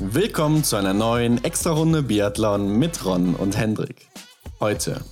Willkommen 0.00 0.64
zu 0.64 0.74
einer 0.74 0.92
neuen 0.92 1.44
Extra-Runde 1.44 2.02
Biathlon 2.02 2.78
mit 2.78 3.04
Ron 3.04 3.36
und 3.36 3.56
Hendrik. 3.56 4.08
Heute, 4.58 5.04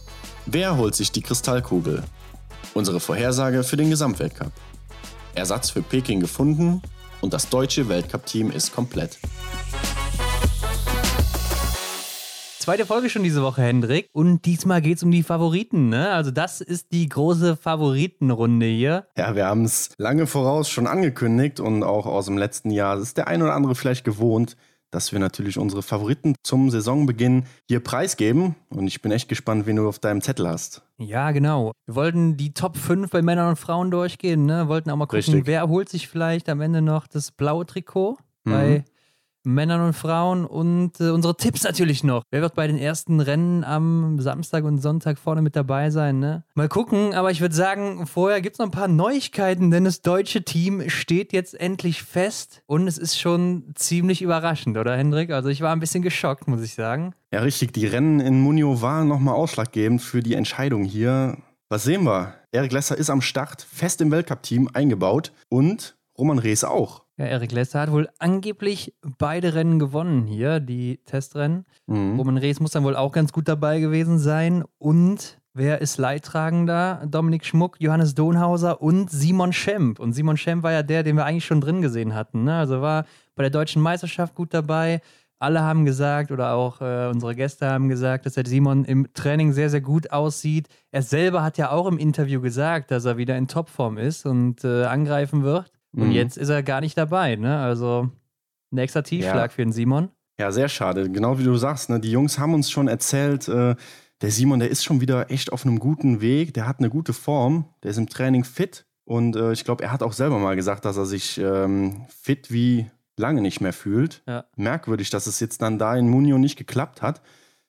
wer 0.46 0.76
holt 0.76 0.96
sich 0.96 1.12
die 1.12 1.22
Kristallkugel? 1.22 2.02
Unsere 2.74 2.98
Vorhersage 2.98 3.62
für 3.62 3.76
den 3.76 3.90
Gesamtweltcup. 3.90 4.50
Ersatz 5.36 5.70
für 5.70 5.82
Peking 5.82 6.18
gefunden 6.18 6.82
und 7.20 7.32
das 7.32 7.48
deutsche 7.48 7.88
Weltcup-Team 7.88 8.50
ist 8.50 8.74
komplett. 8.74 9.20
Zweite 12.62 12.86
Folge 12.86 13.10
schon 13.10 13.24
diese 13.24 13.42
Woche, 13.42 13.60
Hendrik. 13.60 14.08
Und 14.12 14.44
diesmal 14.44 14.80
geht 14.80 14.96
es 14.96 15.02
um 15.02 15.10
die 15.10 15.24
Favoriten. 15.24 15.88
Ne? 15.88 16.10
Also 16.10 16.30
das 16.30 16.60
ist 16.60 16.92
die 16.92 17.08
große 17.08 17.56
Favoritenrunde 17.56 18.66
hier. 18.66 19.08
Ja, 19.16 19.34
wir 19.34 19.46
haben 19.46 19.64
es 19.64 19.90
lange 19.98 20.28
voraus 20.28 20.68
schon 20.68 20.86
angekündigt 20.86 21.58
und 21.58 21.82
auch 21.82 22.06
aus 22.06 22.26
dem 22.26 22.38
letzten 22.38 22.70
Jahr. 22.70 22.94
Das 22.94 23.02
ist 23.02 23.16
der 23.16 23.26
ein 23.26 23.42
oder 23.42 23.54
andere 23.54 23.74
vielleicht 23.74 24.04
gewohnt, 24.04 24.56
dass 24.92 25.10
wir 25.10 25.18
natürlich 25.18 25.58
unsere 25.58 25.82
Favoriten 25.82 26.36
zum 26.44 26.70
Saisonbeginn 26.70 27.46
hier 27.66 27.80
preisgeben. 27.80 28.54
Und 28.68 28.86
ich 28.86 29.02
bin 29.02 29.10
echt 29.10 29.28
gespannt, 29.28 29.66
wen 29.66 29.76
du 29.76 29.88
auf 29.88 29.98
deinem 29.98 30.20
Zettel 30.20 30.46
hast. 30.46 30.82
Ja, 30.98 31.32
genau. 31.32 31.72
Wir 31.86 31.96
wollten 31.96 32.36
die 32.36 32.54
Top 32.54 32.76
5 32.76 33.10
bei 33.10 33.22
Männern 33.22 33.48
und 33.48 33.56
Frauen 33.56 33.90
durchgehen. 33.90 34.46
Ne? 34.46 34.68
Wollten 34.68 34.90
auch 34.90 34.96
mal 34.96 35.06
gucken, 35.06 35.16
Richtig. 35.16 35.46
wer 35.46 35.66
holt 35.68 35.88
sich 35.88 36.06
vielleicht 36.08 36.48
am 36.48 36.60
Ende 36.60 36.82
noch 36.82 37.06
das 37.06 37.32
blaue 37.32 37.66
Trikot 37.66 38.18
mhm. 38.44 38.84
Männern 39.44 39.80
und 39.80 39.92
Frauen 39.94 40.44
und 40.44 41.00
äh, 41.00 41.10
unsere 41.10 41.36
Tipps 41.36 41.62
natürlich 41.64 42.04
noch. 42.04 42.22
Wer 42.30 42.42
wird 42.42 42.54
bei 42.54 42.66
den 42.66 42.78
ersten 42.78 43.20
Rennen 43.20 43.64
am 43.64 44.20
Samstag 44.20 44.64
und 44.64 44.78
Sonntag 44.78 45.18
vorne 45.18 45.42
mit 45.42 45.56
dabei 45.56 45.90
sein? 45.90 46.18
Ne? 46.18 46.44
Mal 46.54 46.68
gucken, 46.68 47.14
aber 47.14 47.30
ich 47.30 47.40
würde 47.40 47.54
sagen, 47.54 48.06
vorher 48.06 48.40
gibt 48.40 48.54
es 48.54 48.58
noch 48.58 48.66
ein 48.66 48.72
paar 48.72 48.88
Neuigkeiten, 48.88 49.70
denn 49.70 49.84
das 49.84 50.02
deutsche 50.02 50.44
Team 50.44 50.88
steht 50.88 51.32
jetzt 51.32 51.58
endlich 51.58 52.02
fest 52.02 52.62
und 52.66 52.86
es 52.86 52.98
ist 52.98 53.18
schon 53.18 53.72
ziemlich 53.74 54.22
überraschend, 54.22 54.76
oder 54.76 54.96
Hendrik? 54.96 55.30
Also 55.30 55.48
ich 55.48 55.60
war 55.60 55.72
ein 55.72 55.80
bisschen 55.80 56.02
geschockt, 56.02 56.48
muss 56.48 56.62
ich 56.62 56.74
sagen. 56.74 57.14
Ja, 57.32 57.40
richtig. 57.40 57.72
Die 57.72 57.86
Rennen 57.86 58.20
in 58.20 58.40
Munio 58.40 58.82
waren 58.82 59.08
nochmal 59.08 59.34
ausschlaggebend 59.34 60.02
für 60.02 60.22
die 60.22 60.34
Entscheidung 60.34 60.84
hier. 60.84 61.38
Was 61.68 61.84
sehen 61.84 62.04
wir? 62.04 62.34
Erik 62.52 62.72
Lesser 62.72 62.98
ist 62.98 63.08
am 63.08 63.22
Start, 63.22 63.62
fest 63.62 64.00
im 64.02 64.10
Weltcup-Team 64.10 64.68
eingebaut 64.74 65.32
und 65.48 65.96
Roman 66.18 66.38
Rees 66.38 66.64
auch. 66.64 67.01
Ja, 67.18 67.26
Erik 67.26 67.52
Lesser 67.52 67.80
hat 67.80 67.92
wohl 67.92 68.08
angeblich 68.18 68.94
beide 69.18 69.54
Rennen 69.54 69.78
gewonnen 69.78 70.26
hier, 70.26 70.60
die 70.60 70.98
Testrennen. 71.04 71.66
Mhm. 71.86 72.18
Roman 72.18 72.38
Rees 72.38 72.58
muss 72.58 72.70
dann 72.70 72.84
wohl 72.84 72.96
auch 72.96 73.12
ganz 73.12 73.32
gut 73.32 73.48
dabei 73.48 73.80
gewesen 73.80 74.18
sein. 74.18 74.64
Und 74.78 75.38
wer 75.52 75.82
ist 75.82 75.98
Leidtragender? 75.98 77.06
Dominik 77.06 77.44
Schmuck, 77.44 77.76
Johannes 77.80 78.14
Donhauser 78.14 78.80
und 78.80 79.10
Simon 79.10 79.52
Schemp. 79.52 80.00
Und 80.00 80.14
Simon 80.14 80.38
Schemp 80.38 80.62
war 80.62 80.72
ja 80.72 80.82
der, 80.82 81.02
den 81.02 81.16
wir 81.16 81.26
eigentlich 81.26 81.44
schon 81.44 81.60
drin 81.60 81.82
gesehen 81.82 82.14
hatten. 82.14 82.44
Ne? 82.44 82.56
Also 82.56 82.80
war 82.80 83.04
bei 83.34 83.42
der 83.42 83.50
deutschen 83.50 83.82
Meisterschaft 83.82 84.34
gut 84.34 84.54
dabei. 84.54 85.02
Alle 85.38 85.60
haben 85.60 85.84
gesagt 85.84 86.30
oder 86.30 86.54
auch 86.54 86.80
äh, 86.80 87.08
unsere 87.08 87.34
Gäste 87.34 87.66
haben 87.68 87.88
gesagt, 87.88 88.24
dass 88.24 88.34
der 88.34 88.46
Simon 88.46 88.84
im 88.84 89.12
Training 89.12 89.52
sehr, 89.52 89.68
sehr 89.68 89.80
gut 89.80 90.12
aussieht. 90.12 90.68
Er 90.92 91.02
selber 91.02 91.42
hat 91.42 91.58
ja 91.58 91.72
auch 91.72 91.88
im 91.88 91.98
Interview 91.98 92.40
gesagt, 92.40 92.90
dass 92.90 93.04
er 93.04 93.16
wieder 93.18 93.36
in 93.36 93.48
Topform 93.48 93.98
ist 93.98 94.24
und 94.24 94.64
äh, 94.64 94.84
angreifen 94.84 95.42
wird. 95.42 95.72
Und 95.94 96.08
mhm. 96.08 96.12
jetzt 96.12 96.36
ist 96.38 96.48
er 96.48 96.62
gar 96.62 96.80
nicht 96.80 96.96
dabei, 96.96 97.36
ne? 97.36 97.58
Also 97.58 98.10
nächster 98.70 99.02
Tiefschlag 99.02 99.50
ja. 99.50 99.54
für 99.54 99.62
den 99.62 99.72
Simon. 99.72 100.10
Ja, 100.38 100.50
sehr 100.50 100.68
schade. 100.68 101.10
Genau 101.10 101.38
wie 101.38 101.44
du 101.44 101.56
sagst, 101.56 101.90
ne? 101.90 102.00
die 102.00 102.10
Jungs 102.10 102.38
haben 102.38 102.54
uns 102.54 102.70
schon 102.70 102.88
erzählt, 102.88 103.48
äh, 103.48 103.76
der 104.22 104.30
Simon, 104.30 104.60
der 104.60 104.70
ist 104.70 104.84
schon 104.84 105.00
wieder 105.00 105.30
echt 105.30 105.52
auf 105.52 105.66
einem 105.66 105.78
guten 105.78 106.20
Weg, 106.20 106.54
der 106.54 106.66
hat 106.66 106.78
eine 106.78 106.90
gute 106.90 107.12
Form, 107.12 107.66
der 107.82 107.90
ist 107.90 107.98
im 107.98 108.08
Training 108.08 108.44
fit 108.44 108.86
und 109.04 109.36
äh, 109.36 109.52
ich 109.52 109.64
glaube, 109.64 109.84
er 109.84 109.92
hat 109.92 110.02
auch 110.02 110.12
selber 110.12 110.38
mal 110.38 110.56
gesagt, 110.56 110.84
dass 110.84 110.96
er 110.96 111.06
sich 111.06 111.38
ähm, 111.38 112.06
fit 112.08 112.50
wie 112.50 112.86
lange 113.16 113.42
nicht 113.42 113.60
mehr 113.60 113.72
fühlt. 113.72 114.22
Ja. 114.26 114.44
Merkwürdig, 114.56 115.10
dass 115.10 115.26
es 115.26 115.40
jetzt 115.40 115.60
dann 115.60 115.78
da 115.78 115.96
in 115.96 116.08
Munio 116.08 116.38
nicht 116.38 116.56
geklappt 116.56 117.02
hat. 117.02 117.20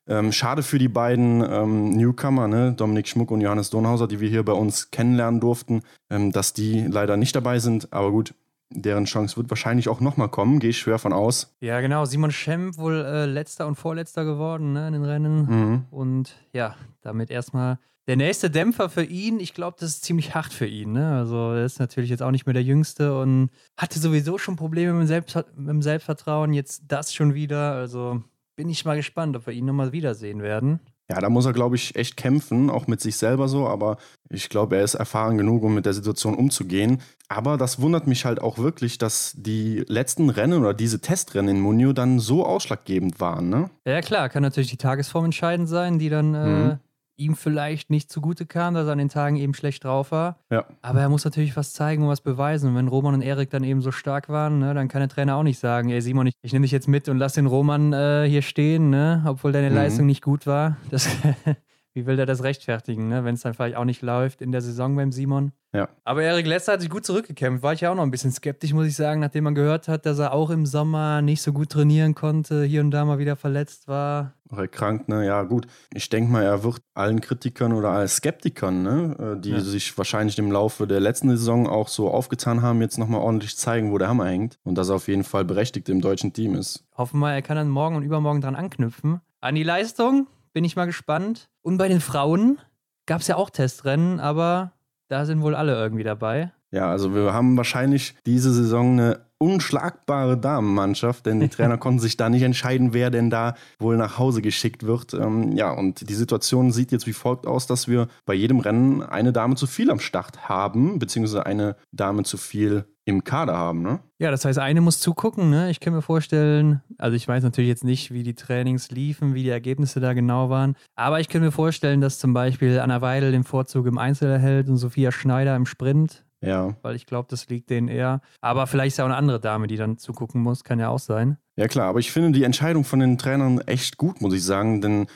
Ähm, 0.08 0.32
schade 0.32 0.64
für 0.64 0.80
die 0.80 0.90
beiden 0.90 1.42
ähm, 1.42 1.92
Newcomer, 1.92 2.48
ne? 2.48 2.74
Dominik 2.74 3.08
Schmuck 3.08 3.32
und 3.32 3.42
Johannes 3.42 3.70
Donhauser, 3.70 4.08
die 4.08 4.20
wir 4.20 4.30
hier 4.30 4.44
bei 4.44 4.54
uns 4.54 4.92
kennenlernen 4.92 5.40
durften, 5.40 5.82
ähm, 6.10 6.32
dass 6.32 6.54
die 6.54 6.86
leider 6.88 7.16
nicht 7.16 7.36
dabei 7.36 7.60
sind. 7.60 7.94
Aber 7.94 8.12
gut, 8.12 8.34
deren 8.70 9.06
Chance 9.06 9.38
wird 9.38 9.50
wahrscheinlich 9.50 9.88
auch 9.88 10.02
nochmal 10.02 10.30
kommen, 10.30 10.60
gehe 10.60 10.72
ich 10.72 10.80
schwer 10.80 11.00
von 11.00 11.14
aus. 11.14 11.56
Ja, 11.62 11.80
genau. 11.82 12.06
Simon 12.06 12.32
Schemp 12.32 12.78
wohl 12.78 12.96
äh, 12.96 13.26
letzter 13.26 13.68
und 13.68 13.76
vorletzter 13.76 14.26
geworden 14.26 14.74
ne, 14.74 14.88
in 14.88 14.94
den 14.94 15.06
Rennen. 15.06 15.46
Mhm. 15.46 15.86
Und 15.92 16.36
ja, 16.52 16.76
damit 17.02 17.32
erstmal 17.32 17.80
der 18.08 18.18
nächste 18.18 18.50
Dämpfer 18.50 18.90
für 18.90 19.04
ihn. 19.04 19.40
Ich 19.40 19.54
glaube, 19.54 19.78
das 19.80 19.90
ist 19.90 20.04
ziemlich 20.04 20.36
hart 20.36 20.52
für 20.52 20.68
ihn. 20.68 20.92
Ne? 20.92 21.16
Also, 21.16 21.54
er 21.54 21.66
ist 21.66 21.80
natürlich 21.80 22.10
jetzt 22.10 22.22
auch 22.22 22.32
nicht 22.32 22.46
mehr 22.46 22.54
der 22.54 22.64
Jüngste 22.64 23.18
und 23.18 23.50
hatte 23.78 24.00
sowieso 24.00 24.38
schon 24.38 24.56
Probleme 24.56 24.94
mit 24.94 25.04
dem, 25.04 25.08
Selbst 25.08 25.36
mit 25.56 25.70
dem 25.70 25.82
Selbstvertrauen. 25.82 26.54
Jetzt 26.54 26.84
das 26.88 27.14
schon 27.14 27.34
wieder. 27.34 27.74
Also, 27.74 28.22
bin 28.56 28.70
ich 28.70 28.86
mal 28.86 28.96
gespannt, 28.96 29.36
ob 29.36 29.48
wir 29.48 29.54
ihn 29.54 29.66
nochmal 29.66 29.92
wiedersehen 29.92 30.42
werden. 30.42 30.80
Ja, 31.10 31.20
da 31.20 31.30
muss 31.30 31.46
er, 31.46 31.54
glaube 31.54 31.76
ich, 31.76 31.96
echt 31.96 32.16
kämpfen, 32.16 32.70
auch 32.70 32.88
mit 32.88 33.02
sich 33.02 33.18
selber 33.18 33.48
so. 33.48 33.68
Aber 33.68 33.98
ich 34.30 34.50
glaube, 34.50 34.78
er 34.78 34.84
ist 34.84 34.96
erfahren 34.96 35.38
genug, 35.38 35.64
um 35.64 35.74
mit 35.74 35.86
der 35.86 35.94
Situation 35.94 36.34
umzugehen. 36.34 37.02
Aber 37.28 37.58
das 37.58 37.82
wundert 37.82 38.08
mich 38.08 38.26
halt 38.26 38.42
auch 38.42 38.58
wirklich, 38.58 38.98
dass 38.98 39.34
die 39.36 39.84
letzten 39.88 40.30
Rennen 40.30 40.60
oder 40.60 40.74
diese 40.74 41.02
Testrennen 41.02 41.58
in 41.58 41.62
Munio 41.62 41.92
dann 41.94 42.20
so 42.20 42.46
ausschlaggebend 42.46 43.20
waren. 43.20 43.50
Ne? 43.50 43.70
Ja, 43.86 44.02
klar, 44.02 44.30
kann 44.30 44.44
natürlich 44.44 44.70
die 44.70 44.78
Tagesform 44.78 45.26
entscheidend 45.26 45.68
sein, 45.68 46.00
die 46.00 46.10
dann 46.10 46.34
äh, 46.34 46.48
mhm 46.48 46.80
ihm 47.16 47.36
vielleicht 47.36 47.90
nicht 47.90 48.12
zugute 48.12 48.46
kam, 48.46 48.74
dass 48.74 48.88
er 48.88 48.94
an 48.94 48.98
den 48.98 49.10
Tagen 49.10 49.36
eben 49.36 49.54
schlecht 49.54 49.84
drauf 49.84 50.12
war. 50.12 50.38
Ja. 50.50 50.66
Aber 50.82 51.02
er 51.02 51.10
muss 51.10 51.26
natürlich 51.26 51.56
was 51.56 51.74
zeigen 51.74 52.04
und 52.04 52.10
was 52.10 52.22
beweisen. 52.22 52.70
Und 52.70 52.76
wenn 52.76 52.88
Roman 52.88 53.14
und 53.14 53.22
Erik 53.22 53.50
dann 53.50 53.64
eben 53.64 53.82
so 53.82 53.92
stark 53.92 54.30
waren, 54.30 54.60
ne, 54.60 54.74
dann 54.74 54.88
kann 54.88 55.02
der 55.02 55.10
Trainer 55.10 55.36
auch 55.36 55.44
nicht 55.44 55.60
sagen, 55.60 55.90
ey 55.90 56.02
Simon, 56.02 56.28
ich, 56.28 56.34
ich 56.42 56.54
nehme 56.54 56.64
dich 56.64 56.72
jetzt 56.72 56.88
mit 56.88 57.10
und 57.10 57.18
lass 57.18 57.34
den 57.34 57.46
Roman 57.46 57.94
äh, 57.94 58.26
hier 58.28 58.42
stehen, 58.42 58.90
ne, 58.90 59.24
obwohl 59.26 59.52
deine 59.52 59.70
mhm. 59.70 59.76
Leistung 59.76 60.06
nicht 60.06 60.24
gut 60.24 60.48
war. 60.48 60.78
Das 60.90 61.08
wie 61.94 62.06
will 62.06 62.16
der 62.16 62.26
das 62.26 62.44
rechtfertigen, 62.44 63.08
ne? 63.08 63.24
wenn 63.24 63.36
es 63.36 63.42
dann 63.42 63.54
vielleicht 63.54 63.76
auch 63.76 63.86
nicht 63.86 64.02
läuft 64.02 64.42
in 64.42 64.52
der 64.52 64.62
Saison 64.62 64.96
beim 64.96 65.12
Simon? 65.12 65.52
Ja. 65.74 65.90
Aber 66.04 66.22
Erik 66.22 66.46
Lesser 66.46 66.74
hat 66.74 66.82
sich 66.82 66.90
gut 66.90 67.06
zurückgekämpft. 67.06 67.64
War 67.64 67.74
ich 67.74 67.82
ja 67.82 67.92
auch 67.92 67.96
noch 67.96 68.04
ein 68.04 68.12
bisschen 68.12 68.32
skeptisch, 68.32 68.74
muss 68.74 68.86
ich 68.86 68.96
sagen, 68.96 69.20
nachdem 69.22 69.44
man 69.46 69.56
gehört 69.56 69.88
hat, 69.88 70.06
dass 70.06 70.20
er 70.20 70.34
auch 70.34 70.52
im 70.52 70.68
Sommer 70.68 71.22
nicht 71.22 71.42
so 71.42 71.52
gut 71.52 71.70
trainieren 71.70 72.14
konnte, 72.14 72.64
hier 72.64 72.82
und 72.82 72.92
da 72.92 73.06
mal 73.06 73.18
wieder 73.18 73.36
verletzt 73.36 73.88
war. 73.88 74.34
Auch 74.50 74.60
erkrankt, 74.60 75.10
ne? 75.10 75.26
Ja, 75.26 75.42
gut. 75.44 75.66
Ich 75.92 76.10
denke 76.10 76.32
mal, 76.32 76.44
er 76.44 76.64
wird 76.64 76.82
allen 76.94 77.22
Kritikern 77.22 77.74
oder 77.74 77.90
allen 77.90 78.08
Skeptikern, 78.08 78.84
ne, 78.84 79.36
äh, 79.38 79.42
die 79.42 79.50
ja. 79.50 79.60
sich 79.60 79.98
wahrscheinlich 79.98 80.38
im 80.38 80.52
Laufe 80.52 80.86
der 80.86 81.00
letzten 81.00 81.30
Saison 81.30 81.68
auch 81.68 81.88
so 81.88 82.12
aufgetan 82.12 82.62
haben, 82.62 82.80
jetzt 82.82 83.00
nochmal 83.00 83.22
ordentlich 83.22 83.58
zeigen, 83.58 83.92
wo 83.92 83.98
der 83.98 84.10
Hammer 84.10 84.28
hängt. 84.28 84.60
Und 84.64 84.78
dass 84.78 84.90
er 84.90 84.96
auf 84.96 85.08
jeden 85.08 85.24
Fall 85.24 85.44
berechtigt 85.44 85.90
im 85.90 86.02
deutschen 86.02 86.34
Team 86.34 86.54
ist. 86.54 86.86
Hoffen 86.96 87.20
wir, 87.20 87.34
er 87.34 87.42
kann 87.42 87.58
dann 87.58 87.70
morgen 87.70 87.96
und 87.96 88.04
übermorgen 88.04 88.42
dran 88.42 88.56
anknüpfen. 88.56 89.22
An 89.42 89.56
die 89.56 89.64
Leistung 89.64 90.28
bin 90.54 90.64
ich 90.64 90.76
mal 90.76 90.86
gespannt. 90.86 91.50
Und 91.62 91.78
bei 91.78 91.88
den 91.88 92.02
Frauen 92.02 92.60
gab 93.06 93.22
es 93.22 93.28
ja 93.28 93.36
auch 93.36 93.50
Testrennen, 93.50 94.20
aber 94.20 94.72
da 95.10 95.26
sind 95.26 95.42
wohl 95.42 95.56
alle 95.56 95.76
irgendwie 95.76 96.04
dabei. 96.04 96.52
Ja, 96.72 96.90
also 96.90 97.14
wir 97.14 97.34
haben 97.34 97.56
wahrscheinlich 97.56 98.16
diese 98.26 98.52
Saison 98.52 98.94
eine 98.94 99.26
unschlagbare 99.38 100.38
Damenmannschaft, 100.38 101.26
denn 101.26 101.40
die 101.40 101.50
Trainer 101.50 101.78
konnten 101.80 102.00
sich 102.00 102.18
da 102.18 102.30
nicht 102.30 102.42
entscheiden, 102.42 102.94
wer 102.94 103.12
denn 103.12 103.30
da 103.30 103.56
wohl 103.78 103.98
nach 103.98 104.18
Hause 104.18 104.42
geschickt 104.42 104.84
wird. 104.84 105.14
Ähm, 105.14 105.52
ja, 105.52 105.72
und 105.72 106.10
die 106.10 106.16
Situation 106.16 106.72
sieht 106.72 106.92
jetzt 106.92 107.06
wie 107.06 107.14
folgt 107.14 107.46
aus, 107.46 107.68
dass 107.68 107.88
wir 107.88 108.08
bei 108.26 108.34
jedem 108.34 108.60
Rennen 108.60 109.04
eine 109.04 109.34
Dame 109.34 109.56
zu 109.56 109.68
viel 109.68 109.92
am 109.92 110.00
Start 110.00 110.50
haben, 110.50 110.98
beziehungsweise 110.98 111.46
eine 111.46 111.76
Dame 111.92 112.24
zu 112.24 112.38
viel 112.38 112.86
im 113.06 113.24
Kader 113.24 113.58
haben, 113.58 113.82
ne? 113.82 114.00
Ja, 114.20 114.32
das 114.32 114.46
heißt, 114.46 114.60
eine 114.60 114.82
muss 114.82 115.00
zugucken, 115.00 115.50
ne? 115.50 115.70
Ich 115.70 115.80
kann 115.80 115.94
mir 115.94 116.02
vorstellen, 116.02 116.82
also 116.98 117.16
ich 117.16 117.28
weiß 117.28 117.44
natürlich 117.44 117.70
jetzt 117.70 117.84
nicht, 117.84 118.12
wie 118.12 118.24
die 118.24 118.36
Trainings 118.36 118.92
liefen, 118.92 119.34
wie 119.34 119.44
die 119.44 119.50
Ergebnisse 119.50 120.00
da 120.00 120.14
genau 120.14 120.50
waren, 120.50 120.76
aber 120.96 121.20
ich 121.20 121.30
kann 121.30 121.42
mir 121.42 121.52
vorstellen, 121.52 122.02
dass 122.02 122.20
zum 122.20 122.34
Beispiel 122.34 122.80
Anna 122.80 123.02
Weidel 123.02 123.32
den 123.32 123.44
Vorzug 123.44 123.86
im 123.88 123.98
Einzel 123.98 124.30
erhält 124.30 124.70
und 124.70 124.78
Sophia 124.78 125.12
Schneider 125.12 125.56
im 125.56 125.66
Sprint. 125.66 126.24
Ja. 126.42 126.76
Weil 126.82 126.96
ich 126.96 127.06
glaube, 127.06 127.28
das 127.30 127.48
liegt 127.48 127.70
denen 127.70 127.88
eher. 127.88 128.20
Aber 128.42 128.68
vielleicht 128.68 128.90
ist 128.94 128.98
ja 128.98 129.06
auch 129.06 129.10
eine 129.10 129.16
andere 129.16 129.40
Dame, 129.40 129.68
die 129.68 129.78
dann 129.78 129.98
zugucken 129.98 130.42
muss, 130.42 130.66
kann 130.66 130.78
ja 130.78 130.90
auch 130.90 131.00
sein. 131.00 131.38
Ja, 131.56 131.68
klar, 131.68 131.88
aber 131.88 132.00
ich 132.00 132.12
finde 132.12 132.32
die 132.32 132.44
Entscheidung 132.44 132.84
von 132.84 133.00
den 133.00 133.18
Trainern 133.18 133.60
echt 133.62 133.98
gut, 133.98 134.22
muss 134.22 134.34
ich 134.34 134.44
sagen, 134.44 134.82
denn 134.82 135.08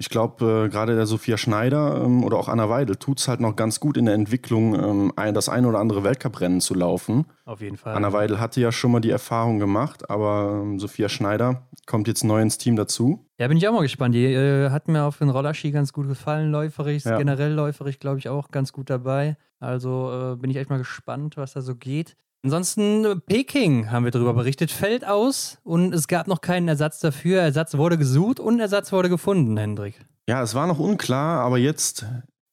ich 0.00 0.08
glaube, 0.08 0.64
äh, 0.64 0.68
gerade 0.70 0.96
der 0.96 1.04
Sophia 1.04 1.36
Schneider 1.36 2.02
ähm, 2.02 2.24
oder 2.24 2.38
auch 2.38 2.48
Anna 2.48 2.70
Weidel 2.70 2.96
tut 2.96 3.20
es 3.20 3.28
halt 3.28 3.40
noch 3.40 3.54
ganz 3.54 3.80
gut 3.80 3.98
in 3.98 4.06
der 4.06 4.14
Entwicklung, 4.14 4.74
ähm, 4.74 5.12
ein, 5.14 5.34
das 5.34 5.50
ein 5.50 5.66
oder 5.66 5.78
andere 5.78 6.02
Weltcuprennen 6.02 6.62
zu 6.62 6.72
laufen. 6.72 7.26
Auf 7.44 7.60
jeden 7.60 7.76
Fall. 7.76 7.94
Anna 7.94 8.10
Weidel 8.14 8.40
hatte 8.40 8.62
ja 8.62 8.72
schon 8.72 8.92
mal 8.92 9.00
die 9.00 9.10
Erfahrung 9.10 9.58
gemacht, 9.58 10.08
aber 10.08 10.62
ähm, 10.62 10.78
Sophia 10.78 11.10
Schneider 11.10 11.68
kommt 11.84 12.08
jetzt 12.08 12.24
neu 12.24 12.40
ins 12.40 12.56
Team 12.56 12.76
dazu. 12.76 13.26
Ja, 13.36 13.46
bin 13.48 13.58
ich 13.58 13.68
auch 13.68 13.74
mal 13.74 13.82
gespannt. 13.82 14.14
Die 14.14 14.24
äh, 14.24 14.70
hat 14.70 14.88
mir 14.88 15.04
auf 15.04 15.18
den 15.18 15.28
Rollerski 15.28 15.70
ganz 15.70 15.92
gut 15.92 16.08
gefallen, 16.08 16.50
läuferig, 16.50 17.04
ja. 17.04 17.18
generell 17.18 17.52
läuferig, 17.52 18.00
glaube 18.00 18.18
ich, 18.20 18.30
auch 18.30 18.50
ganz 18.50 18.72
gut 18.72 18.88
dabei. 18.88 19.36
Also 19.58 20.32
äh, 20.32 20.36
bin 20.36 20.50
ich 20.50 20.56
echt 20.56 20.70
mal 20.70 20.78
gespannt, 20.78 21.36
was 21.36 21.52
da 21.52 21.60
so 21.60 21.76
geht. 21.76 22.16
Ansonsten 22.42 23.04
äh, 23.04 23.16
Peking 23.16 23.90
haben 23.90 24.04
wir 24.04 24.10
darüber 24.10 24.32
berichtet, 24.32 24.70
fällt 24.70 25.06
aus 25.06 25.58
und 25.62 25.94
es 25.94 26.08
gab 26.08 26.26
noch 26.26 26.40
keinen 26.40 26.68
Ersatz 26.68 27.00
dafür. 27.00 27.42
Ersatz 27.42 27.76
wurde 27.76 27.98
gesucht 27.98 28.40
und 28.40 28.60
Ersatz 28.60 28.92
wurde 28.92 29.08
gefunden, 29.08 29.56
Hendrik. 29.56 29.94
Ja, 30.26 30.42
es 30.42 30.54
war 30.54 30.66
noch 30.66 30.78
unklar, 30.78 31.40
aber 31.40 31.58
jetzt 31.58 32.06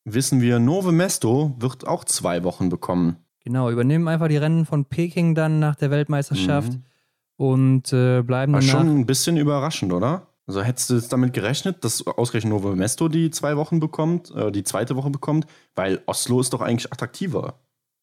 wissen 0.03 0.41
wir, 0.41 0.59
Nove 0.59 0.91
Mesto 0.91 1.55
wird 1.59 1.87
auch 1.87 2.03
zwei 2.03 2.43
Wochen 2.43 2.69
bekommen. 2.69 3.17
Genau, 3.43 3.69
übernehmen 3.69 4.07
einfach 4.09 4.27
die 4.27 4.37
Rennen 4.37 4.65
von 4.65 4.85
Peking 4.85 5.35
dann 5.35 5.59
nach 5.59 5.75
der 5.75 5.89
Weltmeisterschaft. 5.89 6.73
Mhm. 6.73 6.83
und 7.37 7.93
äh, 7.93 8.23
bleiben 8.23 8.53
War 8.53 8.61
schon 8.61 8.89
ein 8.89 9.05
bisschen 9.05 9.37
überraschend, 9.37 9.93
oder? 9.93 10.27
Also 10.47 10.61
hättest 10.63 10.89
du 10.89 10.95
jetzt 10.95 11.11
damit 11.13 11.33
gerechnet, 11.33 11.83
dass 11.83 12.05
ausgerechnet 12.07 12.51
Novo 12.51 12.73
Mesto 12.75 13.09
die 13.09 13.29
zwei 13.31 13.57
Wochen 13.57 13.79
bekommt, 13.79 14.33
äh, 14.33 14.51
die 14.51 14.63
zweite 14.63 14.95
Woche 14.95 15.09
bekommt? 15.09 15.45
Weil 15.75 16.01
Oslo 16.07 16.39
ist 16.39 16.53
doch 16.53 16.61
eigentlich 16.61 16.91
attraktiver, 16.91 17.59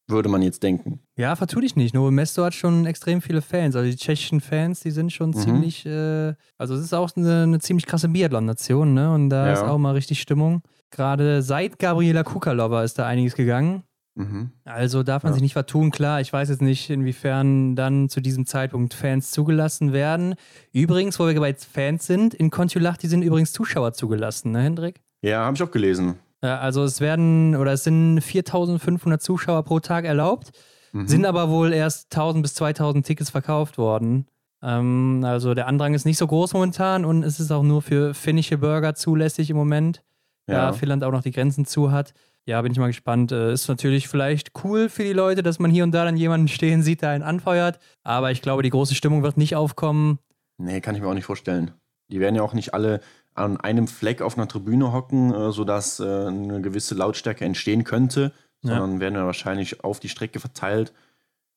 würde 0.08 0.28
man 0.28 0.42
jetzt 0.42 0.62
denken. 0.62 1.00
Ja, 1.16 1.34
vertu 1.36 1.60
dich 1.60 1.76
nicht. 1.76 1.94
Novo 1.94 2.10
Mesto 2.10 2.44
hat 2.44 2.54
schon 2.54 2.86
extrem 2.86 3.22
viele 3.22 3.42
Fans. 3.42 3.74
Also 3.76 3.90
die 3.90 3.96
tschechischen 3.96 4.40
Fans, 4.40 4.80
die 4.80 4.90
sind 4.90 5.12
schon 5.12 5.30
mhm. 5.30 5.34
ziemlich, 5.34 5.86
äh, 5.86 6.34
also 6.58 6.74
es 6.74 6.82
ist 6.82 6.92
auch 6.92 7.10
eine, 7.16 7.44
eine 7.44 7.58
ziemlich 7.60 7.86
krasse 7.86 8.08
Biathlon-Nation, 8.08 8.92
ne? 8.92 9.12
Und 9.12 9.30
da 9.30 9.46
ja. 9.46 9.52
ist 9.52 9.62
auch 9.62 9.78
mal 9.78 9.92
richtig 9.92 10.20
Stimmung. 10.20 10.62
Gerade 10.90 11.42
seit 11.42 11.78
Gabriela 11.78 12.22
Kukalova 12.22 12.84
ist 12.84 12.98
da 12.98 13.06
einiges 13.06 13.34
gegangen. 13.34 13.82
Mhm. 14.16 14.50
Also 14.64 15.02
darf 15.02 15.24
man 15.24 15.32
ja. 15.32 15.34
sich 15.34 15.42
nicht 15.42 15.54
vertun. 15.54 15.90
Klar, 15.90 16.20
ich 16.20 16.32
weiß 16.32 16.48
jetzt 16.48 16.62
nicht, 16.62 16.88
inwiefern 16.90 17.74
dann 17.74 18.08
zu 18.08 18.20
diesem 18.20 18.46
Zeitpunkt 18.46 18.94
Fans 18.94 19.30
zugelassen 19.32 19.92
werden. 19.92 20.36
Übrigens, 20.72 21.18
wo 21.18 21.26
wir 21.26 21.40
bei 21.40 21.54
Fans 21.54 22.06
sind, 22.06 22.34
in 22.34 22.50
Kontiolahti 22.50 23.08
sind 23.08 23.22
übrigens 23.22 23.52
Zuschauer 23.52 23.92
zugelassen, 23.92 24.52
ne, 24.52 24.62
Hendrik? 24.62 25.00
Ja, 25.22 25.44
habe 25.44 25.56
ich 25.56 25.62
auch 25.62 25.70
gelesen. 25.70 26.16
Ja, 26.44 26.58
also 26.58 26.84
es 26.84 27.00
werden 27.00 27.56
oder 27.56 27.72
es 27.72 27.84
sind 27.84 28.20
4500 28.20 29.22
Zuschauer 29.22 29.62
pro 29.64 29.80
Tag 29.80 30.04
erlaubt, 30.04 30.50
mhm. 30.92 31.08
sind 31.08 31.24
aber 31.24 31.48
wohl 31.48 31.72
erst 31.72 32.14
1000 32.14 32.42
bis 32.42 32.54
2000 32.54 33.06
Tickets 33.06 33.30
verkauft 33.30 33.78
worden. 33.78 34.26
Ähm, 34.62 35.22
also 35.24 35.54
der 35.54 35.66
Andrang 35.66 35.94
ist 35.94 36.04
nicht 36.04 36.18
so 36.18 36.26
groß 36.26 36.52
momentan 36.52 37.04
und 37.04 37.22
es 37.22 37.40
ist 37.40 37.50
auch 37.50 37.62
nur 37.62 37.80
für 37.80 38.12
finnische 38.12 38.58
Bürger 38.58 38.94
zulässig 38.94 39.48
im 39.48 39.56
Moment, 39.56 40.02
ja. 40.46 40.66
da 40.66 40.72
Finnland 40.72 41.02
auch 41.02 41.12
noch 41.12 41.22
die 41.22 41.32
Grenzen 41.32 41.64
zu 41.64 41.90
hat 41.90 42.12
ja, 42.46 42.60
bin 42.60 42.72
ich 42.72 42.78
mal 42.78 42.88
gespannt. 42.88 43.32
Äh, 43.32 43.52
ist 43.52 43.68
natürlich 43.68 44.08
vielleicht 44.08 44.52
cool 44.64 44.88
für 44.88 45.02
die 45.02 45.12
Leute, 45.12 45.42
dass 45.42 45.58
man 45.58 45.70
hier 45.70 45.84
und 45.84 45.92
da 45.92 46.04
dann 46.04 46.16
jemanden 46.16 46.48
stehen 46.48 46.82
sieht, 46.82 47.02
der 47.02 47.10
einen 47.10 47.22
anfeuert. 47.22 47.78
Aber 48.02 48.30
ich 48.30 48.42
glaube, 48.42 48.62
die 48.62 48.70
große 48.70 48.94
Stimmung 48.94 49.22
wird 49.22 49.36
nicht 49.36 49.56
aufkommen. 49.56 50.18
Nee, 50.58 50.80
kann 50.80 50.94
ich 50.94 51.00
mir 51.00 51.08
auch 51.08 51.14
nicht 51.14 51.24
vorstellen. 51.24 51.72
Die 52.08 52.20
werden 52.20 52.34
ja 52.34 52.42
auch 52.42 52.52
nicht 52.52 52.74
alle 52.74 53.00
an 53.34 53.56
einem 53.58 53.88
Fleck 53.88 54.22
auf 54.22 54.36
einer 54.36 54.48
Tribüne 54.48 54.92
hocken, 54.92 55.34
äh, 55.34 55.52
sodass 55.52 56.00
äh, 56.00 56.04
eine 56.04 56.60
gewisse 56.60 56.94
Lautstärke 56.94 57.44
entstehen 57.44 57.84
könnte, 57.84 58.32
sondern 58.62 58.94
ja. 58.94 59.00
werden 59.00 59.14
ja 59.14 59.26
wahrscheinlich 59.26 59.84
auf 59.84 60.00
die 60.00 60.08
Strecke 60.08 60.40
verteilt. 60.40 60.92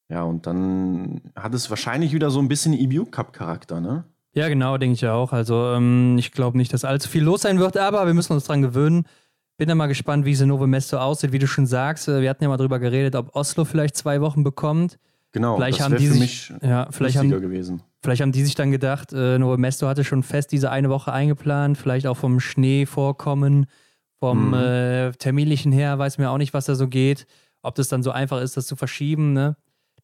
Ja, 0.10 0.24
und 0.24 0.48
dann 0.48 1.22
hat 1.36 1.54
es 1.54 1.70
wahrscheinlich 1.70 2.14
wieder 2.14 2.30
so 2.30 2.40
ein 2.40 2.48
bisschen 2.48 2.74
EBU-Cup-Charakter, 2.74 3.82
ne? 3.82 4.06
Ja, 4.34 4.48
genau, 4.50 4.78
denke 4.78 4.94
ich 4.94 5.08
auch. 5.08 5.34
Also 5.34 5.74
ähm, 5.74 6.18
ich 6.20 6.32
glaube 6.32 6.58
nicht, 6.58 6.72
dass 6.72 6.86
allzu 6.86 7.10
viel 7.10 7.24
los 7.24 7.42
sein 7.42 7.60
wird, 7.60 7.76
aber 7.76 8.06
wir 8.06 8.14
müssen 8.14 8.34
uns 8.34 8.46
daran 8.46 8.62
gewöhnen. 8.62 9.06
Bin 9.58 9.68
dann 9.68 9.78
mal 9.78 9.88
gespannt, 9.88 10.26
wie 10.26 10.30
diese 10.30 10.46
Novo 10.46 10.68
Mesto 10.68 10.98
aussieht. 10.98 11.32
Wie 11.32 11.40
du 11.40 11.48
schon 11.48 11.66
sagst, 11.66 12.08
äh, 12.08 12.22
wir 12.22 12.30
hatten 12.30 12.44
ja 12.44 12.50
mal 12.50 12.58
drüber 12.58 12.78
geredet, 12.78 13.16
ob 13.16 13.36
Oslo 13.36 13.66
vielleicht 13.66 13.98
zwei 13.98 14.22
Wochen 14.22 14.44
bekommt. 14.44 15.00
Genau, 15.32 15.56
vielleicht 15.56 15.80
das 15.80 15.86
haben 15.86 15.98
die 15.98 16.08
für 16.08 16.14
sich, 16.14 16.52
mich 16.52 16.54
ja, 16.62 16.88
vielleicht 16.92 17.18
haben, 17.18 17.30
gewesen. 17.30 17.82
Vielleicht 18.08 18.22
haben 18.22 18.32
die 18.32 18.46
sich 18.46 18.56
dann 18.56 18.72
gedacht, 18.72 19.12
äh, 19.12 19.38
Novo 19.38 19.58
Mesto 19.58 19.86
hatte 19.86 20.06
schon 20.06 20.24
fest 20.24 20.54
diese 20.54 20.72
eine 20.72 20.90
Woche 20.90 21.12
eingeplant, 21.12 21.78
vielleicht 21.78 22.08
auch 22.08 22.16
vom 22.16 22.40
Schneevorkommen, 22.40 23.66
vom 24.18 24.48
mhm. 24.48 24.54
äh, 24.54 25.12
terminlichen 25.12 25.74
her, 25.74 26.00
weiß 26.00 26.18
mir 26.18 26.30
auch 26.30 26.38
nicht, 26.38 26.54
was 26.54 26.68
da 26.68 26.76
so 26.76 26.88
geht. 26.88 27.28
Ob 27.64 27.76
das 27.76 27.90
dann 27.90 28.04
so 28.04 28.12
einfach 28.12 28.40
ist, 28.40 28.56
das 28.56 28.66
zu 28.66 28.78
verschieben. 28.78 29.34
Ne? 29.34 29.58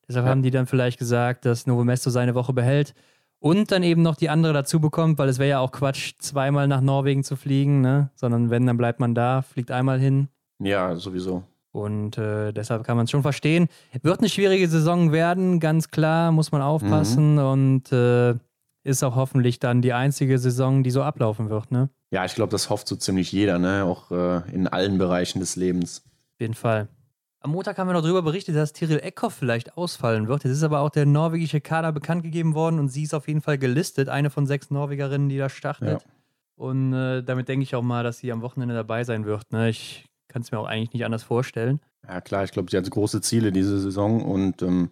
Deshalb 0.06 0.26
ja. 0.26 0.32
haben 0.32 0.44
die 0.44 0.52
dann 0.52 0.66
vielleicht 0.66 1.00
gesagt, 1.00 1.46
dass 1.46 1.66
Novo 1.66 1.86
Mesto 1.86 2.10
seine 2.10 2.36
Woche 2.36 2.52
behält 2.52 2.94
und 3.40 3.72
dann 3.72 3.84
eben 3.84 4.02
noch 4.02 4.18
die 4.18 4.28
andere 4.30 4.52
dazu 4.52 4.82
bekommt, 4.82 5.18
weil 5.18 5.30
es 5.30 5.40
wäre 5.40 5.52
ja 5.52 5.60
auch 5.60 5.72
Quatsch, 5.72 6.16
zweimal 6.20 6.68
nach 6.68 6.82
Norwegen 6.82 7.24
zu 7.24 7.38
fliegen, 7.38 7.80
ne? 7.80 8.10
sondern 8.16 8.50
wenn, 8.50 8.68
dann 8.68 8.76
bleibt 8.76 9.00
man 9.00 9.16
da, 9.16 9.44
fliegt 9.44 9.72
einmal 9.72 10.02
hin. 10.02 10.28
Ja, 10.60 10.94
sowieso. 10.98 11.44
Und 11.74 12.20
äh, 12.20 12.54
deshalb 12.54 12.84
kann 12.84 12.96
man 12.96 13.06
es 13.06 13.12
schon 13.12 13.24
verstehen. 13.24 13.68
Wird 14.04 14.20
eine 14.20 14.30
schwierige 14.30 14.70
Saison 14.70 15.12
werden, 15.12 15.60
ganz 15.60 15.90
klar, 15.90 16.32
muss 16.32 16.52
man 16.52 16.62
aufpassen 16.62 17.34
mhm. 17.34 17.40
und 17.40 17.92
äh, 17.92 18.36
ist 18.84 19.04
auch 19.04 19.16
hoffentlich 19.16 19.60
dann 19.60 19.82
die 19.82 19.92
einzige 19.92 20.38
Saison, 20.38 20.84
die 20.84 20.92
so 20.92 21.02
ablaufen 21.02 21.50
wird. 21.50 21.72
Ne? 21.72 21.90
Ja, 22.12 22.26
ich 22.26 22.36
glaube, 22.36 22.52
das 22.52 22.70
hofft 22.70 22.88
so 22.88 22.96
ziemlich 22.96 23.32
jeder, 23.32 23.58
ne? 23.58 23.86
auch 23.86 24.12
äh, 24.12 24.52
in 24.54 24.68
allen 24.68 25.00
Bereichen 25.00 25.40
des 25.40 25.56
Lebens. 25.56 26.04
Auf 26.36 26.42
jeden 26.42 26.54
Fall. 26.54 26.90
Am 27.40 27.50
Montag 27.50 27.80
haben 27.80 27.88
wir 27.88 27.94
noch 27.94 28.04
darüber 28.04 28.22
berichtet, 28.22 28.56
dass 28.56 28.72
Tiril 28.72 29.00
Eckhoff 29.00 29.34
vielleicht 29.34 29.76
ausfallen 29.76 30.28
wird. 30.28 30.44
Jetzt 30.44 30.54
ist 30.54 30.64
aber 30.64 30.82
auch 30.82 30.92
der 30.92 31.08
norwegische 31.08 31.60
Kader 31.60 31.92
bekannt 31.92 32.22
gegeben 32.22 32.54
worden 32.54 32.78
und 32.78 32.90
sie 32.90 33.04
ist 33.04 33.16
auf 33.16 33.28
jeden 33.28 33.42
Fall 33.42 33.58
gelistet, 33.58 34.10
eine 34.10 34.30
von 34.30 34.46
sechs 34.46 34.70
Norwegerinnen, 34.70 35.28
die 35.28 35.40
da 35.40 35.50
startet. 35.50 36.04
Ja. 36.04 36.10
Und 36.56 36.94
äh, 36.94 37.24
damit 37.24 37.50
denke 37.50 37.64
ich 37.64 37.74
auch 37.74 37.82
mal, 37.82 38.04
dass 38.04 38.20
sie 38.20 38.32
am 38.32 38.44
Wochenende 38.44 38.76
dabei 38.76 39.04
sein 39.04 39.26
wird. 39.26 39.52
Ne? 39.52 39.70
Ich 39.70 40.06
kann 40.34 40.42
es 40.42 40.52
mir 40.52 40.60
auch 40.60 40.68
eigentlich 40.68 40.94
nicht 40.94 41.06
anders 41.06 41.24
vorstellen. 41.24 41.80
Ja, 42.08 42.20
klar, 42.20 42.44
ich 42.44 42.52
glaube, 42.52 42.70
sie 42.72 42.78
hat 42.78 42.90
große 42.90 43.22
Ziele 43.22 43.52
diese 43.52 43.80
Saison 43.80 44.22
und 44.24 44.62
ähm, 44.62 44.90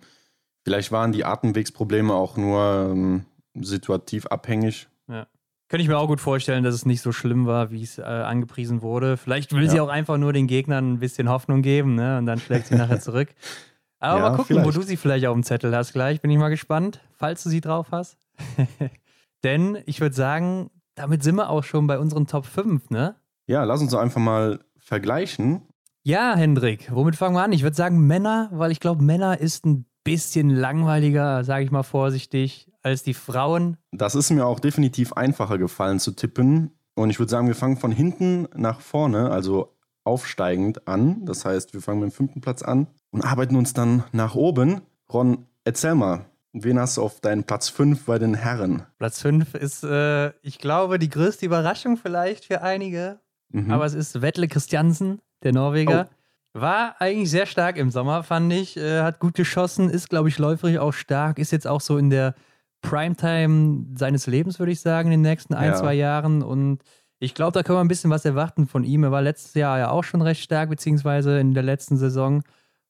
vielleicht 0.64 0.92
waren 0.92 1.12
die 1.12 1.26
Atemwegsprobleme 1.26 2.14
auch 2.14 2.38
nur 2.38 2.90
ähm, 2.92 3.26
situativ 3.56 4.28
abhängig. 4.28 4.88
Ja. 5.10 5.28
Könnte 5.68 5.84
ich 5.84 5.88
mir 5.88 5.98
auch 5.98 6.08
gut 6.08 6.22
vorstellen, 6.22 6.64
dass 6.64 6.76
es 6.76 6.86
nicht 6.86 7.02
so 7.02 7.12
schlimm 7.12 7.48
war, 7.48 7.72
wie 7.72 7.82
es 7.82 7.98
äh, 7.98 8.04
angepriesen 8.04 8.82
wurde. 8.82 9.18
Vielleicht 9.18 9.54
will 9.54 9.64
ja. 9.64 9.70
sie 9.70 9.80
auch 9.80 9.88
einfach 9.90 10.18
nur 10.18 10.32
den 10.32 10.48
Gegnern 10.48 10.94
ein 10.94 11.00
bisschen 11.00 11.30
Hoffnung 11.30 11.62
geben, 11.62 11.96
ne? 11.96 12.18
Und 12.18 12.26
dann 12.26 12.40
schlägt 12.40 12.68
sie 12.68 12.76
nachher 12.76 13.00
zurück. 13.00 13.30
Aber 14.00 14.20
ja, 14.20 14.30
mal 14.30 14.36
gucken, 14.36 14.58
vielleicht. 14.58 14.68
wo 14.68 14.72
du 14.72 14.82
sie 14.82 14.98
vielleicht 14.98 15.26
auf 15.28 15.34
dem 15.34 15.44
Zettel 15.44 15.76
hast 15.76 15.94
gleich. 15.94 16.22
Bin 16.22 16.32
ich 16.32 16.38
mal 16.38 16.50
gespannt, 16.50 17.02
falls 17.14 17.44
du 17.44 17.50
sie 17.50 17.62
drauf 17.62 17.88
hast. 17.92 18.18
Denn 19.44 19.78
ich 19.86 20.02
würde 20.02 20.16
sagen, 20.16 20.72
damit 20.96 21.24
sind 21.24 21.36
wir 21.36 21.50
auch 21.50 21.64
schon 21.64 21.88
bei 21.88 22.00
unseren 22.00 22.28
Top 22.28 22.46
5, 22.46 22.90
ne? 22.90 23.16
Ja, 23.48 23.64
lass 23.64 23.82
uns 23.82 23.94
einfach 23.94 24.20
mal 24.20 24.60
vergleichen. 24.92 25.62
Ja, 26.04 26.36
Hendrik, 26.36 26.92
womit 26.94 27.16
fangen 27.16 27.34
wir 27.34 27.44
an? 27.44 27.54
Ich 27.54 27.64
würde 27.64 27.78
sagen 27.78 28.08
Männer, 28.08 28.50
weil 28.52 28.74
ich 28.74 28.82
glaube, 28.82 29.02
Männer 29.02 29.40
ist 29.40 29.66
ein 29.66 29.86
bisschen 30.04 30.50
langweiliger, 30.50 31.46
sage 31.46 31.64
ich 31.64 31.72
mal 31.72 31.84
vorsichtig 31.84 32.70
als 32.84 33.02
die 33.02 33.14
Frauen. 33.14 33.78
Das 33.94 34.16
ist 34.16 34.32
mir 34.32 34.46
auch 34.46 34.60
definitiv 34.60 35.14
einfacher 35.14 35.58
gefallen 35.58 36.02
zu 36.02 36.12
tippen. 36.12 36.72
Und 36.94 37.10
ich 37.10 37.20
würde 37.20 37.30
sagen, 37.30 37.48
wir 37.48 37.56
fangen 37.56 37.78
von 37.78 37.94
hinten 37.94 38.50
nach 38.54 38.82
vorne, 38.82 39.32
also 39.32 39.78
aufsteigend 40.04 40.90
an. 40.90 41.26
Das 41.26 41.46
heißt, 41.46 41.74
wir 41.74 41.82
fangen 41.82 42.02
mit 42.02 42.12
dem 42.12 42.14
fünften 42.14 42.42
Platz 42.42 42.62
an 42.62 42.88
und 43.12 43.24
arbeiten 43.24 43.56
uns 43.56 43.74
dann 43.74 44.04
nach 44.12 44.36
oben. 44.36 44.82
Ron, 45.14 45.46
erzähl 45.64 45.96
mal, 45.96 46.26
wen 46.52 46.78
hast 46.78 46.98
du 46.98 47.04
auf 47.04 47.22
deinen 47.22 47.46
Platz 47.46 47.70
5 47.70 48.04
bei 48.04 48.20
den 48.20 48.34
Herren? 48.34 48.84
Platz 48.98 49.22
5 49.22 49.54
ist, 49.54 49.86
äh, 49.86 50.34
ich 50.42 50.60
glaube, 50.60 51.00
die 51.00 51.10
größte 51.10 51.46
Überraschung 51.46 51.96
vielleicht 51.96 52.44
für 52.44 52.62
einige. 52.62 53.22
Mhm. 53.51 53.71
Aber 53.71 53.86
es 53.86 53.94
ist 53.94 54.21
Wettle 54.21 54.48
Christiansen, 54.48 55.19
der 55.44 55.53
Norweger. 55.53 56.09
Oh. 56.09 56.15
War 56.62 56.95
eigentlich 57.00 57.30
sehr 57.30 57.45
stark 57.45 57.77
im 57.77 57.92
Sommer, 57.92 58.24
fand 58.24 58.51
ich. 58.51 58.75
Äh, 58.75 59.01
hat 59.01 59.19
gut 59.19 59.36
geschossen, 59.36 59.89
ist, 59.89 60.09
glaube 60.09 60.30
ich, 60.30 60.38
läuferisch 60.38 60.77
auch 60.77 60.92
stark. 60.92 61.39
Ist 61.39 61.51
jetzt 61.51 61.68
auch 61.68 61.80
so 61.80 61.98
in 61.98 62.09
der 62.09 62.36
Primetime 62.81 63.85
seines 63.95 64.28
Lebens, 64.28 64.59
würde 64.59 64.71
ich 64.71 64.81
sagen, 64.81 65.11
in 65.11 65.23
den 65.23 65.30
nächsten 65.30 65.54
ein, 65.54 65.71
ja. 65.71 65.76
zwei 65.76 65.94
Jahren. 65.94 66.44
Und 66.44 66.80
ich 67.19 67.35
glaube, 67.35 67.54
da 67.54 67.64
können 67.64 67.78
wir 67.78 67.83
ein 67.83 67.87
bisschen 67.87 68.11
was 68.11 68.26
erwarten 68.26 68.68
von 68.68 68.83
ihm. 68.83 69.04
Er 69.04 69.11
war 69.11 69.21
letztes 69.21 69.54
Jahr 69.54 69.80
ja 69.80 69.92
auch 69.92 70.04
schon 70.04 70.21
recht 70.21 70.44
stark, 70.44 70.69
beziehungsweise 70.69 71.40
in 71.40 71.54
der 71.54 71.64
letzten 71.64 71.95
Saison. 71.95 72.44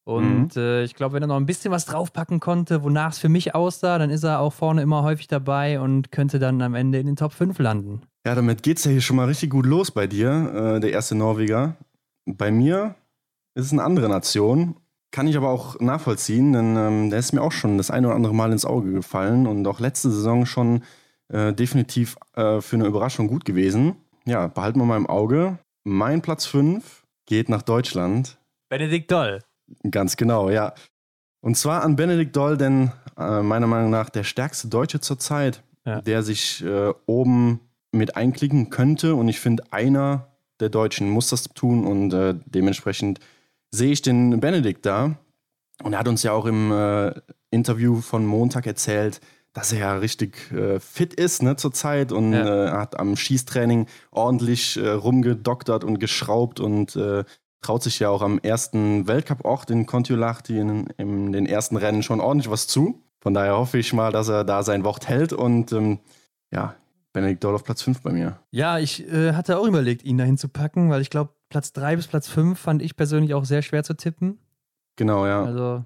Und 0.03 0.55
mhm. 0.55 0.61
äh, 0.61 0.83
ich 0.83 0.95
glaube, 0.95 1.13
wenn 1.13 1.23
er 1.23 1.27
noch 1.27 1.37
ein 1.37 1.45
bisschen 1.45 1.71
was 1.71 1.85
draufpacken 1.85 2.39
konnte, 2.39 2.83
wonach 2.83 3.11
es 3.11 3.19
für 3.19 3.29
mich 3.29 3.53
aussah, 3.53 3.99
dann 3.99 4.09
ist 4.09 4.23
er 4.23 4.39
auch 4.39 4.53
vorne 4.53 4.81
immer 4.81 5.03
häufig 5.03 5.27
dabei 5.27 5.79
und 5.79 6.11
könnte 6.11 6.39
dann 6.39 6.61
am 6.61 6.73
Ende 6.73 6.99
in 6.99 7.05
den 7.05 7.15
Top 7.15 7.33
5 7.33 7.59
landen. 7.59 8.01
Ja, 8.25 8.35
damit 8.35 8.63
geht 8.63 8.77
es 8.77 8.83
ja 8.85 8.91
hier 8.91 9.01
schon 9.01 9.15
mal 9.15 9.27
richtig 9.27 9.49
gut 9.49 9.65
los 9.65 9.91
bei 9.91 10.07
dir, 10.07 10.75
äh, 10.75 10.79
der 10.79 10.91
erste 10.91 11.15
Norweger. 11.15 11.75
Bei 12.25 12.51
mir 12.51 12.95
ist 13.55 13.65
es 13.65 13.71
eine 13.71 13.83
andere 13.83 14.09
Nation 14.09 14.75
kann 15.11 15.27
ich 15.27 15.37
aber 15.37 15.49
auch 15.49 15.79
nachvollziehen, 15.79 16.53
denn 16.53 16.77
ähm, 16.77 17.09
der 17.09 17.19
ist 17.19 17.33
mir 17.33 17.41
auch 17.41 17.51
schon 17.51 17.77
das 17.77 17.91
ein 17.91 18.05
oder 18.05 18.15
andere 18.15 18.33
Mal 18.33 18.51
ins 18.51 18.65
Auge 18.65 18.93
gefallen 18.93 19.45
und 19.45 19.67
auch 19.67 19.79
letzte 19.79 20.09
Saison 20.09 20.45
schon 20.45 20.83
äh, 21.27 21.53
definitiv 21.53 22.15
äh, 22.35 22.61
für 22.61 22.77
eine 22.77 22.85
Überraschung 22.85 23.27
gut 23.27 23.45
gewesen. 23.45 23.97
Ja, 24.25 24.47
behalten 24.47 24.79
wir 24.79 24.85
mal 24.85 24.97
im 24.97 25.07
Auge. 25.07 25.59
Mein 25.83 26.21
Platz 26.21 26.45
5 26.45 27.03
geht 27.25 27.49
nach 27.49 27.61
Deutschland. 27.61 28.37
Benedikt 28.69 29.11
Doll. 29.11 29.39
Ganz 29.89 30.15
genau, 30.15 30.49
ja. 30.49 30.73
Und 31.41 31.57
zwar 31.57 31.83
an 31.83 31.95
Benedikt 31.95 32.35
Doll, 32.35 32.55
denn 32.55 32.91
äh, 33.17 33.41
meiner 33.41 33.67
Meinung 33.67 33.89
nach 33.89 34.09
der 34.09 34.23
stärkste 34.23 34.69
Deutsche 34.69 35.01
zurzeit, 35.01 35.63
ja. 35.85 36.01
der 36.01 36.23
sich 36.23 36.63
äh, 36.63 36.93
oben 37.05 37.59
mit 37.91 38.15
einklicken 38.15 38.69
könnte. 38.69 39.15
Und 39.15 39.27
ich 39.27 39.39
finde, 39.39 39.63
einer 39.71 40.27
der 40.59 40.69
Deutschen 40.69 41.09
muss 41.09 41.29
das 41.29 41.43
tun 41.43 41.85
und 41.85 42.13
äh, 42.13 42.35
dementsprechend 42.45 43.19
sehe 43.71 43.91
ich 43.91 44.01
den 44.01 44.39
Benedikt 44.39 44.85
da. 44.85 45.17
Und 45.83 45.93
er 45.93 45.99
hat 45.99 46.07
uns 46.07 46.23
ja 46.23 46.33
auch 46.33 46.45
im 46.45 46.71
äh, 46.71 47.13
Interview 47.49 48.01
von 48.01 48.25
Montag 48.25 48.67
erzählt, 48.67 49.19
dass 49.53 49.73
er 49.73 49.79
ja 49.79 49.95
richtig 49.95 50.51
äh, 50.51 50.79
fit 50.79 51.13
ist 51.13 51.43
ne, 51.43 51.55
zurzeit 51.55 52.11
und 52.11 52.33
ja. 52.33 52.67
äh, 52.67 52.71
hat 52.71 52.99
am 52.99 53.15
Schießtraining 53.15 53.87
ordentlich 54.11 54.77
äh, 54.77 54.89
rumgedoktert 54.89 55.83
und 55.83 55.99
geschraubt 55.99 56.59
und 56.59 56.95
äh, 56.95 57.25
traut 57.61 57.83
sich 57.83 57.99
ja 57.99 58.09
auch 58.09 58.21
am 58.21 58.39
ersten 58.39 59.07
Weltcup-Ort 59.07 59.69
in 59.69 59.85
Kontiolahti 59.85 60.57
in, 60.57 60.87
in, 60.97 61.31
den 61.31 61.45
ersten 61.45 61.75
Rennen 61.75 62.01
schon 62.01 62.21
ordentlich 62.21 62.49
was 62.49 62.67
zu. 62.67 63.03
Von 63.19 63.33
daher 63.33 63.57
hoffe 63.57 63.77
ich 63.77 63.93
mal, 63.93 64.11
dass 64.11 64.29
er 64.29 64.43
da 64.43 64.63
sein 64.63 64.83
Wort 64.83 65.07
hält 65.07 65.33
und 65.33 65.71
ähm, 65.73 65.99
ja, 66.51 66.75
Benedikt 67.13 67.43
Doll 67.43 67.55
auf 67.55 67.63
Platz 67.63 67.81
5 67.81 68.01
bei 68.01 68.11
mir. 68.11 68.39
Ja, 68.51 68.79
ich 68.79 69.07
äh, 69.11 69.33
hatte 69.33 69.57
auch 69.57 69.65
überlegt, 69.65 70.03
ihn 70.03 70.17
dahin 70.17 70.37
zu 70.37 70.47
packen, 70.47 70.89
weil 70.89 71.01
ich 71.01 71.09
glaube, 71.09 71.33
Platz 71.49 71.73
3 71.73 71.97
bis 71.97 72.07
Platz 72.07 72.27
5 72.29 72.57
fand 72.57 72.81
ich 72.81 72.95
persönlich 72.95 73.33
auch 73.33 73.45
sehr 73.45 73.61
schwer 73.61 73.83
zu 73.83 73.95
tippen. 73.95 74.39
Genau, 74.95 75.25
ja. 75.25 75.43
Also 75.43 75.83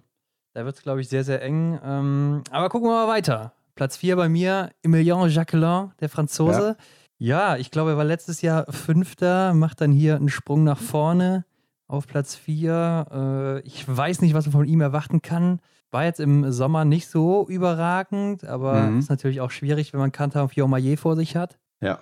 da 0.54 0.66
wird 0.66 0.78
es, 0.78 0.84
glaube 0.84 1.02
ich, 1.02 1.10
sehr, 1.10 1.24
sehr 1.24 1.42
eng. 1.42 1.80
Ähm, 1.84 2.44
aber 2.52 2.70
gucken 2.70 2.88
wir 2.88 2.94
mal 2.94 3.08
weiter. 3.08 3.54
Platz 3.76 3.98
4 3.98 4.16
bei 4.16 4.30
mir, 4.30 4.72
Emilien 4.84 5.28
Jacquelin, 5.30 5.92
der 6.00 6.10
Franzose. 6.10 6.78
Ja. 7.18 7.54
ja, 7.54 7.58
ich 7.58 7.72
glaube, 7.72 7.92
er 7.92 7.98
war 7.98 8.06
letztes 8.06 8.42
Jahr 8.42 8.72
Fünfter, 8.72 9.54
macht 9.54 9.82
dann 9.82 9.92
hier 9.92 10.16
einen 10.16 10.30
Sprung 10.30 10.64
nach 10.64 10.80
vorne 10.80 11.46
auf 11.88 12.08
Platz 12.08 12.36
4. 12.36 13.08
Äh, 13.12 13.68
ich 13.68 13.86
weiß 13.88 14.22
nicht, 14.22 14.34
was 14.34 14.46
man 14.46 14.54
von 14.54 14.68
ihm 14.68 14.82
erwarten 14.82 15.22
kann. 15.22 15.60
War 15.96 16.04
jetzt 16.04 16.20
im 16.20 16.52
Sommer 16.52 16.84
nicht 16.84 17.08
so 17.08 17.48
überragend, 17.48 18.44
aber 18.44 18.82
mhm. 18.82 19.00
ist 19.00 19.10
natürlich 19.10 19.40
auch 19.40 19.50
schwierig, 19.50 19.94
wenn 19.94 20.02
man 20.02 20.12
Kantar 20.12 20.44
und 20.44 20.50
Fiomaye 20.50 20.98
vor 20.98 21.16
sich 21.16 21.38
hat. 21.38 21.58
Ja. 21.82 22.00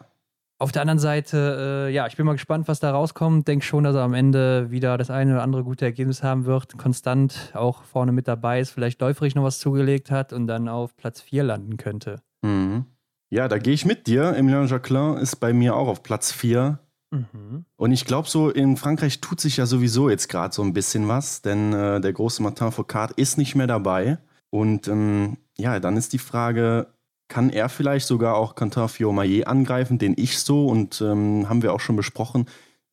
Auf 0.58 0.72
der 0.72 0.82
anderen 0.82 0.98
Seite, 0.98 1.90
äh, 1.90 1.94
ja, 1.94 2.08
ich 2.08 2.18
bin 2.18 2.26
mal 2.26 2.32
gespannt, 2.32 2.68
was 2.68 2.80
da 2.80 2.90
rauskommt. 2.90 3.48
Denke 3.48 3.64
schon, 3.64 3.84
dass 3.84 3.94
er 3.94 4.02
am 4.02 4.16
Ende 4.16 4.72
wieder 4.72 4.98
das 4.98 5.12
eine 5.12 5.34
oder 5.34 5.44
andere 5.44 5.64
gute 5.64 5.86
Ergebnis 5.86 6.24
haben 6.24 6.48
wird. 6.48 6.76
Konstant 6.76 7.52
auch 7.54 7.84
vorne 7.84 8.12
mit 8.12 8.28
dabei 8.28 8.60
ist, 8.60 8.72
vielleicht 8.72 9.00
läuferig 9.00 9.36
noch 9.36 9.44
was 9.44 9.60
zugelegt 9.60 10.10
hat 10.10 10.34
und 10.34 10.48
dann 10.48 10.68
auf 10.70 10.98
Platz 10.98 11.22
4 11.22 11.44
landen 11.44 11.78
könnte. 11.78 12.16
Mhm. 12.42 12.86
Ja, 13.30 13.48
da 13.48 13.60
gehe 13.60 13.76
ich 13.76 13.86
mit 13.86 14.08
dir. 14.08 14.36
Emilien 14.36 14.66
Jacquelin 14.66 15.18
ist 15.18 15.36
bei 15.36 15.54
mir 15.54 15.76
auch 15.76 15.88
auf 15.88 16.02
Platz 16.02 16.32
4. 16.32 16.80
Mhm. 17.14 17.66
Und 17.76 17.92
ich 17.92 18.06
glaube, 18.06 18.28
so 18.28 18.50
in 18.50 18.76
Frankreich 18.76 19.22
tut 19.22 19.40
sich 19.40 19.58
ja 19.58 19.66
sowieso 19.68 20.10
jetzt 20.10 20.30
gerade 20.30 20.54
so 20.54 20.64
ein 20.64 20.74
bisschen 20.74 21.08
was, 21.08 21.42
denn 21.44 21.72
äh, 21.72 22.02
der 22.02 22.12
große 22.12 22.42
Martin 22.42 22.72
Foucault 22.72 23.12
ist 23.12 23.38
nicht 23.38 23.56
mehr 23.56 23.68
dabei. 23.68 24.18
Und 24.50 24.88
ähm, 24.88 25.38
ja, 25.58 25.80
dann 25.80 25.96
ist 25.96 26.14
die 26.14 26.20
Frage, 26.20 26.88
kann 27.28 27.50
er 27.50 27.70
vielleicht 27.70 28.08
sogar 28.08 28.36
auch 28.36 28.56
Quentin 28.56 28.88
Fiormaillet 28.88 29.48
angreifen, 29.48 30.00
den 30.00 30.16
ich 30.18 30.40
so 30.40 30.68
und 30.68 31.02
ähm, 31.02 31.48
haben 31.48 31.62
wir 31.62 31.74
auch 31.74 31.80
schon 31.80 31.96
besprochen, 31.96 32.48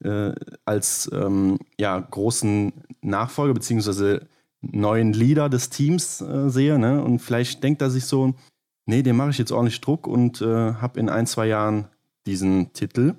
äh, 0.05 0.33
als 0.65 1.11
ähm, 1.12 1.59
ja, 1.79 1.99
großen 1.99 2.73
Nachfolger 3.00 3.55
bzw. 3.55 4.21
neuen 4.61 5.12
Leader 5.12 5.49
des 5.49 5.71
Teams 5.71 6.21
äh, 6.21 6.49
sehe. 6.50 6.79
Ne? 6.79 7.03
Und 7.03 7.21
vielleicht 7.21 7.65
denkt 7.65 7.81
er 7.83 7.91
sich 7.91 8.05
so, 8.05 8.35
nee, 8.87 9.03
dem 9.03 9.17
mache 9.17 9.31
ich 9.31 9.39
jetzt 9.39 9.53
ordentlich 9.53 9.81
Druck 9.81 10.07
und 10.07 10.43
äh, 10.43 10.75
habe 10.75 11.00
in 11.00 11.09
ein, 11.09 11.27
zwei 11.27 11.47
Jahren 11.47 11.89
diesen 12.27 12.73
Titel. 12.75 13.15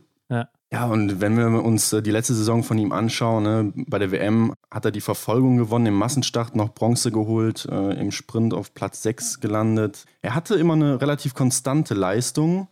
Ja. 0.71 0.85
Und 0.85 1.19
wenn 1.19 1.37
wir 1.37 1.63
uns 1.63 1.91
äh, 1.91 2.01
die 2.01 2.11
letzte 2.11 2.33
Saison 2.33 2.63
von 2.63 2.77
ihm 2.77 2.91
anschauen, 2.91 3.43
ne, 3.43 3.73
bei 3.87 3.99
der 3.99 4.11
WM 4.11 4.53
hat 4.71 4.85
er 4.85 4.91
die 4.91 5.01
Verfolgung 5.01 5.57
gewonnen, 5.57 5.87
im 5.87 5.95
Massenstart 5.95 6.55
noch 6.55 6.73
Bronze 6.73 7.11
geholt, 7.11 7.67
äh, 7.69 7.99
im 7.99 8.11
Sprint 8.11 8.53
auf 8.53 8.73
Platz 8.73 9.03
6 9.03 9.41
gelandet. 9.41 10.05
Er 10.21 10.33
hatte 10.33 10.55
immer 10.55 10.73
eine 10.73 11.01
relativ 11.01 11.33
konstante 11.33 11.93
Leistung, 11.93 12.67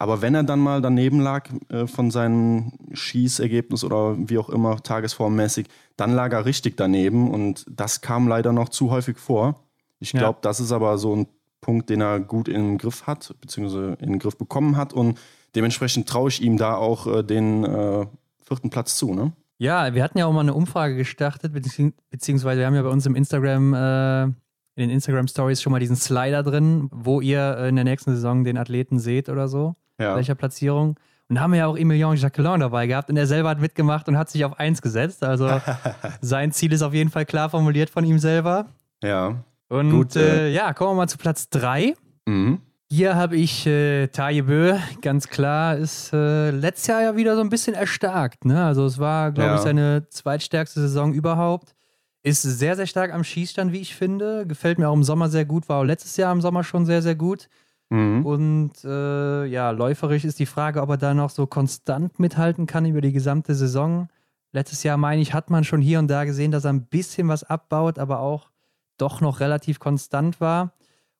aber 0.00 0.20
wenn 0.20 0.34
er 0.34 0.42
dann 0.42 0.60
mal 0.60 0.80
daneben 0.80 1.20
lag 1.20 1.48
äh, 1.68 1.86
von 1.86 2.10
seinem 2.10 2.72
Schießergebnis 2.92 3.84
oder 3.84 4.16
wie 4.18 4.38
auch 4.38 4.48
immer, 4.48 4.82
tagesformmäßig, 4.82 5.66
dann 5.96 6.12
lag 6.12 6.32
er 6.32 6.44
richtig 6.44 6.76
daneben 6.76 7.30
und 7.30 7.64
das 7.68 8.00
kam 8.00 8.26
leider 8.26 8.52
noch 8.52 8.68
zu 8.68 8.90
häufig 8.90 9.18
vor. 9.18 9.60
Ich 10.00 10.12
glaube, 10.12 10.38
ja. 10.38 10.42
das 10.42 10.60
ist 10.60 10.72
aber 10.72 10.98
so 10.98 11.14
ein 11.14 11.26
Punkt, 11.60 11.90
den 11.90 12.00
er 12.00 12.20
gut 12.20 12.48
im 12.48 12.78
Griff 12.78 13.06
hat, 13.06 13.34
beziehungsweise 13.40 13.96
in 14.00 14.10
den 14.10 14.18
Griff 14.20 14.36
bekommen 14.36 14.76
hat 14.76 14.92
und 14.92 15.18
dementsprechend 15.54 16.08
traue 16.08 16.28
ich 16.28 16.42
ihm 16.42 16.56
da 16.56 16.74
auch 16.74 17.06
äh, 17.06 17.22
den 17.22 17.64
äh, 17.64 18.06
vierten 18.42 18.70
Platz 18.70 18.96
zu, 18.96 19.14
ne? 19.14 19.32
Ja, 19.58 19.92
wir 19.92 20.04
hatten 20.04 20.18
ja 20.18 20.26
auch 20.26 20.32
mal 20.32 20.40
eine 20.40 20.54
Umfrage 20.54 20.96
gestartet, 20.96 21.52
beziehungsweise 21.52 22.60
wir 22.60 22.66
haben 22.66 22.76
ja 22.76 22.82
bei 22.82 22.88
uns 22.90 23.06
im 23.06 23.16
Instagram, 23.16 23.74
äh, 23.74 24.22
in 24.22 24.34
den 24.76 24.90
Instagram 24.90 25.26
Stories 25.26 25.60
schon 25.60 25.72
mal 25.72 25.80
diesen 25.80 25.96
Slider 25.96 26.44
drin, 26.44 26.88
wo 26.92 27.20
ihr 27.20 27.56
äh, 27.58 27.68
in 27.68 27.74
der 27.74 27.84
nächsten 27.84 28.14
Saison 28.14 28.44
den 28.44 28.56
Athleten 28.56 29.00
seht 29.00 29.28
oder 29.28 29.48
so, 29.48 29.74
ja. 29.98 30.14
welcher 30.14 30.36
Platzierung. 30.36 30.96
Und 31.28 31.34
da 31.34 31.42
haben 31.42 31.52
wir 31.52 31.58
ja 31.58 31.66
auch 31.66 31.76
Emilien 31.76 32.14
Jacquelin 32.14 32.60
dabei 32.60 32.86
gehabt 32.86 33.10
und 33.10 33.16
er 33.16 33.26
selber 33.26 33.50
hat 33.50 33.60
mitgemacht 33.60 34.08
und 34.08 34.16
hat 34.16 34.30
sich 34.30 34.44
auf 34.44 34.58
eins 34.60 34.80
gesetzt. 34.80 35.24
Also 35.24 35.60
sein 36.20 36.52
Ziel 36.52 36.72
ist 36.72 36.82
auf 36.82 36.94
jeden 36.94 37.10
Fall 37.10 37.26
klar 37.26 37.50
formuliert 37.50 37.90
von 37.90 38.04
ihm 38.04 38.20
selber. 38.20 38.66
Ja. 39.02 39.34
Und 39.68 39.90
Gut, 39.90 40.16
äh, 40.16 40.46
äh 40.48 40.52
ja, 40.54 40.72
kommen 40.72 40.92
wir 40.92 41.02
mal 41.02 41.08
zu 41.08 41.18
Platz 41.18 41.50
3. 41.50 41.94
Mhm. 42.26 42.60
Hier 42.90 43.16
habe 43.16 43.36
ich 43.36 43.66
äh, 43.66 44.06
Taye 44.06 44.42
Bö, 44.42 44.78
ganz 45.02 45.28
klar, 45.28 45.76
ist 45.76 46.10
äh, 46.14 46.50
letztes 46.50 46.86
Jahr 46.86 47.02
ja 47.02 47.16
wieder 47.16 47.34
so 47.36 47.42
ein 47.42 47.50
bisschen 47.50 47.74
erstarkt. 47.74 48.46
Ne? 48.46 48.64
Also 48.64 48.86
es 48.86 48.98
war, 48.98 49.30
glaube 49.30 49.50
ja. 49.50 49.56
ich, 49.56 49.60
seine 49.60 50.08
zweitstärkste 50.08 50.80
Saison 50.80 51.12
überhaupt. 51.12 51.74
Ist 52.22 52.42
sehr, 52.42 52.76
sehr 52.76 52.86
stark 52.86 53.12
am 53.12 53.24
Schießstand, 53.24 53.72
wie 53.72 53.80
ich 53.80 53.94
finde. 53.94 54.46
Gefällt 54.46 54.78
mir 54.78 54.88
auch 54.88 54.94
im 54.94 55.04
Sommer 55.04 55.28
sehr 55.28 55.44
gut, 55.44 55.68
war 55.68 55.80
auch 55.80 55.84
letztes 55.84 56.16
Jahr 56.16 56.32
im 56.32 56.40
Sommer 56.40 56.64
schon 56.64 56.86
sehr, 56.86 57.02
sehr 57.02 57.14
gut. 57.14 57.48
Mhm. 57.90 58.24
Und 58.24 58.72
äh, 58.84 59.44
ja, 59.44 59.70
läuferisch 59.70 60.24
ist 60.24 60.38
die 60.38 60.46
Frage, 60.46 60.80
ob 60.80 60.88
er 60.88 60.96
da 60.96 61.12
noch 61.12 61.30
so 61.30 61.46
konstant 61.46 62.18
mithalten 62.18 62.66
kann 62.66 62.86
über 62.86 63.02
die 63.02 63.12
gesamte 63.12 63.54
Saison. 63.54 64.08
Letztes 64.52 64.82
Jahr, 64.82 64.96
meine 64.96 65.20
ich, 65.20 65.34
hat 65.34 65.50
man 65.50 65.64
schon 65.64 65.82
hier 65.82 65.98
und 65.98 66.08
da 66.08 66.24
gesehen, 66.24 66.52
dass 66.52 66.64
er 66.64 66.72
ein 66.72 66.86
bisschen 66.86 67.28
was 67.28 67.44
abbaut, 67.44 67.98
aber 67.98 68.20
auch 68.20 68.50
doch 68.96 69.20
noch 69.20 69.40
relativ 69.40 69.78
konstant 69.78 70.40
war. 70.40 70.72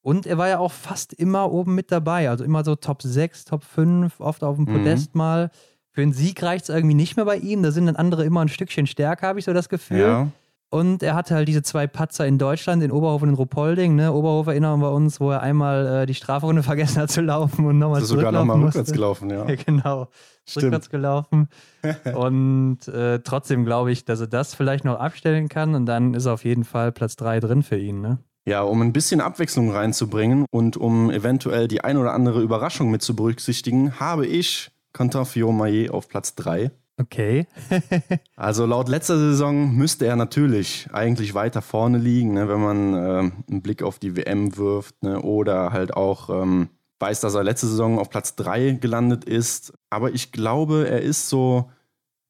Und 0.08 0.24
er 0.24 0.38
war 0.38 0.48
ja 0.48 0.58
auch 0.58 0.72
fast 0.72 1.12
immer 1.12 1.52
oben 1.52 1.74
mit 1.74 1.92
dabei. 1.92 2.30
Also 2.30 2.42
immer 2.42 2.64
so 2.64 2.74
Top 2.76 3.02
6, 3.02 3.44
Top 3.44 3.62
5, 3.62 4.20
oft 4.20 4.42
auf 4.42 4.56
dem 4.56 4.64
mhm. 4.64 4.78
Podest 4.78 5.14
mhm. 5.14 5.18
mal. 5.18 5.50
Für 5.90 6.00
einen 6.00 6.14
Sieg 6.14 6.42
reicht 6.42 6.62
es 6.62 6.74
irgendwie 6.74 6.94
nicht 6.94 7.16
mehr 7.16 7.26
bei 7.26 7.36
ihm. 7.36 7.62
Da 7.62 7.72
sind 7.72 7.84
dann 7.84 7.96
andere 7.96 8.24
immer 8.24 8.40
ein 8.40 8.48
Stückchen 8.48 8.86
stärker, 8.86 9.26
habe 9.26 9.38
ich 9.38 9.44
so 9.44 9.52
das 9.52 9.68
Gefühl. 9.68 9.98
Ja. 10.00 10.28
Und 10.70 11.02
er 11.02 11.14
hatte 11.14 11.34
halt 11.34 11.46
diese 11.46 11.62
zwei 11.62 11.86
Patzer 11.86 12.26
in 12.26 12.38
Deutschland, 12.38 12.82
in 12.82 12.90
Oberhof 12.90 13.20
und 13.20 13.28
in 13.28 13.34
Ruppolding. 13.34 13.96
Ne? 13.96 14.10
Oberhof 14.10 14.46
erinnern 14.46 14.80
wir 14.80 14.92
uns, 14.92 15.20
wo 15.20 15.30
er 15.30 15.42
einmal 15.42 15.86
äh, 15.86 16.06
die 16.06 16.14
Strafrunde 16.14 16.62
vergessen 16.62 17.02
hat 17.02 17.10
zu 17.10 17.20
laufen 17.20 17.66
und 17.66 17.78
nochmal 17.78 18.00
also 18.00 18.16
sogar 18.16 18.32
nochmal 18.32 18.62
rückwärts 18.62 18.92
gelaufen, 18.92 19.28
ja. 19.28 19.46
ja 19.46 19.56
genau, 19.66 20.08
Stimmt. 20.46 20.64
rückwärts 20.64 20.88
gelaufen. 20.88 21.50
und 22.14 22.88
äh, 22.88 23.18
trotzdem 23.18 23.66
glaube 23.66 23.92
ich, 23.92 24.06
dass 24.06 24.20
er 24.20 24.26
das 24.26 24.54
vielleicht 24.54 24.86
noch 24.86 24.98
abstellen 24.98 25.50
kann 25.50 25.74
und 25.74 25.84
dann 25.84 26.14
ist 26.14 26.26
auf 26.26 26.46
jeden 26.46 26.64
Fall 26.64 26.92
Platz 26.92 27.16
3 27.16 27.40
drin 27.40 27.62
für 27.62 27.76
ihn. 27.76 28.00
Ne? 28.00 28.20
Ja, 28.48 28.62
um 28.62 28.80
ein 28.80 28.94
bisschen 28.94 29.20
Abwechslung 29.20 29.72
reinzubringen 29.72 30.46
und 30.50 30.78
um 30.78 31.10
eventuell 31.10 31.68
die 31.68 31.82
ein 31.82 31.98
oder 31.98 32.14
andere 32.14 32.40
Überraschung 32.40 32.90
mit 32.90 33.02
zu 33.02 33.14
berücksichtigen, 33.14 34.00
habe 34.00 34.26
ich 34.26 34.70
Quentin 34.94 35.26
Fillon-Maillet 35.26 35.90
auf 35.90 36.08
Platz 36.08 36.34
3. 36.34 36.70
Okay. 36.98 37.46
also 38.36 38.64
laut 38.64 38.88
letzter 38.88 39.18
Saison 39.18 39.74
müsste 39.74 40.06
er 40.06 40.16
natürlich 40.16 40.88
eigentlich 40.94 41.34
weiter 41.34 41.60
vorne 41.60 41.98
liegen, 41.98 42.32
ne, 42.32 42.48
wenn 42.48 42.62
man 42.62 42.94
äh, 42.94 43.30
einen 43.50 43.60
Blick 43.60 43.82
auf 43.82 43.98
die 43.98 44.16
WM 44.16 44.56
wirft 44.56 45.02
ne, 45.02 45.20
oder 45.20 45.74
halt 45.74 45.92
auch 45.92 46.30
ähm, 46.30 46.70
weiß, 47.00 47.20
dass 47.20 47.34
er 47.34 47.44
letzte 47.44 47.66
Saison 47.66 47.98
auf 47.98 48.08
Platz 48.08 48.34
3 48.36 48.78
gelandet 48.80 49.26
ist. 49.26 49.74
Aber 49.90 50.14
ich 50.14 50.32
glaube, 50.32 50.88
er 50.88 51.02
ist 51.02 51.28
so, 51.28 51.70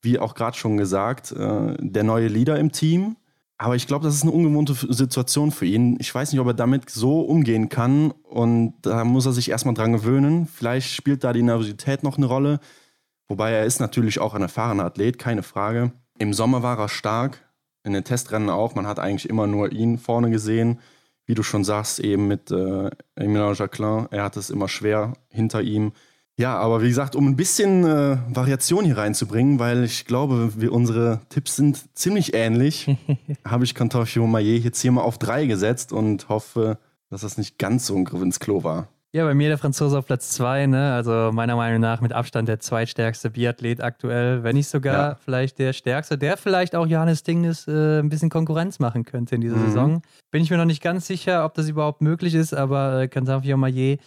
wie 0.02 0.18
auch 0.18 0.34
gerade 0.34 0.56
schon 0.56 0.78
gesagt, 0.78 1.30
äh, 1.30 1.76
der 1.78 2.02
neue 2.02 2.26
Leader 2.26 2.58
im 2.58 2.72
Team. 2.72 3.14
Aber 3.60 3.74
ich 3.74 3.88
glaube, 3.88 4.04
das 4.04 4.14
ist 4.14 4.22
eine 4.22 4.30
ungewohnte 4.30 4.72
Situation 4.72 5.50
für 5.50 5.66
ihn. 5.66 5.96
Ich 5.98 6.14
weiß 6.14 6.30
nicht, 6.30 6.40
ob 6.40 6.46
er 6.46 6.54
damit 6.54 6.88
so 6.90 7.20
umgehen 7.22 7.68
kann. 7.68 8.12
Und 8.12 8.74
da 8.82 9.04
muss 9.04 9.26
er 9.26 9.32
sich 9.32 9.50
erstmal 9.50 9.74
dran 9.74 9.92
gewöhnen. 9.92 10.46
Vielleicht 10.46 10.92
spielt 10.92 11.24
da 11.24 11.32
die 11.32 11.42
Nervosität 11.42 12.04
noch 12.04 12.16
eine 12.16 12.26
Rolle. 12.26 12.60
Wobei 13.26 13.50
er 13.50 13.64
ist 13.64 13.80
natürlich 13.80 14.20
auch 14.20 14.34
ein 14.34 14.42
erfahrener 14.42 14.84
Athlet, 14.84 15.18
keine 15.18 15.42
Frage. 15.42 15.90
Im 16.18 16.32
Sommer 16.32 16.62
war 16.62 16.78
er 16.78 16.88
stark, 16.88 17.44
in 17.82 17.92
den 17.92 18.04
Testrennen 18.04 18.48
auch. 18.48 18.76
Man 18.76 18.86
hat 18.86 19.00
eigentlich 19.00 19.28
immer 19.28 19.48
nur 19.48 19.72
ihn 19.72 19.98
vorne 19.98 20.30
gesehen. 20.30 20.78
Wie 21.26 21.34
du 21.34 21.42
schon 21.42 21.64
sagst, 21.64 21.98
eben 21.98 22.28
mit 22.28 22.52
äh, 22.52 22.90
Emilien 23.16 23.54
Jacquelin. 23.54 24.06
Er 24.12 24.22
hat 24.22 24.36
es 24.36 24.50
immer 24.50 24.68
schwer 24.68 25.14
hinter 25.30 25.62
ihm. 25.62 25.92
Ja, 26.38 26.56
aber 26.56 26.82
wie 26.82 26.88
gesagt, 26.88 27.16
um 27.16 27.26
ein 27.26 27.34
bisschen 27.34 27.84
äh, 27.84 28.16
Variation 28.28 28.84
hier 28.84 28.96
reinzubringen, 28.96 29.58
weil 29.58 29.82
ich 29.82 30.04
glaube, 30.04 30.52
wir, 30.56 30.72
unsere 30.72 31.20
Tipps 31.30 31.56
sind 31.56 31.96
ziemlich 31.98 32.32
ähnlich, 32.32 32.96
habe 33.44 33.64
ich 33.64 33.74
Cantofio 33.74 34.24
Maillet 34.24 34.62
jetzt 34.62 34.80
hier 34.80 34.92
mal 34.92 35.02
auf 35.02 35.18
drei 35.18 35.46
gesetzt 35.46 35.92
und 35.92 36.28
hoffe, 36.28 36.78
dass 37.10 37.22
das 37.22 37.38
nicht 37.38 37.58
ganz 37.58 37.86
so 37.86 37.96
ein 37.96 38.04
Griff 38.04 38.22
ins 38.22 38.38
Klo 38.38 38.62
war. 38.62 38.86
Ja, 39.10 39.24
bei 39.24 39.34
mir 39.34 39.48
der 39.48 39.58
Franzose 39.58 39.98
auf 39.98 40.06
Platz 40.06 40.30
zwei, 40.30 40.66
ne? 40.66 40.92
Also 40.92 41.30
meiner 41.32 41.56
Meinung 41.56 41.80
nach 41.80 42.02
mit 42.02 42.12
Abstand 42.12 42.46
der 42.46 42.60
zweitstärkste 42.60 43.30
Biathlet 43.30 43.82
aktuell, 43.82 44.44
wenn 44.44 44.54
nicht 44.54 44.68
sogar 44.68 44.94
ja. 44.94 45.14
vielleicht 45.16 45.58
der 45.58 45.72
stärkste, 45.72 46.18
der 46.18 46.36
vielleicht 46.36 46.76
auch 46.76 46.86
Johannes 46.86 47.24
Dingnes 47.24 47.66
äh, 47.66 47.98
ein 47.98 48.10
bisschen 48.10 48.28
Konkurrenz 48.28 48.78
machen 48.78 49.04
könnte 49.04 49.34
in 49.34 49.40
dieser 49.40 49.56
mhm. 49.56 49.66
Saison. 49.66 50.02
Bin 50.30 50.42
ich 50.42 50.50
mir 50.50 50.58
noch 50.58 50.66
nicht 50.66 50.82
ganz 50.82 51.06
sicher, 51.06 51.44
ob 51.46 51.54
das 51.54 51.68
überhaupt 51.68 52.02
möglich 52.02 52.34
ist, 52.34 52.52
aber 52.54 53.00
äh, 53.00 53.08
Cantafio 53.08 53.56
Maillet 53.56 53.98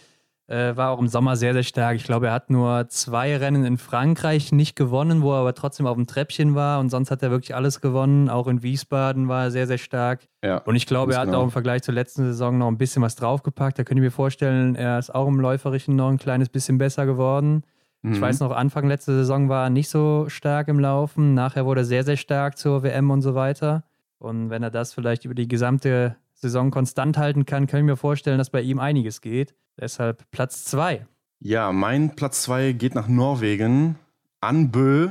äh, 0.48 0.76
war 0.76 0.90
auch 0.90 0.98
im 0.98 1.08
Sommer 1.08 1.36
sehr, 1.36 1.52
sehr 1.52 1.62
stark. 1.62 1.96
Ich 1.96 2.04
glaube, 2.04 2.26
er 2.26 2.32
hat 2.32 2.50
nur 2.50 2.88
zwei 2.88 3.36
Rennen 3.36 3.64
in 3.64 3.78
Frankreich 3.78 4.52
nicht 4.52 4.76
gewonnen, 4.76 5.22
wo 5.22 5.32
er 5.32 5.38
aber 5.38 5.54
trotzdem 5.54 5.86
auf 5.86 5.96
dem 5.96 6.06
Treppchen 6.06 6.54
war 6.54 6.80
und 6.80 6.90
sonst 6.90 7.10
hat 7.10 7.22
er 7.22 7.30
wirklich 7.30 7.54
alles 7.54 7.80
gewonnen. 7.80 8.28
Auch 8.28 8.48
in 8.48 8.62
Wiesbaden 8.62 9.28
war 9.28 9.44
er 9.44 9.50
sehr, 9.50 9.66
sehr 9.66 9.78
stark. 9.78 10.20
Ja, 10.44 10.58
und 10.58 10.74
ich 10.76 10.86
glaube, 10.86 11.14
er 11.14 11.20
hat 11.20 11.26
genau. 11.26 11.40
auch 11.40 11.44
im 11.44 11.50
Vergleich 11.50 11.82
zur 11.82 11.94
letzten 11.94 12.24
Saison 12.24 12.58
noch 12.58 12.68
ein 12.68 12.78
bisschen 12.78 13.02
was 13.02 13.14
draufgepackt. 13.14 13.78
Da 13.78 13.84
könnt 13.84 13.98
ihr 13.98 14.04
mir 14.04 14.10
vorstellen, 14.10 14.74
er 14.74 14.98
ist 14.98 15.14
auch 15.14 15.28
im 15.28 15.40
Läuferischen 15.40 15.96
noch 15.96 16.08
ein 16.08 16.18
kleines 16.18 16.48
bisschen 16.48 16.78
besser 16.78 17.06
geworden. 17.06 17.62
Mhm. 18.02 18.14
Ich 18.14 18.20
weiß 18.20 18.40
noch, 18.40 18.50
Anfang 18.50 18.88
letzte 18.88 19.12
Saison 19.12 19.48
war 19.48 19.64
er 19.64 19.70
nicht 19.70 19.88
so 19.88 20.26
stark 20.28 20.68
im 20.68 20.80
Laufen. 20.80 21.34
Nachher 21.34 21.64
wurde 21.64 21.82
er 21.82 21.84
sehr, 21.84 22.04
sehr 22.04 22.16
stark 22.16 22.58
zur 22.58 22.82
WM 22.82 23.10
und 23.10 23.22
so 23.22 23.34
weiter. 23.34 23.84
Und 24.18 24.50
wenn 24.50 24.62
er 24.62 24.70
das 24.70 24.92
vielleicht 24.92 25.24
über 25.24 25.34
die 25.34 25.48
gesamte 25.48 26.16
Saison 26.42 26.70
konstant 26.70 27.16
halten 27.16 27.46
kann, 27.46 27.66
kann 27.66 27.80
ich 27.80 27.86
mir 27.86 27.96
vorstellen, 27.96 28.38
dass 28.38 28.50
bei 28.50 28.60
ihm 28.60 28.80
einiges 28.80 29.20
geht. 29.20 29.54
Deshalb 29.80 30.30
Platz 30.30 30.64
2. 30.64 31.06
Ja, 31.38 31.72
mein 31.72 32.14
Platz 32.14 32.42
2 32.42 32.72
geht 32.72 32.94
nach 32.94 33.08
Norwegen, 33.08 33.96
an 34.40 34.70
Bö, 34.70 35.10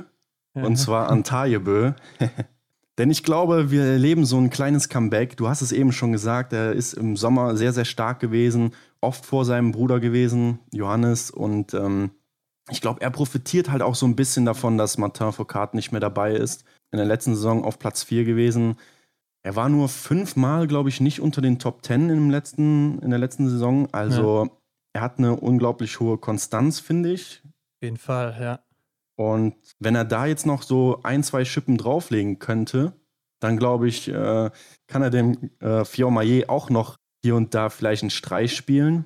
und 0.54 0.76
zwar 0.76 1.10
an 1.10 1.24
Tajebö. 1.24 1.94
Denn 2.98 3.10
ich 3.10 3.24
glaube, 3.24 3.72
wir 3.72 3.84
erleben 3.84 4.26
so 4.26 4.38
ein 4.38 4.50
kleines 4.50 4.90
Comeback. 4.90 5.38
Du 5.38 5.48
hast 5.48 5.62
es 5.62 5.72
eben 5.72 5.92
schon 5.92 6.12
gesagt, 6.12 6.54
er 6.54 6.74
ist 6.74 6.94
im 6.94 7.16
Sommer 7.16 7.56
sehr, 7.56 7.74
sehr 7.74 7.86
stark 7.86 8.20
gewesen, 8.20 8.74
oft 9.00 9.26
vor 9.26 9.46
seinem 9.46 9.72
Bruder 9.72 10.00
gewesen, 10.00 10.60
Johannes. 10.72 11.32
Und 11.32 11.74
ähm, 11.74 12.12
ich 12.70 12.82
glaube, 12.82 13.02
er 13.02 13.10
profitiert 13.10 13.72
halt 13.72 13.82
auch 13.82 13.96
so 13.96 14.06
ein 14.06 14.18
bisschen 14.18 14.46
davon, 14.46 14.78
dass 14.78 14.98
Martin 14.98 15.32
Foucault 15.32 15.74
nicht 15.74 15.92
mehr 15.92 16.02
dabei 16.02 16.34
ist. 16.34 16.66
In 16.92 16.98
der 16.98 17.08
letzten 17.08 17.36
Saison 17.36 17.64
auf 17.64 17.80
Platz 17.80 18.04
4 18.04 18.26
gewesen. 18.26 18.76
Er 19.44 19.56
war 19.56 19.70
nur 19.70 19.90
fünfmal, 19.90 20.68
glaube 20.68 20.90
ich, 20.90 21.02
nicht 21.02 21.20
unter 21.20 21.42
den 21.42 21.58
Top 21.58 21.84
10 21.84 22.10
im 22.10 22.30
letzten, 22.30 23.00
in 23.00 23.10
der 23.10 23.20
letzten 23.20 23.50
Saison. 23.50 23.88
Also 23.92 24.46
ja. 24.46 24.52
er 24.94 25.02
hat 25.02 25.18
eine 25.18 25.36
unglaublich 25.36 26.00
hohe 26.00 26.18
Konstanz, 26.18 26.80
finde 26.80 27.12
ich. 27.12 27.42
Auf 27.46 27.84
jeden 27.84 27.98
Fall, 27.98 28.38
ja. 28.40 28.60
Und 29.16 29.56
wenn 29.80 29.96
er 29.96 30.06
da 30.06 30.26
jetzt 30.26 30.46
noch 30.46 30.64
so 30.64 31.00
ein, 31.04 31.24
zwei 31.24 31.46
Schippen 31.46 31.78
drauflegen 31.78 32.40
könnte, 32.40 32.94
dann 33.40 33.58
glaube 33.58 33.88
ich, 33.88 34.08
äh, 34.08 34.52
kann 34.88 35.02
er 35.02 35.10
dem 35.10 35.50
äh, 35.60 35.86
Fiormaillet 35.86 36.50
auch 36.50 36.70
noch 36.70 36.98
hier 37.24 37.36
und 37.36 37.54
da 37.54 37.70
vielleicht 37.70 38.04
einen 38.04 38.10
Streich 38.12 38.56
spielen. 38.56 39.06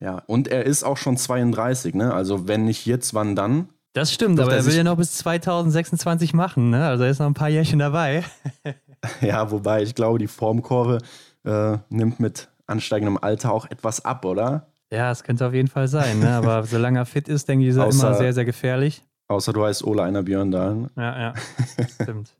Ja, 0.00 0.22
und 0.26 0.48
er 0.48 0.66
ist 0.66 0.84
auch 0.84 0.96
schon 0.96 1.16
32, 1.16 1.94
ne? 1.94 2.12
Also 2.12 2.46
wenn 2.48 2.64
nicht 2.64 2.86
jetzt, 2.86 3.14
wann 3.14 3.34
dann? 3.34 3.70
Das 3.94 4.12
stimmt, 4.12 4.38
aber 4.40 4.54
er 4.54 4.66
will 4.66 4.76
ja 4.76 4.84
noch 4.84 4.98
bis 4.98 5.14
2026 5.14 6.34
machen, 6.34 6.68
ne? 6.68 6.86
Also 6.86 7.04
er 7.04 7.10
ist 7.10 7.18
noch 7.18 7.26
ein 7.26 7.34
paar 7.34 7.48
Jährchen 7.48 7.78
dabei. 7.78 8.24
ja, 9.20 9.50
wobei 9.50 9.82
ich 9.82 9.94
glaube, 9.94 10.18
die 10.18 10.26
Formkurve 10.26 10.98
äh, 11.44 11.78
nimmt 11.88 12.20
mit 12.20 12.48
ansteigendem 12.66 13.18
Alter 13.20 13.52
auch 13.52 13.70
etwas 13.70 14.04
ab, 14.04 14.24
oder? 14.24 14.66
Ja, 14.90 15.10
es 15.10 15.24
könnte 15.24 15.46
auf 15.46 15.54
jeden 15.54 15.68
Fall 15.68 15.88
sein, 15.88 16.20
ne? 16.20 16.30
aber 16.30 16.62
solange 16.66 16.98
er 16.98 17.06
fit 17.06 17.28
ist, 17.28 17.48
denke 17.48 17.64
ich, 17.64 17.70
ist 17.70 17.76
er 17.76 17.86
Außer, 17.86 18.08
immer 18.08 18.16
sehr, 18.16 18.32
sehr 18.32 18.44
gefährlich. 18.44 19.02
Außer 19.28 19.52
du 19.52 19.64
heißt 19.64 19.84
Ola 19.84 20.04
einer 20.04 20.22
Björn 20.22 20.50
Dahl. 20.50 20.88
Ja, 20.96 21.20
ja. 21.20 21.34
Stimmt. 22.02 22.30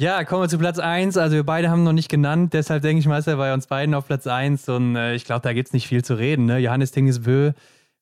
Ja, 0.00 0.24
kommen 0.24 0.42
wir 0.42 0.48
zu 0.48 0.56
Platz 0.56 0.78
1. 0.78 1.18
Also 1.18 1.36
wir 1.36 1.44
beide 1.44 1.68
haben 1.68 1.84
noch 1.84 1.92
nicht 1.92 2.08
genannt, 2.08 2.54
deshalb 2.54 2.82
denke 2.82 3.00
ich 3.00 3.06
mal, 3.06 3.18
ist 3.18 3.26
er 3.26 3.36
bei 3.36 3.52
uns 3.52 3.66
beiden 3.66 3.94
auf 3.94 4.06
Platz 4.06 4.26
1 4.26 4.70
und 4.70 4.96
äh, 4.96 5.14
ich 5.14 5.26
glaube, 5.26 5.42
da 5.42 5.52
gibt 5.52 5.68
es 5.68 5.72
nicht 5.74 5.88
viel 5.88 6.02
zu 6.02 6.14
reden. 6.14 6.46
Ne? 6.46 6.56
Johannes 6.58 6.90
Tingesbö 6.92 7.52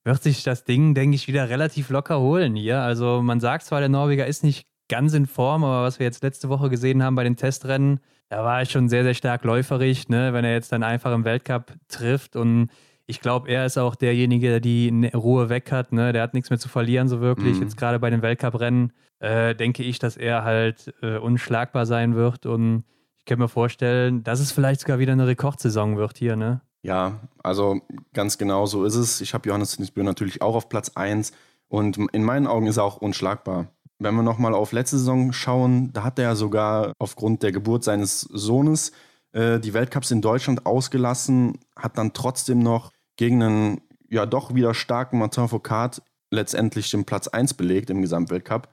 wird 0.05 0.23
sich 0.23 0.45
das 0.45 0.62
Ding, 0.62 0.95
denke 0.95 1.17
ich, 1.17 1.27
wieder 1.27 1.49
relativ 1.49 1.91
locker 1.91 2.21
holen 2.21 2.55
hier. 2.55 2.81
Also 2.81 3.21
man 3.21 3.41
sagt 3.41 3.65
zwar, 3.65 3.81
der 3.81 3.88
Norweger 3.88 4.27
ist 4.29 4.45
nicht 4.45 4.69
ganz 4.88 5.14
in 5.14 5.26
Form, 5.26 5.64
aber 5.64 5.83
was 5.83 5.99
wir 5.99 6.07
jetzt 6.07 6.23
letzte 6.23 6.49
Woche 6.49 6.71
gesehen 6.71 7.02
haben 7.02 7.14
bei 7.14 7.25
den 7.25 7.37
Testrennen, 7.37 8.00
da 8.28 8.45
war 8.45 8.61
er 8.61 8.66
schon 8.66 8.88
sehr, 8.88 9.04
sehr 9.04 9.14
stark 9.14 9.45
läuferig, 9.45 10.09
ne? 10.09 10.33
wenn 10.33 10.45
er 10.45 10.52
jetzt 10.52 10.73
dann 10.73 10.83
einfach 10.83 11.12
im 11.14 11.25
Weltcup 11.25 11.73
trifft 11.88 12.37
und 12.37 12.71
ich 13.09 13.21
glaube, 13.21 13.49
er 13.49 13.64
ist 13.64 13.78
auch 13.78 13.95
derjenige, 13.95 14.49
der 14.49 14.61
die 14.61 15.11
Ruhe 15.14 15.49
weg 15.49 15.73
hat. 15.73 15.92
Ne? 15.92 16.12
Der 16.12 16.23
hat 16.23 16.35
nichts 16.35 16.50
mehr 16.50 16.59
zu 16.59 16.68
verlieren, 16.68 17.09
so 17.09 17.21
wirklich. 17.21 17.57
Mhm. 17.57 17.62
Jetzt 17.62 17.78
gerade 17.78 17.99
bei 17.99 18.11
den 18.11 18.21
Weltcuprennen 18.21 18.92
äh, 19.21 19.54
denke 19.54 19.83
ich, 19.83 19.99
dass 19.99 20.18
er 20.18 20.45
halt 20.45 20.95
äh, 21.00 21.16
unschlagbar 21.16 21.87
sein 21.87 22.14
wird. 22.14 22.45
Und 22.45 22.85
ich 23.18 23.25
kann 23.25 23.38
mir 23.38 23.49
vorstellen, 23.49 24.23
dass 24.25 24.40
es 24.40 24.52
vielleicht 24.52 24.80
sogar 24.80 24.99
wieder 24.99 25.12
eine 25.12 25.26
Rekordsaison 25.26 25.97
wird 25.97 26.18
hier. 26.18 26.37
Ne? 26.37 26.61
Ja, 26.83 27.21
also 27.42 27.80
ganz 28.12 28.37
genau 28.37 28.66
so 28.66 28.85
ist 28.85 28.95
es. 28.95 29.23
Ich 29.23 29.33
habe 29.33 29.49
Johannes 29.49 29.75
Tinisbö 29.75 30.02
natürlich 30.02 30.42
auch 30.42 30.54
auf 30.54 30.68
Platz 30.68 30.90
1. 30.95 31.33
Und 31.68 31.97
in 32.12 32.25
meinen 32.25 32.47
Augen 32.47 32.66
ist 32.66 32.76
er 32.76 32.85
auch 32.85 32.99
unschlagbar. 32.99 33.68
Wenn 33.99 34.14
wir 34.14 34.23
nochmal 34.23 34.55
auf 34.55 34.73
letzte 34.73 34.99
Saison 34.99 35.33
schauen, 35.33 35.93
da 35.93 36.05
hat 36.05 36.19
er 36.19 36.37
sogar 36.37 36.93
aufgrund 36.99 37.43
der 37.43 37.52
Geburt 37.52 37.85
seines 37.85 38.21
Sohnes 38.21 38.93
äh, 39.33 39.59
die 39.59 39.75
Weltcups 39.75 40.11
in 40.11 40.23
Deutschland 40.23 40.67
ausgelassen, 40.67 41.59
hat 41.76 41.99
dann 41.99 42.12
trotzdem 42.12 42.61
noch 42.61 42.93
gegen 43.17 43.43
einen 43.43 43.81
ja 44.09 44.25
doch 44.26 44.55
wieder 44.55 44.75
starken 44.75 45.19
Martin 45.19 45.49
Foucault 45.49 46.02
letztendlich 46.31 46.90
den 46.90 47.05
Platz 47.05 47.28
1 47.28 47.55
belegt 47.55 47.90
im 47.90 48.02
Gesamtweltcup. 48.02 48.69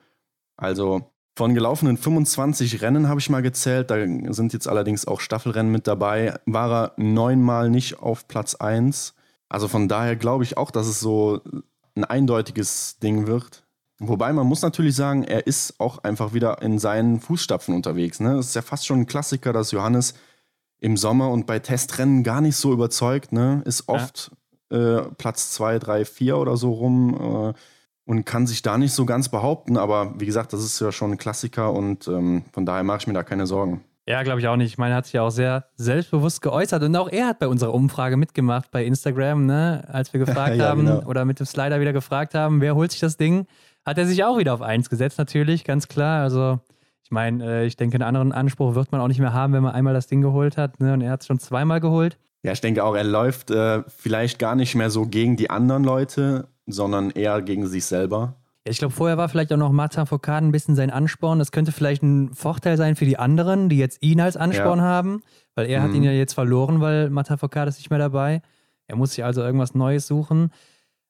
Also 0.57 1.11
von 1.37 1.53
gelaufenen 1.53 1.97
25 1.97 2.81
Rennen 2.81 3.09
habe 3.09 3.19
ich 3.19 3.29
mal 3.29 3.41
gezählt, 3.41 3.91
da 3.91 3.97
sind 4.31 4.53
jetzt 4.53 4.67
allerdings 4.67 5.05
auch 5.05 5.19
Staffelrennen 5.19 5.71
mit 5.71 5.87
dabei, 5.87 6.39
war 6.45 6.71
er 6.71 6.93
neunmal 6.97 7.69
nicht 7.69 7.99
auf 7.99 8.27
Platz 8.27 8.55
1. 8.55 9.15
Also 9.49 9.67
von 9.67 9.87
daher 9.87 10.15
glaube 10.15 10.43
ich 10.45 10.57
auch, 10.57 10.71
dass 10.71 10.87
es 10.87 10.99
so 10.99 11.41
ein 11.95 12.05
eindeutiges 12.05 12.99
Ding 12.99 13.27
wird. 13.27 13.64
Wobei 13.99 14.33
man 14.33 14.45
muss 14.45 14.61
natürlich 14.61 14.95
sagen, 14.95 15.23
er 15.23 15.47
ist 15.47 15.79
auch 15.79 15.99
einfach 15.99 16.33
wieder 16.33 16.61
in 16.61 16.79
seinen 16.79 17.19
Fußstapfen 17.19 17.73
unterwegs. 17.73 18.19
Ne? 18.19 18.37
Es 18.37 18.47
ist 18.47 18.55
ja 18.55 18.61
fast 18.61 18.85
schon 18.85 19.01
ein 19.01 19.05
Klassiker, 19.07 19.53
dass 19.53 19.71
Johannes 19.71 20.15
im 20.79 20.97
Sommer 20.97 21.29
und 21.29 21.47
bei 21.47 21.59
Testrennen 21.59 22.23
gar 22.23 22.41
nicht 22.41 22.57
so 22.57 22.73
überzeugt, 22.73 23.31
ne? 23.31 23.61
Ist 23.65 23.87
oft 23.87 24.31
ja. 24.69 24.97
äh, 24.97 25.01
Platz 25.17 25.51
2, 25.51 25.79
3, 25.79 26.05
4 26.05 26.37
oder 26.37 26.57
so 26.57 26.73
rum 26.73 27.53
äh, 27.53 27.53
und 28.05 28.25
kann 28.25 28.45
sich 28.45 28.61
da 28.61 28.77
nicht 28.77 28.91
so 28.91 29.05
ganz 29.05 29.29
behaupten. 29.29 29.77
Aber 29.77 30.13
wie 30.19 30.25
gesagt, 30.25 30.51
das 30.51 30.63
ist 30.63 30.79
ja 30.81 30.91
schon 30.91 31.11
ein 31.11 31.17
Klassiker 31.17 31.71
und 31.71 32.07
ähm, 32.07 32.43
von 32.51 32.65
daher 32.65 32.83
mache 32.83 32.99
ich 32.99 33.07
mir 33.07 33.13
da 33.13 33.23
keine 33.23 33.47
Sorgen. 33.47 33.83
Ja, 34.07 34.21
glaube 34.21 34.39
ich 34.39 34.47
auch 34.47 34.55
nicht. 34.55 34.67
Ich 34.67 34.77
meine, 34.77 34.93
er 34.93 34.97
hat 34.97 35.05
sich 35.05 35.13
ja 35.13 35.23
auch 35.23 35.31
sehr 35.31 35.65
selbstbewusst 35.75 36.41
geäußert 36.41 36.83
und 36.83 36.95
auch 36.95 37.09
er 37.09 37.27
hat 37.27 37.39
bei 37.39 37.47
unserer 37.47 37.73
Umfrage 37.73 38.17
mitgemacht 38.17 38.69
bei 38.69 38.85
Instagram, 38.85 39.47
ne? 39.47 39.83
als 39.87 40.13
wir 40.13 40.19
gefragt 40.25 40.57
ja, 40.57 40.65
haben 40.65 40.85
genau. 40.85 41.03
oder 41.07 41.25
mit 41.25 41.39
dem 41.39 41.47
Slider 41.47 41.79
wieder 41.79 41.93
gefragt 41.93 42.35
haben, 42.35 42.61
wer 42.61 42.75
holt 42.75 42.91
sich 42.91 42.99
das 42.99 43.17
Ding, 43.17 43.47
hat 43.85 43.97
er 43.97 44.05
sich 44.05 44.23
auch 44.23 44.37
wieder 44.37 44.53
auf 44.53 44.61
1 44.61 44.89
gesetzt, 44.89 45.17
natürlich, 45.17 45.63
ganz 45.63 45.87
klar. 45.87 46.23
Also 46.23 46.59
ich 47.03 47.11
meine, 47.11 47.45
äh, 47.45 47.65
ich 47.67 47.77
denke, 47.77 47.95
einen 47.95 48.03
anderen 48.03 48.31
Anspruch 48.31 48.73
wird 48.73 48.91
man 48.91 48.99
auch 48.99 49.07
nicht 49.07 49.19
mehr 49.19 49.33
haben, 49.33 49.53
wenn 49.53 49.61
man 49.61 49.75
einmal 49.75 49.93
das 49.93 50.07
Ding 50.07 50.21
geholt 50.21 50.57
hat. 50.57 50.79
Ne? 50.79 50.93
Und 50.93 51.01
er 51.01 51.11
hat 51.11 51.21
es 51.21 51.27
schon 51.27 51.39
zweimal 51.39 51.79
geholt. 51.79 52.17
Ja, 52.41 52.51
ich 52.51 52.61
denke 52.61 52.83
auch, 52.83 52.95
er 52.95 53.03
läuft 53.03 53.51
äh, 53.51 53.83
vielleicht 53.87 54.39
gar 54.39 54.55
nicht 54.55 54.75
mehr 54.75 54.89
so 54.89 55.05
gegen 55.05 55.35
die 55.35 55.49
anderen 55.49 55.83
Leute, 55.83 56.47
sondern 56.65 57.11
eher 57.11 57.41
gegen 57.43 57.67
sich 57.67 57.85
selber. 57.85 58.35
Ja, 58.65 58.71
ich 58.71 58.79
glaube, 58.79 58.93
vorher 58.93 59.17
war 59.17 59.29
vielleicht 59.29 59.53
auch 59.53 59.57
noch 59.57 59.71
Martin 59.71 60.07
Foucault 60.07 60.41
ein 60.41 60.51
bisschen 60.51 60.75
sein 60.75 60.89
Ansporn. 60.89 61.37
Das 61.37 61.51
könnte 61.51 61.71
vielleicht 61.71 62.01
ein 62.01 62.33
Vorteil 62.33 62.77
sein 62.77 62.95
für 62.95 63.05
die 63.05 63.19
anderen, 63.19 63.69
die 63.69 63.77
jetzt 63.77 64.01
ihn 64.01 64.19
als 64.19 64.35
Ansporn 64.35 64.79
ja. 64.79 64.85
haben, 64.85 65.21
weil 65.53 65.67
er 65.67 65.81
mhm. 65.81 65.83
hat 65.83 65.93
ihn 65.93 66.03
ja 66.03 66.11
jetzt 66.11 66.33
verloren, 66.33 66.81
weil 66.81 67.11
Martin 67.11 67.37
Foucault 67.37 67.67
ist 67.67 67.77
nicht 67.77 67.91
mehr 67.91 67.99
dabei. 67.99 68.41
Er 68.87 68.95
muss 68.95 69.13
sich 69.13 69.23
also 69.23 69.41
irgendwas 69.41 69.75
Neues 69.75 70.07
suchen. 70.07 70.51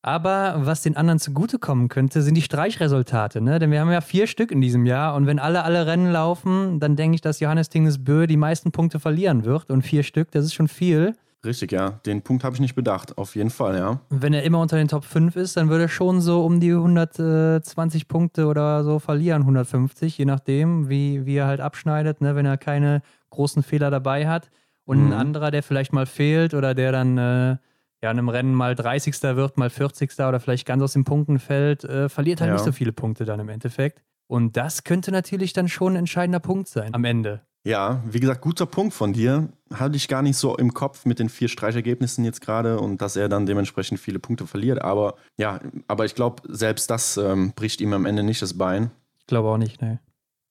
Aber 0.05 0.53
was 0.57 0.83
den 0.83 0.95
anderen 0.95 1.17
zugutekommen 1.17 1.87
könnte, 1.89 2.21
sind 2.21 2.35
die 2.35 2.43
Streichresultate. 2.43 3.41
Ne? 3.41 3.57
Denn 3.57 3.71
wir 3.71 3.79
haben 3.79 3.89
ja 3.89 4.01
vier 4.01 4.27
Stück 4.27 4.51
in 4.51 4.61
diesem 4.61 4.85
Jahr. 4.85 5.15
Und 5.15 5.25
wenn 5.25 5.39
alle 5.39 5.63
alle 5.63 5.87
Rennen 5.87 6.11
laufen, 6.11 6.79
dann 6.79 6.95
denke 6.95 7.15
ich, 7.15 7.21
dass 7.21 7.39
Johannes 7.39 7.69
Tingesbö 7.69 8.27
die 8.27 8.37
meisten 8.37 8.71
Punkte 8.71 8.99
verlieren 8.99 9.45
wird. 9.45 9.71
Und 9.71 9.81
vier 9.81 10.03
Stück, 10.03 10.29
das 10.29 10.45
ist 10.45 10.53
schon 10.53 10.67
viel. 10.67 11.15
Richtig, 11.43 11.71
ja. 11.71 11.99
Den 12.05 12.21
Punkt 12.21 12.43
habe 12.43 12.53
ich 12.53 12.61
nicht 12.61 12.75
bedacht. 12.75 13.17
Auf 13.17 13.35
jeden 13.35 13.49
Fall, 13.49 13.79
ja. 13.79 13.99
Wenn 14.11 14.35
er 14.35 14.43
immer 14.43 14.59
unter 14.59 14.77
den 14.77 14.89
Top 14.89 15.05
5 15.05 15.35
ist, 15.37 15.57
dann 15.57 15.69
würde 15.69 15.85
er 15.85 15.89
schon 15.89 16.21
so 16.21 16.45
um 16.45 16.59
die 16.59 16.73
120 16.73 18.07
Punkte 18.07 18.45
oder 18.45 18.83
so 18.83 18.99
verlieren, 18.99 19.41
150, 19.41 20.19
je 20.19 20.25
nachdem, 20.25 20.87
wie, 20.87 21.25
wie 21.25 21.37
er 21.37 21.47
halt 21.47 21.61
abschneidet, 21.61 22.21
ne? 22.21 22.35
wenn 22.35 22.45
er 22.45 22.57
keine 22.57 23.01
großen 23.31 23.63
Fehler 23.63 23.89
dabei 23.89 24.27
hat. 24.27 24.51
Und 24.83 24.99
mhm. 24.99 25.07
ein 25.07 25.13
anderer, 25.13 25.49
der 25.49 25.63
vielleicht 25.63 25.93
mal 25.93 26.05
fehlt 26.05 26.53
oder 26.53 26.75
der 26.75 26.91
dann 26.91 27.17
äh, 27.17 27.57
ja, 28.05 28.11
in 28.11 28.19
einem 28.19 28.29
Rennen 28.29 28.53
mal 28.53 28.75
30. 28.75 29.19
wird, 29.23 29.57
mal 29.57 29.71
40. 29.71 30.13
oder 30.19 30.39
vielleicht 30.39 30.67
ganz 30.67 30.83
aus 30.83 30.93
den 30.93 31.05
Punkten 31.05 31.39
fällt, 31.39 31.83
äh, 31.85 32.07
verliert 32.07 32.39
halt 32.39 32.49
ja. 32.49 32.53
nicht 32.53 32.63
so 32.63 32.71
viele 32.71 32.93
Punkte 32.93 33.25
dann 33.25 33.39
im 33.39 33.49
Endeffekt. 33.49 34.03
Und 34.27 34.55
das 34.57 34.83
könnte 34.83 35.11
natürlich 35.11 35.53
dann 35.53 35.67
schon 35.67 35.93
ein 35.93 35.99
entscheidender 35.99 36.39
Punkt 36.39 36.67
sein 36.67 36.93
am 36.93 37.03
Ende. 37.03 37.41
Ja, 37.63 38.03
wie 38.05 38.19
gesagt, 38.19 38.41
guter 38.41 38.67
Punkt 38.67 38.93
von 38.93 39.11
dir. 39.11 39.49
Hatte 39.73 39.95
ich 39.95 40.07
gar 40.07 40.21
nicht 40.21 40.37
so 40.37 40.55
im 40.55 40.75
Kopf 40.75 41.05
mit 41.05 41.17
den 41.17 41.29
vier 41.29 41.47
Streichergebnissen 41.47 42.23
jetzt 42.23 42.41
gerade 42.41 42.79
und 42.79 43.01
dass 43.01 43.15
er 43.15 43.27
dann 43.27 43.47
dementsprechend 43.47 43.99
viele 43.99 44.19
Punkte 44.19 44.45
verliert. 44.45 44.83
Aber 44.83 45.15
ja, 45.37 45.59
aber 45.87 46.05
ich 46.05 46.13
glaube, 46.13 46.43
selbst 46.47 46.91
das 46.91 47.17
ähm, 47.17 47.53
bricht 47.55 47.81
ihm 47.81 47.91
am 47.93 48.05
Ende 48.05 48.21
nicht 48.21 48.39
das 48.43 48.55
Bein. 48.55 48.91
Ich 49.17 49.25
glaube 49.25 49.49
auch 49.49 49.57
nicht, 49.57 49.81
ne. 49.81 49.99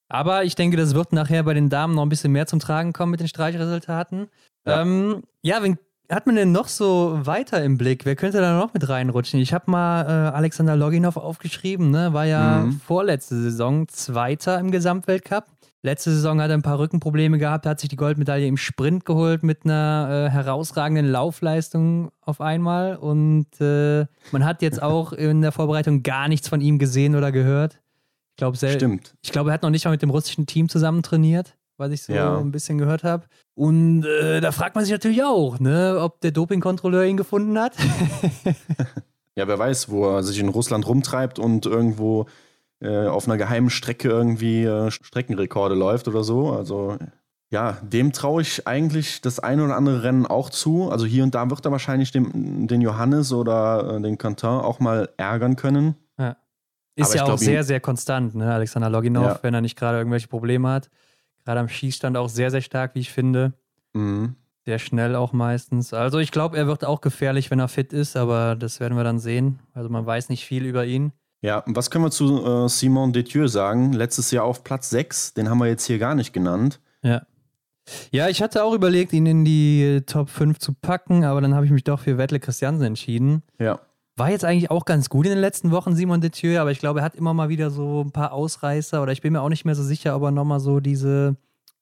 Aber 0.09 0.43
ich 0.43 0.55
denke, 0.55 0.75
das 0.75 0.93
wird 0.93 1.13
nachher 1.13 1.43
bei 1.43 1.53
den 1.53 1.69
Damen 1.69 1.95
noch 1.95 2.03
ein 2.03 2.09
bisschen 2.09 2.33
mehr 2.33 2.47
zum 2.47 2.59
Tragen 2.59 2.91
kommen 2.91 3.11
mit 3.11 3.21
den 3.21 3.29
Streichresultaten. 3.29 4.27
Ja, 4.65 4.81
ähm, 4.81 5.23
ja 5.41 5.63
wen 5.63 5.79
hat 6.09 6.25
man 6.25 6.35
denn 6.35 6.51
noch 6.51 6.67
so 6.67 7.19
weiter 7.23 7.63
im 7.63 7.77
Blick? 7.77 8.05
Wer 8.05 8.15
könnte 8.15 8.39
da 8.39 8.59
noch 8.59 8.73
mit 8.73 8.87
reinrutschen? 8.87 9.39
Ich 9.39 9.53
habe 9.53 9.69
mal 9.71 10.03
äh, 10.03 10.35
Alexander 10.35 10.75
Loginov 10.75 11.17
aufgeschrieben, 11.17 11.89
ne? 11.91 12.13
war 12.13 12.25
ja 12.25 12.65
mhm. 12.65 12.79
vorletzte 12.79 13.35
Saison 13.35 13.87
Zweiter 13.87 14.59
im 14.59 14.71
Gesamtweltcup. 14.71 15.45
Letzte 15.81 16.11
Saison 16.11 16.41
hat 16.41 16.49
er 16.49 16.57
ein 16.57 16.63
paar 16.63 16.79
Rückenprobleme 16.79 17.37
gehabt, 17.37 17.67
hat 17.67 17.79
sich 17.79 17.89
die 17.89 17.95
Goldmedaille 17.95 18.47
im 18.47 18.57
Sprint 18.57 19.05
geholt 19.05 19.43
mit 19.43 19.65
einer 19.65 20.27
äh, 20.27 20.31
herausragenden 20.31 21.05
Laufleistung 21.05 22.09
auf 22.21 22.41
einmal. 22.41 22.95
Und 22.95 23.47
äh, 23.61 24.05
man 24.31 24.45
hat 24.45 24.63
jetzt 24.63 24.81
auch 24.81 25.13
in 25.13 25.41
der 25.41 25.51
Vorbereitung 25.51 26.01
gar 26.01 26.27
nichts 26.27 26.49
von 26.49 26.59
ihm 26.59 26.79
gesehen 26.79 27.15
oder 27.15 27.31
gehört. 27.31 27.81
Ich 28.31 28.37
glaube, 28.37 28.57
ich 29.21 29.31
glaube, 29.31 29.51
er 29.51 29.53
hat 29.53 29.61
noch 29.61 29.69
nicht 29.69 29.85
mal 29.85 29.91
mit 29.91 30.01
dem 30.01 30.09
russischen 30.09 30.47
Team 30.47 30.69
zusammen 30.69 31.03
trainiert 31.03 31.55
was 31.77 31.91
ich 31.91 32.03
so 32.03 32.13
ja. 32.13 32.37
ein 32.37 32.51
bisschen 32.51 32.77
gehört 32.77 33.03
habe. 33.03 33.25
Und 33.53 34.05
äh, 34.05 34.41
da 34.41 34.51
fragt 34.51 34.75
man 34.75 34.83
sich 34.83 34.91
natürlich 34.91 35.23
auch, 35.23 35.59
ne, 35.59 35.97
ob 35.99 36.21
der 36.21 36.31
Dopingkontrolleur 36.31 37.05
ihn 37.05 37.17
gefunden 37.17 37.59
hat. 37.59 37.73
ja, 39.35 39.47
wer 39.47 39.59
weiß, 39.59 39.89
wo 39.89 40.09
er 40.09 40.23
sich 40.23 40.39
in 40.39 40.49
Russland 40.49 40.87
rumtreibt 40.87 41.39
und 41.39 41.65
irgendwo 41.65 42.27
äh, 42.81 43.07
auf 43.07 43.27
einer 43.27 43.37
geheimen 43.37 43.69
Strecke 43.69 44.09
irgendwie 44.09 44.63
äh, 44.63 44.91
Streckenrekorde 44.91 45.75
läuft 45.75 46.07
oder 46.07 46.23
so. 46.23 46.51
Also 46.51 46.97
ja, 47.51 47.77
dem 47.81 48.11
traue 48.11 48.41
ich 48.41 48.67
eigentlich 48.67 49.21
das 49.21 49.39
eine 49.39 49.65
oder 49.65 49.75
andere 49.75 50.03
Rennen 50.03 50.25
auch 50.25 50.49
zu. 50.49 50.89
Also 50.89 51.05
hier 51.05 51.23
und 51.23 51.35
da 51.35 51.49
wird 51.49 51.65
er 51.65 51.71
wahrscheinlich 51.71 52.11
dem, 52.11 52.67
den 52.67 52.81
Johannes 52.81 53.31
oder 53.31 53.95
äh, 53.95 54.01
den 54.01 54.17
Quentin 54.17 54.49
auch 54.49 54.79
mal 54.79 55.09
ärgern 55.17 55.55
können. 55.55 55.95
Ja. 56.17 56.37
Ist 56.95 57.09
Aber 57.09 57.15
ja 57.15 57.23
auch 57.23 57.27
glaub, 57.27 57.39
sehr, 57.39 57.63
sehr 57.63 57.79
konstant, 57.81 58.35
ne? 58.35 58.53
Alexander 58.53 58.89
Loginov, 58.89 59.25
ja. 59.25 59.39
wenn 59.41 59.53
er 59.53 59.61
nicht 59.61 59.77
gerade 59.77 59.97
irgendwelche 59.97 60.27
Probleme 60.27 60.69
hat 60.69 60.89
Gerade 61.45 61.59
am 61.59 61.69
Schießstand 61.69 62.17
auch 62.17 62.29
sehr, 62.29 62.51
sehr 62.51 62.61
stark, 62.61 62.95
wie 62.95 62.99
ich 62.99 63.11
finde. 63.11 63.53
Mhm. 63.93 64.35
Sehr 64.65 64.79
schnell 64.79 65.15
auch 65.15 65.31
meistens. 65.31 65.93
Also 65.93 66.17
ich 66.17 66.31
glaube, 66.31 66.57
er 66.57 66.65
wird 66.65 66.83
auch 66.83 67.01
gefährlich, 67.01 67.51
wenn 67.51 67.59
er 67.59 67.67
fit 67.67 67.93
ist, 67.93 68.17
aber 68.17 68.55
das 68.55 68.79
werden 68.79 68.97
wir 68.97 69.03
dann 69.03 69.19
sehen. 69.19 69.59
Also 69.73 69.89
man 69.89 70.05
weiß 70.05 70.29
nicht 70.29 70.45
viel 70.45 70.65
über 70.65 70.85
ihn. 70.85 71.11
Ja, 71.41 71.63
was 71.67 71.91
können 71.91 72.03
wir 72.03 72.09
zu 72.09 72.43
äh, 72.43 72.67
Simon 72.67 73.13
Detieu 73.13 73.47
sagen? 73.47 73.93
Letztes 73.93 74.31
Jahr 74.31 74.45
auf 74.45 74.63
Platz 74.63 74.89
6, 74.89 75.35
den 75.35 75.49
haben 75.49 75.59
wir 75.59 75.67
jetzt 75.67 75.85
hier 75.85 75.99
gar 75.99 76.15
nicht 76.15 76.33
genannt. 76.33 76.79
Ja. 77.03 77.21
Ja, 78.09 78.29
ich 78.29 78.41
hatte 78.41 78.63
auch 78.63 78.73
überlegt, 78.73 79.13
ihn 79.13 79.27
in 79.27 79.45
die 79.45 80.01
Top 80.07 80.31
5 80.31 80.57
zu 80.57 80.73
packen, 80.73 81.23
aber 81.23 81.41
dann 81.41 81.53
habe 81.53 81.67
ich 81.67 81.71
mich 81.71 81.83
doch 81.83 81.99
für 81.99 82.17
Wettle 82.17 82.39
Christiansen 82.39 82.85
entschieden. 82.85 83.43
Ja. 83.59 83.79
War 84.17 84.29
jetzt 84.29 84.45
eigentlich 84.45 84.71
auch 84.71 84.85
ganz 84.85 85.09
gut 85.09 85.25
in 85.25 85.33
den 85.33 85.41
letzten 85.41 85.71
Wochen, 85.71 85.93
Simon 85.93 86.21
Detieu, 86.21 86.57
aber 86.59 86.71
ich 86.71 86.79
glaube, 86.79 86.99
er 86.99 87.05
hat 87.05 87.15
immer 87.15 87.33
mal 87.33 87.49
wieder 87.49 87.69
so 87.69 88.01
ein 88.01 88.11
paar 88.11 88.31
Ausreißer 88.31 89.01
oder 89.01 89.11
ich 89.11 89.21
bin 89.21 89.33
mir 89.33 89.41
auch 89.41 89.49
nicht 89.49 89.65
mehr 89.65 89.75
so 89.75 89.83
sicher, 89.83 90.15
ob 90.15 90.23
er 90.23 90.31
nochmal 90.31 90.61
so 90.61 90.79
diese 90.79 91.35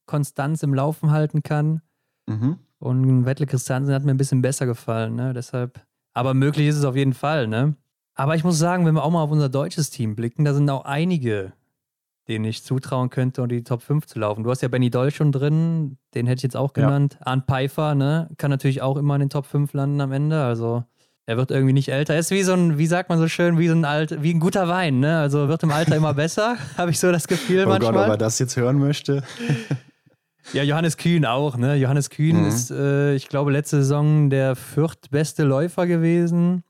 Konstanz 0.07 0.63
im 0.63 0.73
Laufen 0.73 1.11
halten 1.11 1.43
kann. 1.43 1.81
Mhm. 2.25 2.57
Und 2.79 3.25
Wettle 3.25 3.45
Christiansen 3.45 3.93
hat 3.93 4.03
mir 4.03 4.11
ein 4.11 4.17
bisschen 4.17 4.41
besser 4.41 4.65
gefallen, 4.65 5.15
ne? 5.15 5.33
Deshalb. 5.33 5.79
Aber 6.13 6.33
möglich 6.33 6.67
ist 6.67 6.77
es 6.77 6.85
auf 6.85 6.95
jeden 6.95 7.13
Fall, 7.13 7.47
ne? 7.47 7.75
Aber 8.15 8.35
ich 8.35 8.43
muss 8.43 8.57
sagen, 8.57 8.85
wenn 8.85 8.95
wir 8.95 9.03
auch 9.03 9.11
mal 9.11 9.23
auf 9.23 9.31
unser 9.31 9.49
deutsches 9.49 9.89
Team 9.89 10.15
blicken, 10.15 10.43
da 10.43 10.53
sind 10.53 10.69
auch 10.69 10.85
einige, 10.85 11.53
denen 12.27 12.45
ich 12.45 12.63
zutrauen 12.63 13.09
könnte, 13.09 13.41
unter 13.41 13.55
die 13.55 13.63
Top 13.63 13.81
5 13.81 14.05
zu 14.07 14.19
laufen. 14.19 14.43
Du 14.43 14.49
hast 14.49 14.61
ja 14.61 14.67
Benny 14.67 14.89
Doll 14.89 15.11
schon 15.11 15.31
drin, 15.31 15.97
den 16.13 16.27
hätte 16.27 16.39
ich 16.39 16.43
jetzt 16.43 16.57
auch 16.57 16.73
genannt. 16.73 17.17
Ja. 17.19 17.27
Arndt 17.27 17.45
Pfeiffer, 17.45 17.95
ne? 17.95 18.29
Kann 18.37 18.51
natürlich 18.51 18.81
auch 18.81 18.97
immer 18.97 19.15
in 19.15 19.21
den 19.21 19.29
Top 19.29 19.45
5 19.45 19.71
landen 19.73 20.01
am 20.01 20.11
Ende. 20.11 20.43
Also 20.43 20.83
er 21.25 21.37
wird 21.37 21.51
irgendwie 21.51 21.73
nicht 21.73 21.89
älter. 21.89 22.13
Er 22.13 22.19
ist 22.19 22.31
wie 22.31 22.43
so 22.43 22.53
ein, 22.53 22.77
wie 22.77 22.87
sagt 22.87 23.09
man 23.09 23.17
so 23.17 23.27
schön, 23.27 23.57
wie 23.57 23.67
so 23.67 23.75
ein 23.75 23.85
alt, 23.85 24.21
wie 24.21 24.33
ein 24.33 24.39
guter 24.39 24.67
Wein, 24.67 24.99
ne? 24.99 25.19
Also 25.19 25.47
wird 25.47 25.63
im 25.63 25.71
Alter 25.71 25.95
immer 25.95 26.13
besser, 26.13 26.57
habe 26.77 26.91
ich 26.91 26.99
so 26.99 27.11
das 27.11 27.27
Gefühl 27.27 27.63
oh 27.65 27.69
manchmal. 27.69 27.93
Gott, 27.93 28.03
ob 28.03 28.09
er 28.09 28.17
das 28.17 28.39
jetzt 28.39 28.57
hören 28.57 28.79
möchte. 28.79 29.23
Ja, 30.51 30.61
Johannes 30.63 30.97
Kühn 30.97 31.25
auch, 31.25 31.55
ne? 31.55 31.75
Johannes 31.75 32.09
Kühn 32.09 32.41
mhm. 32.41 32.47
ist, 32.47 32.69
äh, 32.69 33.15
ich 33.15 33.29
glaube, 33.29 33.51
letzte 33.51 33.77
Saison 33.77 34.29
der 34.29 34.55
viertbeste 34.55 35.43
Läufer 35.43 35.87
gewesen. 35.87 36.63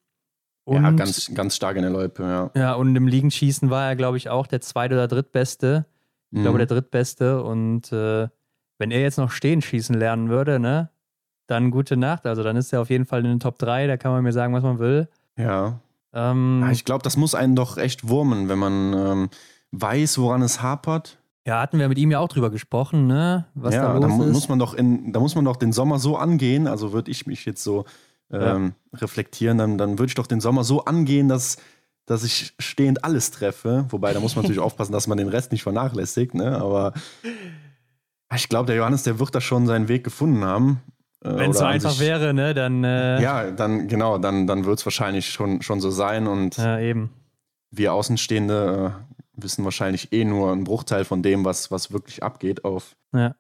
Und, 0.65 0.83
ja, 0.83 0.91
ganz, 0.91 1.33
ganz 1.33 1.55
stark 1.55 1.75
in 1.75 1.81
der 1.81 1.91
Loipe, 1.91 2.23
ja. 2.23 2.51
Ja, 2.55 2.73
und 2.73 2.95
im 2.95 3.07
Liegenschießen 3.07 3.69
war 3.69 3.87
er, 3.87 3.95
glaube 3.95 4.17
ich, 4.17 4.29
auch 4.29 4.47
der 4.47 4.61
zweite 4.61 4.93
oder 4.93 5.07
drittbeste. 5.07 5.85
Ich 6.31 6.37
mhm. 6.37 6.43
glaube, 6.43 6.59
der 6.59 6.67
drittbeste. 6.67 7.43
Und 7.43 7.91
äh, 7.91 8.27
wenn 8.77 8.91
er 8.91 9.01
jetzt 9.01 9.17
noch 9.17 9.31
stehen 9.31 9.61
schießen 9.61 9.95
lernen 9.95 10.29
würde, 10.29 10.59
ne, 10.59 10.89
dann 11.47 11.71
gute 11.71 11.97
Nacht. 11.97 12.25
Also 12.25 12.43
dann 12.43 12.55
ist 12.55 12.71
er 12.73 12.81
auf 12.81 12.89
jeden 12.89 13.05
Fall 13.05 13.19
in 13.19 13.25
den 13.25 13.39
Top 13.39 13.57
3, 13.59 13.87
da 13.87 13.97
kann 13.97 14.11
man 14.11 14.23
mir 14.23 14.33
sagen, 14.33 14.53
was 14.53 14.63
man 14.63 14.79
will. 14.79 15.07
Ja. 15.37 15.79
Ähm, 16.13 16.61
ja 16.63 16.71
ich 16.71 16.85
glaube, 16.85 17.03
das 17.03 17.17
muss 17.17 17.35
einen 17.35 17.55
doch 17.55 17.77
echt 17.77 18.07
wurmen, 18.07 18.49
wenn 18.49 18.59
man 18.59 18.93
ähm, 18.93 19.29
weiß, 19.71 20.19
woran 20.19 20.41
es 20.41 20.61
hapert. 20.61 21.17
Ja, 21.45 21.59
hatten 21.59 21.77
wir 21.77 21.89
mit 21.89 21.97
ihm 21.97 22.11
ja 22.11 22.19
auch 22.19 22.29
drüber 22.29 22.49
gesprochen, 22.49 23.05
ne? 23.07 23.45
Was 23.53 23.75
ja, 23.75 23.93
da, 23.93 23.99
da 23.99 24.07
muss 24.07 24.47
man 24.47 24.59
doch 24.59 24.73
in, 24.73 25.11
da 25.11 25.19
muss 25.19 25.35
man 25.35 25.43
doch 25.43 25.57
den 25.57 25.73
Sommer 25.73 25.99
so 25.99 26.15
angehen. 26.15 26.67
Also 26.67 26.93
würde 26.93 27.11
ich 27.11 27.27
mich 27.27 27.45
jetzt 27.45 27.63
so 27.63 27.83
ähm, 28.31 28.73
ja. 28.93 28.99
reflektieren, 28.99 29.57
dann, 29.57 29.77
dann 29.77 29.99
würde 29.99 30.09
ich 30.09 30.15
doch 30.15 30.27
den 30.27 30.39
Sommer 30.39 30.63
so 30.63 30.85
angehen, 30.85 31.27
dass, 31.27 31.57
dass 32.05 32.23
ich 32.23 32.53
stehend 32.59 33.03
alles 33.03 33.31
treffe. 33.31 33.85
Wobei, 33.89 34.13
da 34.13 34.21
muss 34.21 34.37
man 34.37 34.43
natürlich 34.43 34.61
aufpassen, 34.63 34.93
dass 34.93 35.07
man 35.07 35.17
den 35.17 35.27
Rest 35.27 35.51
nicht 35.51 35.63
vernachlässigt, 35.63 36.33
ne? 36.33 36.61
Aber 36.61 36.93
ich 38.33 38.47
glaube, 38.47 38.67
der 38.67 38.77
Johannes, 38.77 39.03
der 39.03 39.19
wird 39.19 39.35
da 39.35 39.41
schon 39.41 39.67
seinen 39.67 39.89
Weg 39.89 40.05
gefunden 40.05 40.45
haben. 40.45 40.81
Äh, 41.23 41.37
Wenn 41.37 41.51
es 41.51 41.57
so 41.57 41.65
einfach 41.65 41.91
sich, 41.91 42.01
wäre, 42.01 42.33
ne, 42.33 42.53
dann. 42.53 42.83
Äh 42.83 43.21
ja, 43.21 43.51
dann, 43.51 43.87
genau, 43.87 44.17
dann, 44.17 44.47
dann 44.47 44.65
wird 44.65 44.79
es 44.79 44.85
wahrscheinlich 44.85 45.29
schon, 45.29 45.61
schon 45.61 45.79
so 45.79 45.89
sein. 45.89 46.27
Und 46.27 46.57
ja, 46.57 46.79
eben. 46.79 47.11
wir 47.71 47.93
Außenstehende 47.93 48.93
äh, 48.93 49.41
wissen 49.41 49.63
wahrscheinlich 49.63 50.11
eh 50.13 50.25
nur 50.25 50.51
einen 50.51 50.63
Bruchteil 50.63 51.05
von 51.05 51.23
dem, 51.23 51.45
was, 51.45 51.71
was 51.71 51.91
wirklich 51.91 52.23
abgeht 52.23 52.65
auf 52.65 52.95
ja. 53.13 53.35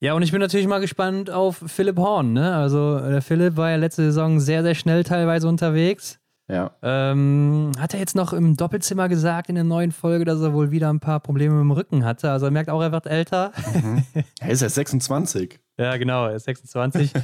Ja, 0.00 0.14
und 0.14 0.22
ich 0.22 0.32
bin 0.32 0.40
natürlich 0.40 0.66
mal 0.66 0.80
gespannt 0.80 1.30
auf 1.30 1.62
Philipp 1.64 1.96
Horn. 1.96 2.32
Ne? 2.32 2.56
Also 2.56 2.98
der 2.98 3.22
Philipp 3.22 3.56
war 3.56 3.70
ja 3.70 3.76
letzte 3.76 4.02
Saison 4.02 4.40
sehr, 4.40 4.64
sehr 4.64 4.74
schnell 4.74 5.04
teilweise 5.04 5.46
unterwegs. 5.46 6.18
Ja. 6.48 6.72
Ähm, 6.82 7.70
hat 7.78 7.94
er 7.94 8.00
jetzt 8.00 8.16
noch 8.16 8.32
im 8.32 8.56
Doppelzimmer 8.56 9.08
gesagt 9.08 9.48
in 9.48 9.54
der 9.54 9.62
neuen 9.62 9.92
Folge, 9.92 10.24
dass 10.24 10.40
er 10.40 10.54
wohl 10.54 10.72
wieder 10.72 10.92
ein 10.92 10.98
paar 10.98 11.20
Probleme 11.20 11.54
mit 11.54 11.62
dem 11.62 11.70
Rücken 11.70 12.04
hatte. 12.04 12.32
Also 12.32 12.46
er 12.46 12.50
merkt 12.50 12.68
auch, 12.68 12.82
er 12.82 12.90
wird 12.90 13.06
älter. 13.06 13.52
Mhm. 13.74 14.02
Er 14.40 14.50
ist 14.50 14.62
erst 14.62 14.74
26. 14.74 15.60
ja, 15.78 15.96
genau, 15.96 16.26
er 16.26 16.36
ist 16.36 16.44
26. 16.44 17.12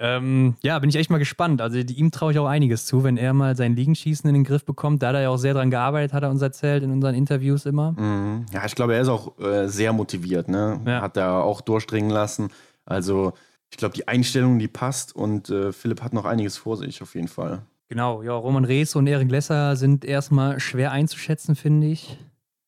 Ähm, 0.00 0.54
ja, 0.62 0.78
bin 0.78 0.90
ich 0.90 0.96
echt 0.96 1.10
mal 1.10 1.18
gespannt. 1.18 1.60
Also 1.60 1.78
ihm 1.78 2.10
traue 2.10 2.32
ich 2.32 2.38
auch 2.38 2.46
einiges 2.46 2.86
zu, 2.86 3.02
wenn 3.02 3.16
er 3.16 3.32
mal 3.32 3.56
sein 3.56 3.74
Liegenschießen 3.74 4.28
in 4.28 4.34
den 4.34 4.44
Griff 4.44 4.64
bekommt. 4.64 5.02
Da 5.02 5.08
hat 5.08 5.16
er 5.16 5.22
ja 5.22 5.28
auch 5.30 5.38
sehr 5.38 5.54
dran 5.54 5.70
gearbeitet, 5.70 6.12
hat 6.12 6.22
er 6.22 6.30
uns 6.30 6.40
erzählt 6.40 6.84
in 6.84 6.92
unseren 6.92 7.14
Interviews 7.14 7.66
immer. 7.66 7.92
Mhm. 7.92 8.46
Ja, 8.52 8.64
ich 8.64 8.74
glaube, 8.74 8.94
er 8.94 9.00
ist 9.00 9.08
auch 9.08 9.38
äh, 9.40 9.66
sehr 9.66 9.92
motiviert. 9.92 10.48
Ne? 10.48 10.80
Ja. 10.86 11.02
Hat 11.02 11.16
er 11.16 11.42
auch 11.42 11.60
durchdringen 11.60 12.10
lassen. 12.10 12.50
Also 12.86 13.32
ich 13.70 13.76
glaube, 13.76 13.94
die 13.94 14.06
Einstellung, 14.06 14.58
die 14.58 14.68
passt 14.68 15.14
und 15.14 15.50
äh, 15.50 15.72
Philipp 15.72 16.02
hat 16.02 16.12
noch 16.12 16.24
einiges 16.24 16.56
vor 16.56 16.76
sich 16.76 17.02
auf 17.02 17.14
jeden 17.14 17.28
Fall. 17.28 17.62
Genau, 17.88 18.22
ja, 18.22 18.34
Roman 18.34 18.64
Rees 18.64 18.94
und 18.96 19.06
Erik 19.06 19.30
Lesser 19.30 19.74
sind 19.74 20.04
erstmal 20.04 20.60
schwer 20.60 20.92
einzuschätzen, 20.92 21.56
finde 21.56 21.88
ich. 21.88 22.18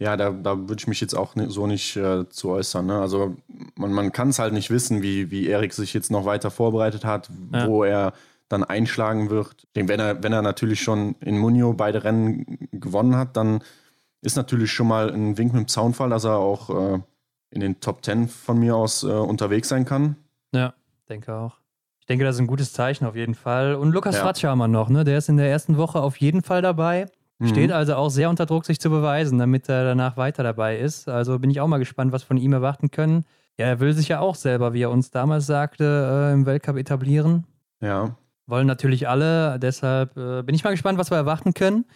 Ja, 0.01 0.17
da, 0.17 0.31
da 0.31 0.59
würde 0.59 0.77
ich 0.79 0.87
mich 0.87 1.01
jetzt 1.03 1.15
auch 1.15 1.35
so 1.49 1.67
nicht 1.67 1.95
äh, 1.97 2.27
zu 2.31 2.49
äußern. 2.49 2.87
Ne? 2.87 2.99
Also 2.99 3.37
man, 3.75 3.93
man 3.93 4.13
kann 4.13 4.31
es 4.31 4.39
halt 4.39 4.55
nicht 4.55 4.71
wissen, 4.71 5.03
wie, 5.03 5.31
wie 5.31 5.47
Erik 5.47 5.75
sich 5.75 5.93
jetzt 5.93 6.11
noch 6.11 6.25
weiter 6.25 6.51
vorbereitet 6.51 7.05
hat, 7.05 7.29
ja. 7.53 7.67
wo 7.67 7.85
er 7.85 8.15
dann 8.49 8.65
einschlagen 8.65 9.29
wird. 9.29 9.69
Wenn 9.75 10.01
er, 10.01 10.23
wenn 10.23 10.33
er 10.33 10.41
natürlich 10.41 10.81
schon 10.81 11.17
in 11.21 11.39
Munio 11.39 11.75
beide 11.75 12.03
Rennen 12.03 12.69
gewonnen 12.73 13.15
hat, 13.15 13.37
dann 13.37 13.63
ist 14.23 14.37
natürlich 14.37 14.73
schon 14.73 14.89
mal 14.89 15.13
ein 15.13 15.37
Wink 15.37 15.53
mit 15.53 15.61
dem 15.61 15.69
Zaunfall, 15.69 16.09
dass 16.09 16.25
er 16.25 16.37
auch 16.37 16.95
äh, 16.95 16.99
in 17.51 17.61
den 17.61 17.81
Top 17.81 18.03
10 18.03 18.29
von 18.29 18.59
mir 18.59 18.77
aus 18.77 19.03
äh, 19.03 19.09
unterwegs 19.09 19.69
sein 19.69 19.85
kann. 19.85 20.17
Ja, 20.55 20.73
denke 21.11 21.35
auch. 21.35 21.59
Ich 22.01 22.07
denke, 22.07 22.25
das 22.25 22.37
ist 22.37 22.41
ein 22.41 22.47
gutes 22.47 22.73
Zeichen 22.73 23.05
auf 23.05 23.17
jeden 23.17 23.35
Fall. 23.35 23.75
Und 23.75 23.93
Lukas 23.93 24.17
ja. 24.17 24.23
Fratscher 24.23 24.49
haben 24.49 24.59
wir 24.59 24.69
noch, 24.69 24.89
ne? 24.89 25.05
Der 25.05 25.19
ist 25.19 25.29
in 25.29 25.37
der 25.37 25.51
ersten 25.51 25.77
Woche 25.77 26.01
auf 26.01 26.17
jeden 26.17 26.43
Fall 26.43 26.63
dabei. 26.63 27.07
Steht 27.43 27.71
mhm. 27.71 27.77
also 27.77 27.95
auch 27.95 28.11
sehr 28.11 28.29
unter 28.29 28.45
Druck, 28.45 28.67
sich 28.67 28.79
zu 28.81 28.91
beweisen, 28.91 29.39
damit 29.39 29.69
er 29.69 29.85
danach 29.85 30.19
weiter 30.19 30.43
dabei 30.43 30.79
ist. 30.79 31.09
Also 31.09 31.39
bin 31.39 31.51
ich 31.51 31.61
auch 31.61 31.69
mal 31.69 31.79
gespannt, 31.79 32.13
was 32.13 32.23
von 32.23 32.37
ihm 32.37 32.53
erwarten 32.53 32.91
können. 32.91 33.25
Ja, 33.59 33.67
er 33.67 33.81
will 33.81 33.95
sich 33.95 34.09
ja 34.09 34.21
auch 34.21 34.35
selber, 34.35 34.75
wie 34.75 34.83
er 34.83 34.91
uns 34.91 35.11
damals 35.11 35.47
sagte, 35.47 36.29
äh, 36.31 36.33
im 36.35 36.45
Weltcup 36.45 36.77
etablieren. 36.77 37.47
Ja. 37.81 38.17
Wollen 38.47 38.67
natürlich 38.67 39.09
alle, 39.09 39.59
deshalb 39.59 40.17
äh, 40.19 40.43
bin 40.43 40.55
ich 40.55 40.65
mal 40.65 40.71
gespannt, 40.71 40.99
was 40.99 41.11
wir 41.11 41.17
erwarten 41.17 41.55
können. 41.55 41.87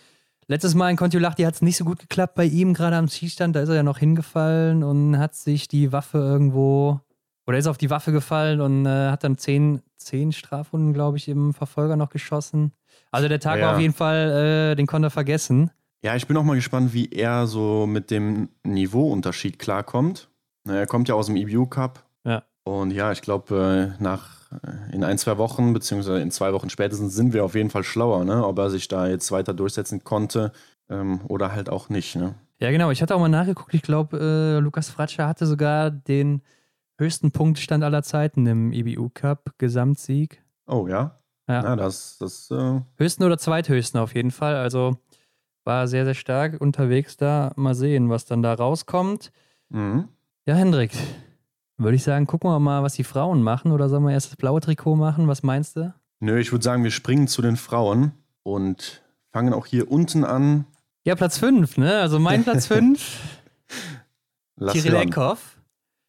Letztes 0.46 0.74
Mal 0.74 0.90
in 0.90 0.96
Kontiolahti 0.96 1.42
hat 1.42 1.54
es 1.54 1.62
nicht 1.62 1.76
so 1.76 1.84
gut 1.84 1.98
geklappt 1.98 2.34
bei 2.34 2.44
ihm, 2.44 2.74
gerade 2.74 2.96
am 2.96 3.08
Schießstand. 3.08 3.56
Da 3.56 3.60
ist 3.60 3.68
er 3.68 3.76
ja 3.76 3.82
noch 3.82 3.98
hingefallen 3.98 4.82
und 4.82 5.18
hat 5.18 5.34
sich 5.34 5.68
die 5.68 5.92
Waffe 5.92 6.18
irgendwo, 6.18 7.00
oder 7.46 7.58
ist 7.58 7.66
auf 7.66 7.78
die 7.78 7.90
Waffe 7.90 8.12
gefallen 8.12 8.60
und 8.60 8.86
äh, 8.86 9.10
hat 9.10 9.24
dann 9.24 9.36
zehn, 9.36 9.82
zehn 9.96 10.32
Strafrunden, 10.32 10.92
glaube 10.92 11.16
ich, 11.16 11.28
im 11.28 11.54
Verfolger 11.54 11.96
noch 11.96 12.10
geschossen. 12.10 12.72
Also 13.14 13.28
der 13.28 13.40
Tag 13.40 13.58
ja. 13.58 13.66
war 13.66 13.74
auf 13.74 13.80
jeden 13.80 13.94
Fall, 13.94 14.72
äh, 14.72 14.76
den 14.76 14.86
konnte 14.86 15.06
er 15.08 15.10
vergessen. 15.10 15.70
Ja, 16.02 16.16
ich 16.16 16.26
bin 16.26 16.36
auch 16.36 16.42
mal 16.42 16.56
gespannt, 16.56 16.92
wie 16.92 17.10
er 17.10 17.46
so 17.46 17.86
mit 17.86 18.10
dem 18.10 18.50
Niveauunterschied 18.62 19.58
klarkommt. 19.58 20.28
Er 20.68 20.86
kommt 20.86 21.08
ja 21.08 21.14
aus 21.14 21.26
dem 21.26 21.36
EBU 21.36 21.66
Cup. 21.66 22.04
Ja. 22.24 22.42
Und 22.64 22.90
ja, 22.90 23.12
ich 23.12 23.22
glaube, 23.22 23.94
äh, 23.98 24.02
nach 24.02 24.50
äh, 24.52 24.94
in 24.94 25.04
ein, 25.04 25.18
zwei 25.18 25.38
Wochen, 25.38 25.72
beziehungsweise 25.72 26.20
in 26.20 26.30
zwei 26.30 26.52
Wochen 26.52 26.70
spätestens, 26.70 27.14
sind 27.14 27.32
wir 27.32 27.44
auf 27.44 27.54
jeden 27.54 27.70
Fall 27.70 27.84
schlauer, 27.84 28.24
ne? 28.24 28.46
ob 28.46 28.58
er 28.58 28.70
sich 28.70 28.88
da 28.88 29.06
jetzt 29.06 29.30
weiter 29.32 29.54
durchsetzen 29.54 30.04
konnte 30.04 30.52
ähm, 30.90 31.20
oder 31.28 31.52
halt 31.52 31.70
auch 31.70 31.88
nicht. 31.88 32.16
Ne? 32.16 32.34
Ja, 32.60 32.70
genau. 32.70 32.90
Ich 32.90 33.02
hatte 33.02 33.14
auch 33.14 33.20
mal 33.20 33.28
nachgeguckt. 33.28 33.74
Ich 33.74 33.82
glaube, 33.82 34.18
äh, 34.18 34.58
Lukas 34.60 34.90
Fratscher 34.90 35.26
hatte 35.26 35.46
sogar 35.46 35.90
den 35.90 36.42
höchsten 36.98 37.32
Punktstand 37.32 37.84
aller 37.84 38.02
Zeiten 38.02 38.46
im 38.46 38.72
EBU 38.72 39.10
Cup, 39.12 39.52
Gesamtsieg. 39.58 40.42
Oh 40.66 40.86
ja. 40.88 41.18
Ja, 41.48 41.62
ja 41.62 41.76
das. 41.76 42.18
das 42.18 42.50
äh 42.50 42.80
Höchsten 42.96 43.24
oder 43.24 43.38
zweithöchsten 43.38 44.00
auf 44.00 44.14
jeden 44.14 44.30
Fall. 44.30 44.56
Also 44.56 44.96
war 45.64 45.88
sehr, 45.88 46.04
sehr 46.04 46.14
stark 46.14 46.60
unterwegs 46.60 47.16
da. 47.16 47.52
Mal 47.56 47.74
sehen, 47.74 48.10
was 48.10 48.24
dann 48.24 48.42
da 48.42 48.54
rauskommt. 48.54 49.32
Mhm. 49.70 50.08
Ja, 50.46 50.54
Hendrik, 50.54 50.92
würde 51.78 51.96
ich 51.96 52.04
sagen, 52.04 52.26
gucken 52.26 52.50
wir 52.50 52.58
mal, 52.58 52.82
was 52.82 52.94
die 52.94 53.04
Frauen 53.04 53.42
machen. 53.42 53.72
Oder 53.72 53.88
sollen 53.88 54.04
wir 54.04 54.12
erst 54.12 54.30
das 54.30 54.36
blaue 54.36 54.60
Trikot 54.60 54.96
machen? 54.96 55.26
Was 55.26 55.42
meinst 55.42 55.76
du? 55.76 55.94
Nö, 56.20 56.38
ich 56.38 56.52
würde 56.52 56.62
sagen, 56.62 56.84
wir 56.84 56.90
springen 56.90 57.28
zu 57.28 57.42
den 57.42 57.56
Frauen 57.56 58.12
und 58.42 59.02
fangen 59.32 59.52
auch 59.52 59.66
hier 59.66 59.90
unten 59.90 60.24
an. 60.24 60.66
Ja, 61.04 61.14
Platz 61.14 61.38
5, 61.38 61.76
ne? 61.78 61.98
Also 61.98 62.18
mein 62.18 62.44
Platz 62.44 62.66
5. 62.66 63.20
Kirill 64.70 64.94
Eckhoff. 64.94 65.53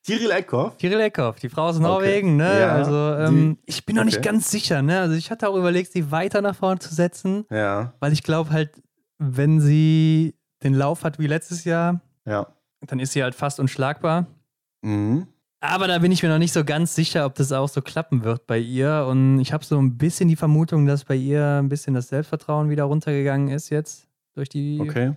Tiril 0.06 0.30
Eckhoff? 0.30 0.78
Tiril 0.78 1.00
Eckhoff, 1.00 1.40
die 1.40 1.50
Frau 1.50 1.64
aus 1.64 1.80
Norwegen, 1.80 2.36
okay. 2.36 2.50
ne? 2.50 2.60
Ja, 2.60 2.76
also 2.76 2.96
ähm, 2.96 3.58
die, 3.58 3.72
ich 3.72 3.86
bin 3.86 3.96
noch 3.96 4.04
okay. 4.04 4.12
nicht 4.12 4.22
ganz 4.22 4.52
sicher, 4.52 4.84
ne? 4.84 5.00
Also 5.00 5.16
ich 5.16 5.32
hatte 5.32 5.50
auch 5.50 5.56
überlegt, 5.56 5.92
sie 5.92 6.12
weiter 6.12 6.42
nach 6.42 6.56
vorne 6.56 6.80
zu 6.80 6.94
setzen. 6.94 7.46
Ja. 7.50 7.94
Weil 8.00 8.14
ich 8.14 8.22
glaube 8.22 8.52
halt, 8.52 8.70
wenn 9.18 9.60
sie 9.60 10.36
den 10.64 10.76
Lauf 10.76 11.04
hat 11.04 11.18
wie 11.18 11.26
letztes 11.26 11.64
Jahr, 11.64 12.02
ja. 12.26 12.48
dann 12.82 13.00
ist 13.00 13.14
sie 13.14 13.24
halt 13.24 13.34
fast 13.34 13.60
unschlagbar. 13.60 14.28
Mhm. 14.84 15.28
Aber 15.60 15.88
da 15.88 15.98
bin 15.98 16.12
ich 16.12 16.22
mir 16.22 16.30
noch 16.30 16.38
nicht 16.38 16.54
so 16.54 16.64
ganz 16.64 16.94
sicher, 16.94 17.26
ob 17.26 17.34
das 17.34 17.52
auch 17.52 17.70
so 17.70 17.82
klappen 17.82 18.24
wird 18.24 18.46
bei 18.46 18.60
ihr. 18.60 19.08
Und 19.10 19.40
ich 19.40 19.54
habe 19.54 19.66
so 19.66 19.80
ein 19.80 19.98
bisschen 19.98 20.30
die 20.30 20.36
Vermutung, 20.36 20.86
dass 20.86 21.06
bei 21.06 21.16
ihr 21.16 21.60
ein 21.64 21.70
bisschen 21.70 21.96
das 21.96 22.10
Selbstvertrauen 22.10 22.70
wieder 22.70 22.84
runtergegangen 22.84 23.48
ist 23.48 23.72
jetzt 23.72 24.08
durch 24.36 24.50
die 24.50 24.80
okay. 24.80 25.14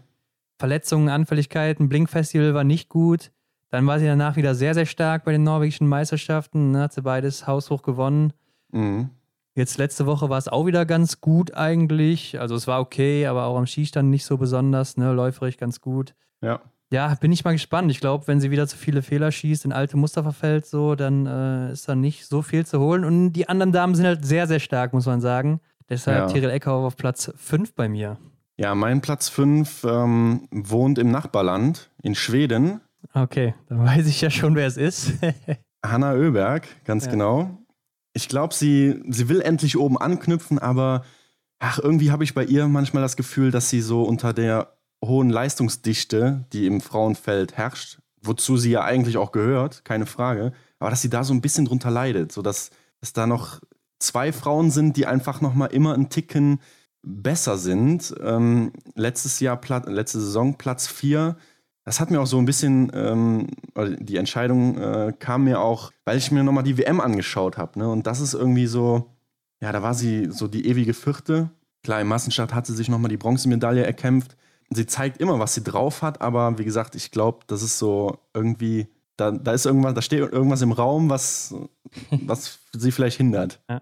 Verletzungen, 0.59 1.11
Anfälligkeiten. 1.11 1.91
Blinkfestival 1.91 2.55
war 2.55 2.65
nicht 2.65 2.89
gut. 2.89 3.31
Dann 3.71 3.87
war 3.87 3.99
sie 3.99 4.07
danach 4.07 4.37
wieder 4.37 4.55
sehr, 4.55 4.75
sehr 4.75 4.87
stark 4.87 5.25
bei 5.25 5.33
den 5.33 5.43
norwegischen 5.43 5.89
Meisterschaften. 5.89 6.73
Ne? 6.73 6.81
Hat 6.81 6.93
sie 6.93 7.03
beides 7.03 7.47
haushoch 7.47 7.83
gewonnen. 7.83 8.33
Mhm. 8.73 9.11
Jetzt 9.55 9.77
letzte 9.77 10.07
Woche 10.07 10.31
war 10.31 10.39
es 10.39 10.47
auch 10.47 10.67
wieder 10.67 10.87
ganz 10.87 11.21
gut 11.21 11.55
eigentlich. 11.55 12.39
Also 12.41 12.55
es 12.55 12.67
war 12.67 12.81
okay, 12.81 13.27
aber 13.27 13.47
auch 13.47 13.59
am 13.59 13.67
Skistand 13.67 14.09
nicht 14.09 14.25
so 14.25 14.39
besonders, 14.39 14.97
ne? 14.97 15.13
Läuferig 15.13 15.59
ganz 15.59 15.81
gut. 15.81 16.15
Ja. 16.41 16.61
Ja, 16.91 17.15
bin 17.21 17.33
ich 17.33 17.45
mal 17.45 17.53
gespannt. 17.53 17.91
Ich 17.91 18.01
glaube, 18.01 18.29
wenn 18.29 18.41
sie 18.41 18.51
wieder 18.51 18.67
zu 18.67 18.77
viele 18.77 19.03
Fehler 19.03 19.31
schießt, 19.31 19.65
in 19.65 19.73
alte 19.73 19.97
Muster 19.97 20.23
verfällt, 20.23 20.65
so, 20.65 20.95
dann 20.95 21.27
äh, 21.27 21.73
ist 21.73 21.89
da 21.89 21.95
nicht 21.95 22.27
so 22.27 22.41
viel 22.41 22.65
zu 22.65 22.79
holen. 22.81 23.05
Und 23.05 23.33
die 23.33 23.49
anderen 23.49 23.73
Damen 23.73 23.95
sind 23.95 24.07
halt 24.07 24.25
sehr, 24.25 24.47
sehr 24.47 24.61
stark, 24.61 24.95
muss 24.95 25.07
man 25.07 25.21
sagen. 25.21 25.61
Deshalb 25.91 26.19
ja. 26.19 26.27
Tiril 26.27 26.51
Eckhoff 26.51 26.87
auf 26.87 26.97
Platz 26.97 27.33
5 27.37 27.75
bei 27.75 27.89
mir. 27.89 28.17
Ja, 28.57 28.75
mein 28.75 29.01
Platz 29.01 29.29
5 29.29 29.85
ähm, 29.85 30.49
wohnt 30.51 30.99
im 30.99 31.11
Nachbarland 31.11 31.91
in 32.03 32.15
Schweden. 32.15 32.81
Okay, 33.15 33.55
dann 33.69 33.85
weiß 33.85 34.07
ich 34.07 34.21
ja 34.21 34.31
schon, 34.31 34.55
wer 34.55 34.67
es 34.67 34.77
ist. 34.77 35.13
Hanna 35.85 36.15
Oeberg, 36.15 36.67
ganz 36.85 37.07
ja. 37.07 37.11
genau 37.11 37.59
ich 38.19 38.29
glaube, 38.29 38.53
sie, 38.53 39.01
sie 39.09 39.29
will 39.29 39.41
endlich 39.41 39.79
oben 39.79 39.97
anknüpfen, 39.97 40.59
aber 40.59 41.05
ach, 41.61 41.79
irgendwie 41.79 42.11
habe 42.11 42.25
ich 42.25 42.35
bei 42.35 42.45
ihr 42.45 42.67
manchmal 42.67 43.03
das 43.03 43.17
Gefühl, 43.17 43.53
dass 43.53 43.71
sie 43.71 43.81
so 43.81 44.03
unter 44.03 44.33
der 44.33 44.77
hohen 45.05 45.31
Leistungsdichte, 45.31 46.45
die 46.53 46.67
im 46.67 46.81
Frauenfeld 46.81 47.57
herrscht, 47.57 48.01
wozu 48.21 48.57
sie 48.57 48.73
ja 48.73 48.83
eigentlich 48.83 49.17
auch 49.17 49.31
gehört, 49.31 49.85
keine 49.85 50.07
Frage, 50.07 50.53
aber 50.81 50.91
dass 50.91 51.01
sie 51.01 51.11
da 51.11 51.23
so 51.23 51.33
ein 51.33 51.41
bisschen 51.41 51.67
drunter 51.67 51.93
leidet, 51.93 52.33
sodass 52.33 52.71
dass 53.01 53.13
da 53.13 53.29
noch 53.29 53.61
zwei 54.01 54.33
Frauen 54.33 54.73
sind, 54.73 54.97
die 54.97 55.07
einfach 55.07 55.41
noch 55.41 55.55
mal 55.55 55.67
immer 55.67 55.95
einen 55.95 56.09
Ticken 56.09 56.61
besser 57.03 57.57
sind. 57.57 58.13
Ähm, 58.21 58.73
letztes 58.97 59.39
Jahr, 59.39 59.61
letzte 59.87 60.19
Saison 60.19 60.59
Platz 60.59 60.89
4 60.89 61.37
das 61.89 62.01
hat 62.01 62.11
mir 62.11 62.21
auch 62.21 62.27
so 62.27 62.37
ein 62.37 62.45
bisschen, 62.45 62.93
ähm, 62.95 63.47
die 63.99 64.19
Entscheidung 64.19 64.77
äh, 64.77 65.15
kam 65.19 65.45
mir 65.45 65.59
auch, 65.61 65.91
weil 66.05 66.19
ich 66.19 66.31
mir 66.31 66.45
nochmal 66.45 66.63
die 66.63 66.77
WM 66.77 67.01
angeschaut 67.01 67.57
habe. 67.57 67.79
Ne? 67.79 67.89
Und 67.89 68.07
das 68.07 68.21
ist 68.21 68.35
irgendwie 68.35 68.67
so, 68.67 69.17
ja, 69.63 69.73
da 69.73 69.83
war 69.83 69.95
sie 69.95 70.29
so 70.31 70.49
die 70.49 70.67
ewige 70.67 70.93
Vierte. 70.93 71.49
Klar, 71.83 72.03
im 72.03 72.09
Massenstart 72.09 72.53
hat 72.53 72.67
sie 72.67 72.75
sich 72.75 72.91
nochmal 72.91 73.09
die 73.09 73.17
Bronzemedaille 73.17 73.87
erkämpft. 73.87 74.37
Sie 74.69 74.85
zeigt 74.85 75.17
immer, 75.17 75.39
was 75.39 75.55
sie 75.55 75.63
drauf 75.63 76.03
hat, 76.03 76.21
aber 76.21 76.59
wie 76.59 76.67
gesagt, 76.67 76.95
ich 76.95 77.11
glaube, 77.11 77.39
das 77.47 77.63
ist 77.63 77.79
so 77.79 78.19
irgendwie, 78.35 78.89
da, 79.17 79.31
da 79.31 79.53
ist 79.53 79.65
irgendwas, 79.65 79.95
da 79.95 80.03
steht 80.03 80.21
irgendwas 80.21 80.61
im 80.61 80.73
Raum, 80.73 81.09
was, 81.09 81.55
was 82.11 82.59
sie 82.75 82.93
vielleicht 82.93 83.17
hindert. 83.17 83.63
Ja. 83.71 83.81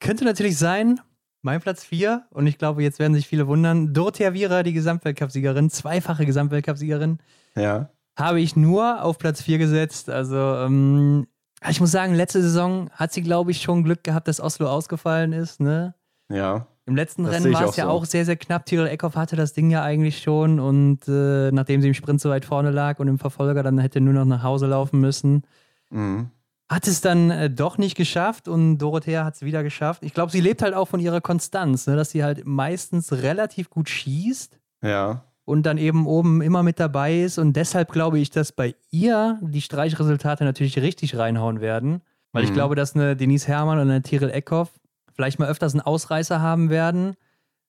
Könnte 0.00 0.24
natürlich 0.24 0.58
sein, 0.58 0.98
mein 1.44 1.60
Platz 1.60 1.84
4, 1.84 2.24
und 2.30 2.46
ich 2.46 2.58
glaube, 2.58 2.82
jetzt 2.82 2.98
werden 2.98 3.14
sich 3.14 3.26
viele 3.26 3.46
wundern, 3.46 3.92
Dorothea 3.92 4.32
Viera, 4.32 4.62
die 4.62 4.72
Gesamtweltcupsiegerin, 4.72 5.70
zweifache 5.70 6.26
Gesamtweltcupsiegerin. 6.26 7.18
Ja. 7.54 7.90
Habe 8.16 8.40
ich 8.40 8.56
nur 8.56 9.02
auf 9.02 9.18
Platz 9.18 9.42
4 9.42 9.58
gesetzt. 9.58 10.08
Also, 10.08 10.36
ähm, 10.36 11.26
ich 11.68 11.80
muss 11.80 11.90
sagen, 11.90 12.14
letzte 12.14 12.42
Saison 12.42 12.90
hat 12.92 13.12
sie, 13.12 13.22
glaube 13.22 13.50
ich, 13.50 13.60
schon 13.60 13.84
Glück 13.84 14.04
gehabt, 14.04 14.28
dass 14.28 14.40
Oslo 14.40 14.68
ausgefallen 14.68 15.32
ist. 15.32 15.60
Ne? 15.60 15.94
Ja. 16.28 16.66
Im 16.86 16.96
letzten 16.96 17.24
Rennen 17.24 17.52
war 17.52 17.64
es 17.64 17.76
ja 17.76 17.84
so. 17.84 17.90
auch 17.90 18.04
sehr, 18.04 18.24
sehr 18.24 18.36
knapp. 18.36 18.66
Tyrell 18.66 18.88
Eckhoff 18.88 19.16
hatte 19.16 19.36
das 19.36 19.54
Ding 19.54 19.70
ja 19.70 19.82
eigentlich 19.82 20.22
schon 20.22 20.60
und 20.60 21.08
äh, 21.08 21.50
nachdem 21.50 21.80
sie 21.80 21.88
im 21.88 21.94
Sprint 21.94 22.20
so 22.20 22.28
weit 22.28 22.44
vorne 22.44 22.70
lag 22.70 22.98
und 22.98 23.08
im 23.08 23.18
Verfolger 23.18 23.62
dann 23.62 23.78
hätte 23.78 24.02
nur 24.02 24.12
noch 24.12 24.26
nach 24.26 24.42
Hause 24.42 24.66
laufen 24.66 25.00
müssen, 25.00 25.44
mhm. 25.90 26.30
Hat 26.74 26.86
es 26.86 27.00
dann 27.00 27.30
äh, 27.30 27.50
doch 27.50 27.78
nicht 27.78 27.96
geschafft 27.96 28.48
und 28.48 28.78
Dorothea 28.78 29.24
hat 29.24 29.34
es 29.34 29.42
wieder 29.42 29.62
geschafft. 29.62 30.02
Ich 30.02 30.14
glaube, 30.14 30.32
sie 30.32 30.40
lebt 30.40 30.62
halt 30.62 30.74
auch 30.74 30.88
von 30.88 31.00
ihrer 31.00 31.20
Konstanz, 31.20 31.86
ne, 31.86 31.96
dass 31.96 32.10
sie 32.10 32.24
halt 32.24 32.44
meistens 32.46 33.12
relativ 33.12 33.70
gut 33.70 33.88
schießt. 33.88 34.58
Ja 34.82 35.24
und 35.44 35.64
dann 35.66 35.78
eben 35.78 36.06
oben 36.06 36.40
immer 36.40 36.62
mit 36.62 36.80
dabei 36.80 37.20
ist. 37.20 37.38
Und 37.38 37.54
deshalb 37.54 37.92
glaube 37.92 38.18
ich, 38.18 38.30
dass 38.30 38.52
bei 38.52 38.74
ihr 38.90 39.38
die 39.42 39.60
Streichresultate 39.60 40.44
natürlich 40.44 40.78
richtig 40.78 41.16
reinhauen 41.16 41.60
werden. 41.60 42.00
Weil 42.32 42.42
mhm. 42.42 42.48
ich 42.48 42.54
glaube, 42.54 42.74
dass 42.74 42.94
eine 42.94 43.16
Denise 43.16 43.46
Herrmann 43.48 43.78
und 43.78 43.90
eine 43.90 44.02
Tiril 44.02 44.30
Eckhoff 44.30 44.70
vielleicht 45.12 45.38
mal 45.38 45.48
öfters 45.48 45.74
einen 45.74 45.82
Ausreißer 45.82 46.40
haben 46.40 46.70
werden, 46.70 47.14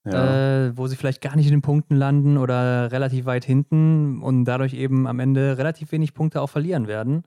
ja. 0.06 0.68
äh, 0.68 0.78
wo 0.78 0.88
sie 0.88 0.96
vielleicht 0.96 1.22
gar 1.22 1.36
nicht 1.36 1.46
in 1.46 1.52
den 1.52 1.62
Punkten 1.62 1.96
landen 1.96 2.38
oder 2.38 2.92
relativ 2.92 3.26
weit 3.26 3.46
hinten 3.46 4.22
und 4.22 4.46
dadurch 4.46 4.74
eben 4.74 5.06
am 5.06 5.20
Ende 5.20 5.58
relativ 5.58 5.92
wenig 5.92 6.14
Punkte 6.14 6.42
auch 6.42 6.50
verlieren 6.50 6.88
werden. 6.88 7.24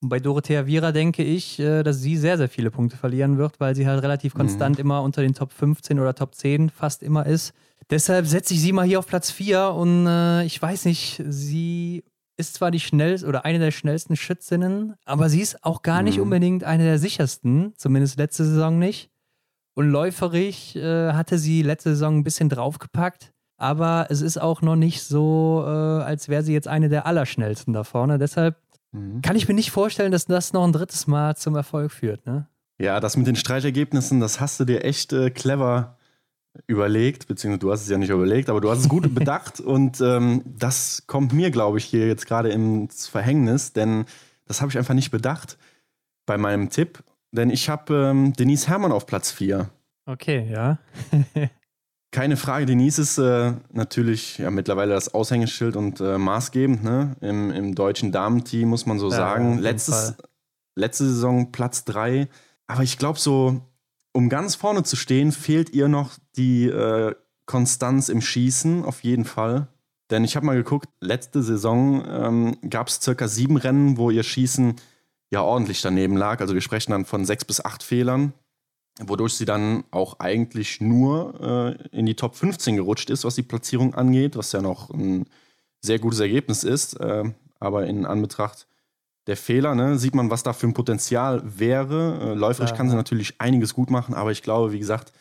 Und 0.00 0.10
bei 0.10 0.20
Dorothea 0.20 0.66
Viera 0.66 0.92
denke 0.92 1.24
ich, 1.24 1.58
äh, 1.58 1.82
dass 1.82 2.00
sie 2.00 2.16
sehr, 2.16 2.38
sehr 2.38 2.48
viele 2.48 2.70
Punkte 2.70 2.96
verlieren 2.96 3.36
wird, 3.36 3.58
weil 3.58 3.74
sie 3.74 3.86
halt 3.86 4.02
relativ 4.02 4.34
mhm. 4.34 4.38
konstant 4.38 4.78
immer 4.78 5.02
unter 5.02 5.22
den 5.22 5.34
Top 5.34 5.52
15 5.52 5.98
oder 5.98 6.14
Top 6.14 6.34
10 6.34 6.70
fast 6.70 7.02
immer 7.02 7.26
ist. 7.26 7.52
Deshalb 7.90 8.26
setze 8.26 8.54
ich 8.54 8.60
sie 8.60 8.72
mal 8.72 8.86
hier 8.86 8.98
auf 8.98 9.06
Platz 9.06 9.30
4 9.30 9.70
und 9.70 10.06
äh, 10.06 10.44
ich 10.44 10.60
weiß 10.60 10.84
nicht, 10.84 11.22
sie 11.26 12.04
ist 12.36 12.54
zwar 12.54 12.70
die 12.70 12.80
schnellste 12.80 13.26
oder 13.26 13.44
eine 13.44 13.58
der 13.58 13.72
schnellsten 13.72 14.14
Schützinnen, 14.14 14.94
aber 15.04 15.28
sie 15.28 15.40
ist 15.40 15.64
auch 15.64 15.82
gar 15.82 16.02
nicht 16.02 16.18
mhm. 16.18 16.24
unbedingt 16.24 16.64
eine 16.64 16.84
der 16.84 16.98
sichersten, 16.98 17.72
zumindest 17.76 18.18
letzte 18.18 18.44
Saison 18.44 18.78
nicht. 18.78 19.10
Und 19.74 19.90
läuferig 19.90 20.76
äh, 20.76 21.12
hatte 21.12 21.38
sie 21.38 21.62
letzte 21.62 21.90
Saison 21.90 22.18
ein 22.18 22.24
bisschen 22.24 22.48
draufgepackt, 22.48 23.32
aber 23.56 24.06
es 24.10 24.20
ist 24.20 24.40
auch 24.40 24.62
noch 24.62 24.76
nicht 24.76 25.02
so, 25.02 25.64
äh, 25.66 25.68
als 25.68 26.28
wäre 26.28 26.42
sie 26.42 26.52
jetzt 26.52 26.68
eine 26.68 26.88
der 26.88 27.06
allerschnellsten 27.06 27.72
da 27.72 27.84
vorne. 27.84 28.18
Deshalb 28.18 28.56
mhm. 28.92 29.22
kann 29.22 29.36
ich 29.36 29.48
mir 29.48 29.54
nicht 29.54 29.70
vorstellen, 29.70 30.12
dass 30.12 30.26
das 30.26 30.52
noch 30.52 30.64
ein 30.64 30.72
drittes 30.72 31.06
Mal 31.06 31.36
zum 31.36 31.56
Erfolg 31.56 31.92
führt. 31.92 32.26
Ne? 32.26 32.46
Ja, 32.78 33.00
das 33.00 33.16
mit 33.16 33.26
den 33.26 33.36
Streichergebnissen, 33.36 34.20
das 34.20 34.40
hast 34.40 34.60
du 34.60 34.64
dir 34.64 34.84
echt 34.84 35.12
äh, 35.12 35.30
clever 35.30 35.96
überlegt, 36.66 37.28
beziehungsweise 37.28 37.60
du 37.60 37.72
hast 37.72 37.82
es 37.82 37.88
ja 37.88 37.98
nicht 37.98 38.10
überlegt, 38.10 38.48
aber 38.48 38.60
du 38.60 38.70
hast 38.70 38.80
es 38.80 38.88
gut 38.88 39.14
bedacht 39.14 39.60
und 39.60 40.00
ähm, 40.00 40.42
das 40.44 41.04
kommt 41.06 41.32
mir, 41.32 41.50
glaube 41.50 41.78
ich, 41.78 41.84
hier 41.84 42.06
jetzt 42.06 42.26
gerade 42.26 42.50
ins 42.50 43.06
Verhängnis, 43.06 43.72
denn 43.72 44.06
das 44.46 44.60
habe 44.60 44.70
ich 44.70 44.78
einfach 44.78 44.94
nicht 44.94 45.10
bedacht 45.10 45.58
bei 46.26 46.38
meinem 46.38 46.70
Tipp, 46.70 47.02
denn 47.32 47.50
ich 47.50 47.68
habe 47.68 48.10
ähm, 48.10 48.32
Denise 48.32 48.68
Herrmann 48.68 48.92
auf 48.92 49.06
Platz 49.06 49.30
4. 49.30 49.70
Okay, 50.06 50.48
ja. 50.50 50.78
Keine 52.10 52.36
Frage, 52.38 52.64
Denise 52.64 53.02
ist 53.02 53.18
äh, 53.18 53.52
natürlich 53.70 54.38
ja, 54.38 54.50
mittlerweile 54.50 54.94
das 54.94 55.12
Aushängeschild 55.12 55.76
und 55.76 56.00
äh, 56.00 56.16
maßgebend 56.16 56.82
ne? 56.82 57.16
Im, 57.20 57.50
Im, 57.50 57.74
deutschen 57.74 58.12
Damenteam, 58.12 58.68
muss 58.68 58.86
man 58.86 58.98
so 58.98 59.10
ja, 59.10 59.16
sagen. 59.16 59.58
Letztes, 59.58 60.14
letzte 60.74 61.04
Saison 61.04 61.52
Platz 61.52 61.84
3. 61.84 62.28
Aber 62.66 62.82
ich 62.82 62.96
glaube, 62.96 63.18
so 63.18 63.60
um 64.12 64.28
ganz 64.28 64.54
vorne 64.54 64.82
zu 64.84 64.96
stehen, 64.96 65.32
fehlt 65.32 65.70
ihr 65.70 65.88
noch 65.88 66.12
die 66.36 66.66
äh, 66.66 67.14
Konstanz 67.46 68.08
im 68.08 68.20
Schießen, 68.20 68.84
auf 68.84 69.04
jeden 69.04 69.24
Fall. 69.24 69.68
Denn 70.10 70.24
ich 70.24 70.36
habe 70.36 70.46
mal 70.46 70.56
geguckt, 70.56 70.88
letzte 71.00 71.42
Saison 71.42 72.04
ähm, 72.08 72.56
gab 72.70 72.88
es 72.88 73.00
circa 73.00 73.28
sieben 73.28 73.56
Rennen, 73.58 73.98
wo 73.98 74.10
ihr 74.10 74.22
Schießen 74.22 74.76
ja 75.30 75.42
ordentlich 75.42 75.82
daneben 75.82 76.16
lag. 76.16 76.40
Also 76.40 76.54
wir 76.54 76.62
sprechen 76.62 76.92
dann 76.92 77.04
von 77.04 77.24
sechs 77.24 77.44
bis 77.44 77.62
acht 77.62 77.82
Fehlern, 77.82 78.32
wodurch 79.00 79.34
sie 79.34 79.44
dann 79.44 79.84
auch 79.90 80.18
eigentlich 80.18 80.80
nur 80.80 81.76
äh, 81.92 81.96
in 81.96 82.06
die 82.06 82.16
Top 82.16 82.34
15 82.34 82.76
gerutscht 82.76 83.10
ist, 83.10 83.24
was 83.24 83.36
die 83.36 83.42
Platzierung 83.42 83.94
angeht, 83.94 84.36
was 84.36 84.52
ja 84.52 84.60
noch 84.60 84.90
ein 84.90 85.26
sehr 85.80 85.98
gutes 85.98 86.20
Ergebnis 86.20 86.64
ist. 86.64 86.94
Äh, 87.00 87.24
aber 87.60 87.86
in 87.86 88.06
Anbetracht 88.06 88.66
der 89.26 89.36
Fehler, 89.36 89.74
ne? 89.74 89.98
sieht 89.98 90.14
man, 90.14 90.30
was 90.30 90.42
da 90.42 90.52
für 90.52 90.66
ein 90.66 90.74
Potenzial 90.74 91.42
wäre. 91.44 92.18
Äh, 92.20 92.34
läuferisch 92.34 92.70
ja, 92.70 92.76
kann 92.76 92.90
sie 92.90 92.96
natürlich 92.96 93.40
einiges 93.40 93.74
gut 93.74 93.90
machen, 93.90 94.14
aber 94.14 94.32
ich 94.32 94.42
glaube, 94.42 94.72
wie 94.72 94.78
gesagt, 94.78 95.12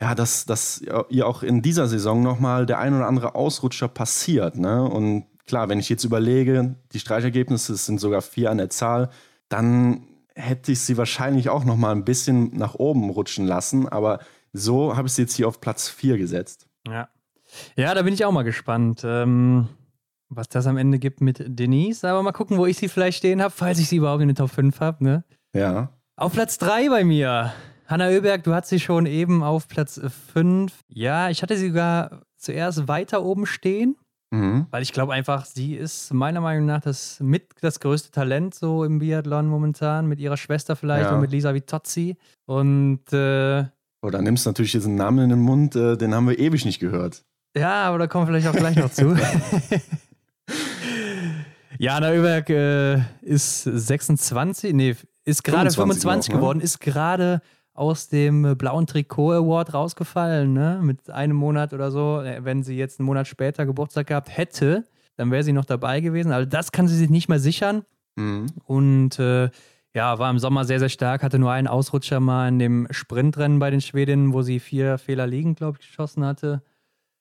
ja, 0.00 0.14
dass, 0.14 0.44
dass 0.44 0.82
ihr 1.08 1.26
auch 1.26 1.42
in 1.42 1.62
dieser 1.62 1.86
Saison 1.86 2.22
nochmal 2.22 2.66
der 2.66 2.78
ein 2.78 2.94
oder 2.94 3.06
andere 3.06 3.34
Ausrutscher 3.34 3.88
passiert. 3.88 4.56
Ne? 4.56 4.82
Und 4.82 5.26
klar, 5.46 5.68
wenn 5.68 5.78
ich 5.78 5.88
jetzt 5.88 6.04
überlege, 6.04 6.74
die 6.92 6.98
Streichergebnisse 6.98 7.76
sind 7.76 8.00
sogar 8.00 8.22
vier 8.22 8.50
an 8.50 8.58
der 8.58 8.70
Zahl, 8.70 9.10
dann 9.48 10.08
hätte 10.34 10.72
ich 10.72 10.80
sie 10.80 10.96
wahrscheinlich 10.96 11.48
auch 11.48 11.64
nochmal 11.64 11.94
ein 11.94 12.04
bisschen 12.04 12.56
nach 12.56 12.74
oben 12.74 13.10
rutschen 13.10 13.46
lassen. 13.46 13.88
Aber 13.88 14.20
so 14.52 14.96
habe 14.96 15.08
ich 15.08 15.14
sie 15.14 15.22
jetzt 15.22 15.34
hier 15.34 15.48
auf 15.48 15.60
Platz 15.60 15.88
vier 15.88 16.18
gesetzt. 16.18 16.66
Ja. 16.86 17.08
Ja, 17.76 17.94
da 17.94 18.02
bin 18.02 18.14
ich 18.14 18.24
auch 18.24 18.32
mal 18.32 18.42
gespannt. 18.42 19.02
Ähm 19.04 19.68
was 20.36 20.48
das 20.48 20.66
am 20.66 20.76
Ende 20.76 20.98
gibt 20.98 21.20
mit 21.20 21.44
Denise. 21.46 22.04
Aber 22.04 22.22
mal 22.22 22.32
gucken, 22.32 22.58
wo 22.58 22.66
ich 22.66 22.76
sie 22.76 22.88
vielleicht 22.88 23.18
stehen 23.18 23.42
habe, 23.42 23.52
falls 23.54 23.78
ich 23.78 23.88
sie 23.88 23.96
überhaupt 23.96 24.22
in 24.22 24.28
den 24.28 24.36
Top 24.36 24.50
5 24.50 24.80
habe. 24.80 25.04
Ne? 25.04 25.24
Ja. 25.54 25.90
Auf 26.16 26.32
Platz 26.32 26.58
3 26.58 26.88
bei 26.88 27.04
mir. 27.04 27.52
Hanna 27.86 28.08
Oeberg, 28.08 28.42
du 28.44 28.54
hattest 28.54 28.70
sie 28.70 28.80
schon 28.80 29.06
eben 29.06 29.42
auf 29.42 29.68
Platz 29.68 30.00
5. 30.32 30.72
Ja, 30.88 31.28
ich 31.28 31.42
hatte 31.42 31.56
sie 31.56 31.68
sogar 31.68 32.22
zuerst 32.36 32.88
weiter 32.88 33.24
oben 33.24 33.46
stehen. 33.46 33.96
Mhm. 34.34 34.66
Weil 34.70 34.82
ich 34.82 34.92
glaube 34.92 35.12
einfach, 35.12 35.44
sie 35.44 35.74
ist 35.74 36.12
meiner 36.12 36.40
Meinung 36.40 36.66
nach 36.66 36.80
das 36.80 37.20
mit 37.20 37.50
das 37.60 37.78
größte 37.78 38.10
Talent 38.10 38.54
so 38.54 38.84
im 38.84 38.98
Biathlon 38.98 39.46
momentan, 39.46 40.06
mit 40.06 40.18
ihrer 40.18 40.36
Schwester 40.36 40.74
vielleicht 40.74 41.06
ja. 41.06 41.14
und 41.14 41.20
mit 41.20 41.30
Lisa 41.30 41.54
Vitozzi. 41.54 42.16
Und 42.46 43.12
äh, 43.12 43.64
Oh, 44.02 44.10
da 44.10 44.20
nimmst 44.20 44.44
du 44.44 44.50
natürlich 44.50 44.72
diesen 44.72 44.96
Namen 44.96 45.24
in 45.24 45.30
den 45.30 45.38
Mund, 45.38 45.76
äh, 45.76 45.96
den 45.96 46.14
haben 46.14 46.28
wir 46.28 46.38
ewig 46.38 46.66
nicht 46.66 46.78
gehört. 46.78 47.24
Ja, 47.56 47.84
aber 47.84 47.98
da 47.98 48.06
kommen 48.06 48.26
wir 48.26 48.34
vielleicht 48.34 48.48
auch 48.48 48.58
gleich 48.58 48.76
noch 48.76 48.90
zu. 48.90 49.16
Jana 51.78 52.10
Oeberg 52.10 52.50
äh, 52.50 53.00
ist 53.22 53.62
26, 53.62 54.74
nee, 54.74 54.96
ist 55.24 55.42
gerade 55.42 55.70
25, 55.70 56.02
25 56.02 56.30
auch, 56.30 56.34
ne? 56.34 56.40
geworden, 56.40 56.60
ist 56.60 56.80
gerade 56.80 57.40
aus 57.74 58.08
dem 58.08 58.56
blauen 58.56 58.86
Trikot 58.86 59.32
Award 59.32 59.74
rausgefallen, 59.74 60.52
ne? 60.52 60.80
Mit 60.80 61.10
einem 61.10 61.36
Monat 61.36 61.72
oder 61.72 61.90
so. 61.90 62.22
Äh, 62.22 62.44
wenn 62.44 62.62
sie 62.62 62.76
jetzt 62.76 63.00
einen 63.00 63.06
Monat 63.06 63.26
später 63.26 63.66
Geburtstag 63.66 64.06
gehabt 64.06 64.34
hätte, 64.34 64.84
dann 65.16 65.30
wäre 65.30 65.42
sie 65.42 65.52
noch 65.52 65.64
dabei 65.64 66.00
gewesen. 66.00 66.32
Also 66.32 66.48
das 66.48 66.72
kann 66.72 66.88
sie 66.88 66.96
sich 66.96 67.10
nicht 67.10 67.28
mehr 67.28 67.40
sichern. 67.40 67.84
Mhm. 68.16 68.46
Und 68.64 69.18
äh, 69.18 69.50
ja, 69.92 70.18
war 70.18 70.30
im 70.30 70.38
Sommer 70.38 70.64
sehr, 70.64 70.78
sehr 70.78 70.88
stark, 70.88 71.22
hatte 71.22 71.38
nur 71.38 71.52
einen 71.52 71.68
Ausrutscher 71.68 72.20
mal 72.20 72.48
in 72.48 72.58
dem 72.58 72.86
Sprintrennen 72.90 73.58
bei 73.58 73.70
den 73.70 73.80
Schwedinnen, 73.80 74.32
wo 74.32 74.42
sie 74.42 74.60
vier 74.60 74.98
Fehler 74.98 75.26
liegen, 75.26 75.54
glaube 75.54 75.78
ich, 75.80 75.86
geschossen 75.86 76.24
hatte. 76.24 76.62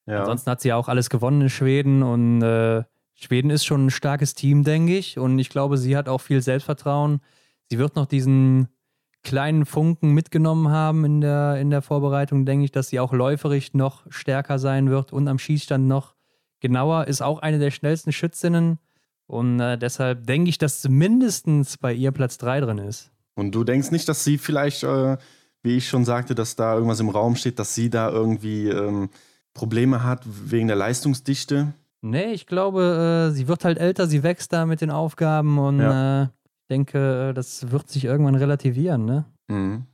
Ja. 0.05 0.21
Ansonsten 0.21 0.51
hat 0.51 0.61
sie 0.61 0.69
ja 0.69 0.75
auch 0.75 0.87
alles 0.87 1.09
gewonnen 1.09 1.41
in 1.41 1.49
Schweden 1.49 2.03
und 2.03 2.41
äh, 2.41 2.83
Schweden 3.13 3.51
ist 3.51 3.65
schon 3.65 3.87
ein 3.87 3.91
starkes 3.91 4.33
Team, 4.33 4.63
denke 4.63 4.97
ich. 4.97 5.17
Und 5.17 5.39
ich 5.39 5.49
glaube, 5.49 5.77
sie 5.77 5.95
hat 5.95 6.09
auch 6.09 6.19
viel 6.19 6.41
Selbstvertrauen. 6.41 7.21
Sie 7.69 7.77
wird 7.79 7.95
noch 7.95 8.05
diesen 8.05 8.67
kleinen 9.23 9.65
Funken 9.65 10.11
mitgenommen 10.11 10.69
haben 10.69 11.05
in 11.05 11.21
der, 11.21 11.57
in 11.59 11.69
der 11.69 11.81
Vorbereitung, 11.81 12.45
denke 12.45 12.65
ich, 12.65 12.71
dass 12.71 12.89
sie 12.89 12.99
auch 12.99 13.13
läuferisch 13.13 13.73
noch 13.73 14.03
stärker 14.09 14.59
sein 14.59 14.89
wird 14.89 15.13
und 15.13 15.27
am 15.27 15.39
Schießstand 15.39 15.87
noch 15.87 16.15
genauer. 16.59 17.07
Ist 17.07 17.21
auch 17.21 17.39
eine 17.39 17.59
der 17.59 17.71
schnellsten 17.71 18.11
Schützinnen. 18.11 18.79
Und 19.25 19.59
äh, 19.59 19.77
deshalb 19.77 20.27
denke 20.27 20.49
ich, 20.49 20.57
dass 20.57 20.87
mindestens 20.87 21.77
bei 21.77 21.93
ihr 21.93 22.11
Platz 22.11 22.37
3 22.37 22.61
drin 22.61 22.77
ist. 22.77 23.11
Und 23.35 23.55
du 23.55 23.63
denkst 23.63 23.91
nicht, 23.91 24.07
dass 24.09 24.23
sie 24.23 24.37
vielleicht, 24.37 24.83
äh, 24.83 25.17
wie 25.63 25.77
ich 25.77 25.87
schon 25.87 26.05
sagte, 26.05 26.35
dass 26.35 26.55
da 26.55 26.75
irgendwas 26.75 26.99
im 26.99 27.09
Raum 27.09 27.35
steht, 27.35 27.57
dass 27.59 27.73
sie 27.73 27.89
da 27.89 28.09
irgendwie 28.09 28.67
ähm, 28.67 29.09
Probleme 29.53 30.03
hat 30.03 30.23
wegen 30.25 30.67
der 30.67 30.75
Leistungsdichte? 30.75 31.73
Nee, 32.01 32.33
ich 32.33 32.47
glaube, 32.47 33.29
äh, 33.29 33.33
sie 33.33 33.47
wird 33.47 33.63
halt 33.63 33.77
älter, 33.77 34.07
sie 34.07 34.23
wächst 34.23 34.51
da 34.51 34.65
mit 34.65 34.81
den 34.81 34.91
Aufgaben 34.91 35.57
und 35.57 35.79
ja. 35.79 36.31
Ich 36.63 36.67
denke, 36.69 37.29
äh, 37.29 37.33
das 37.33 37.71
wird 37.71 37.89
sich 37.89 38.05
irgendwann 38.05 38.35
relativieren, 38.35 39.05
ne? 39.05 39.25
Mhm. 39.47 39.85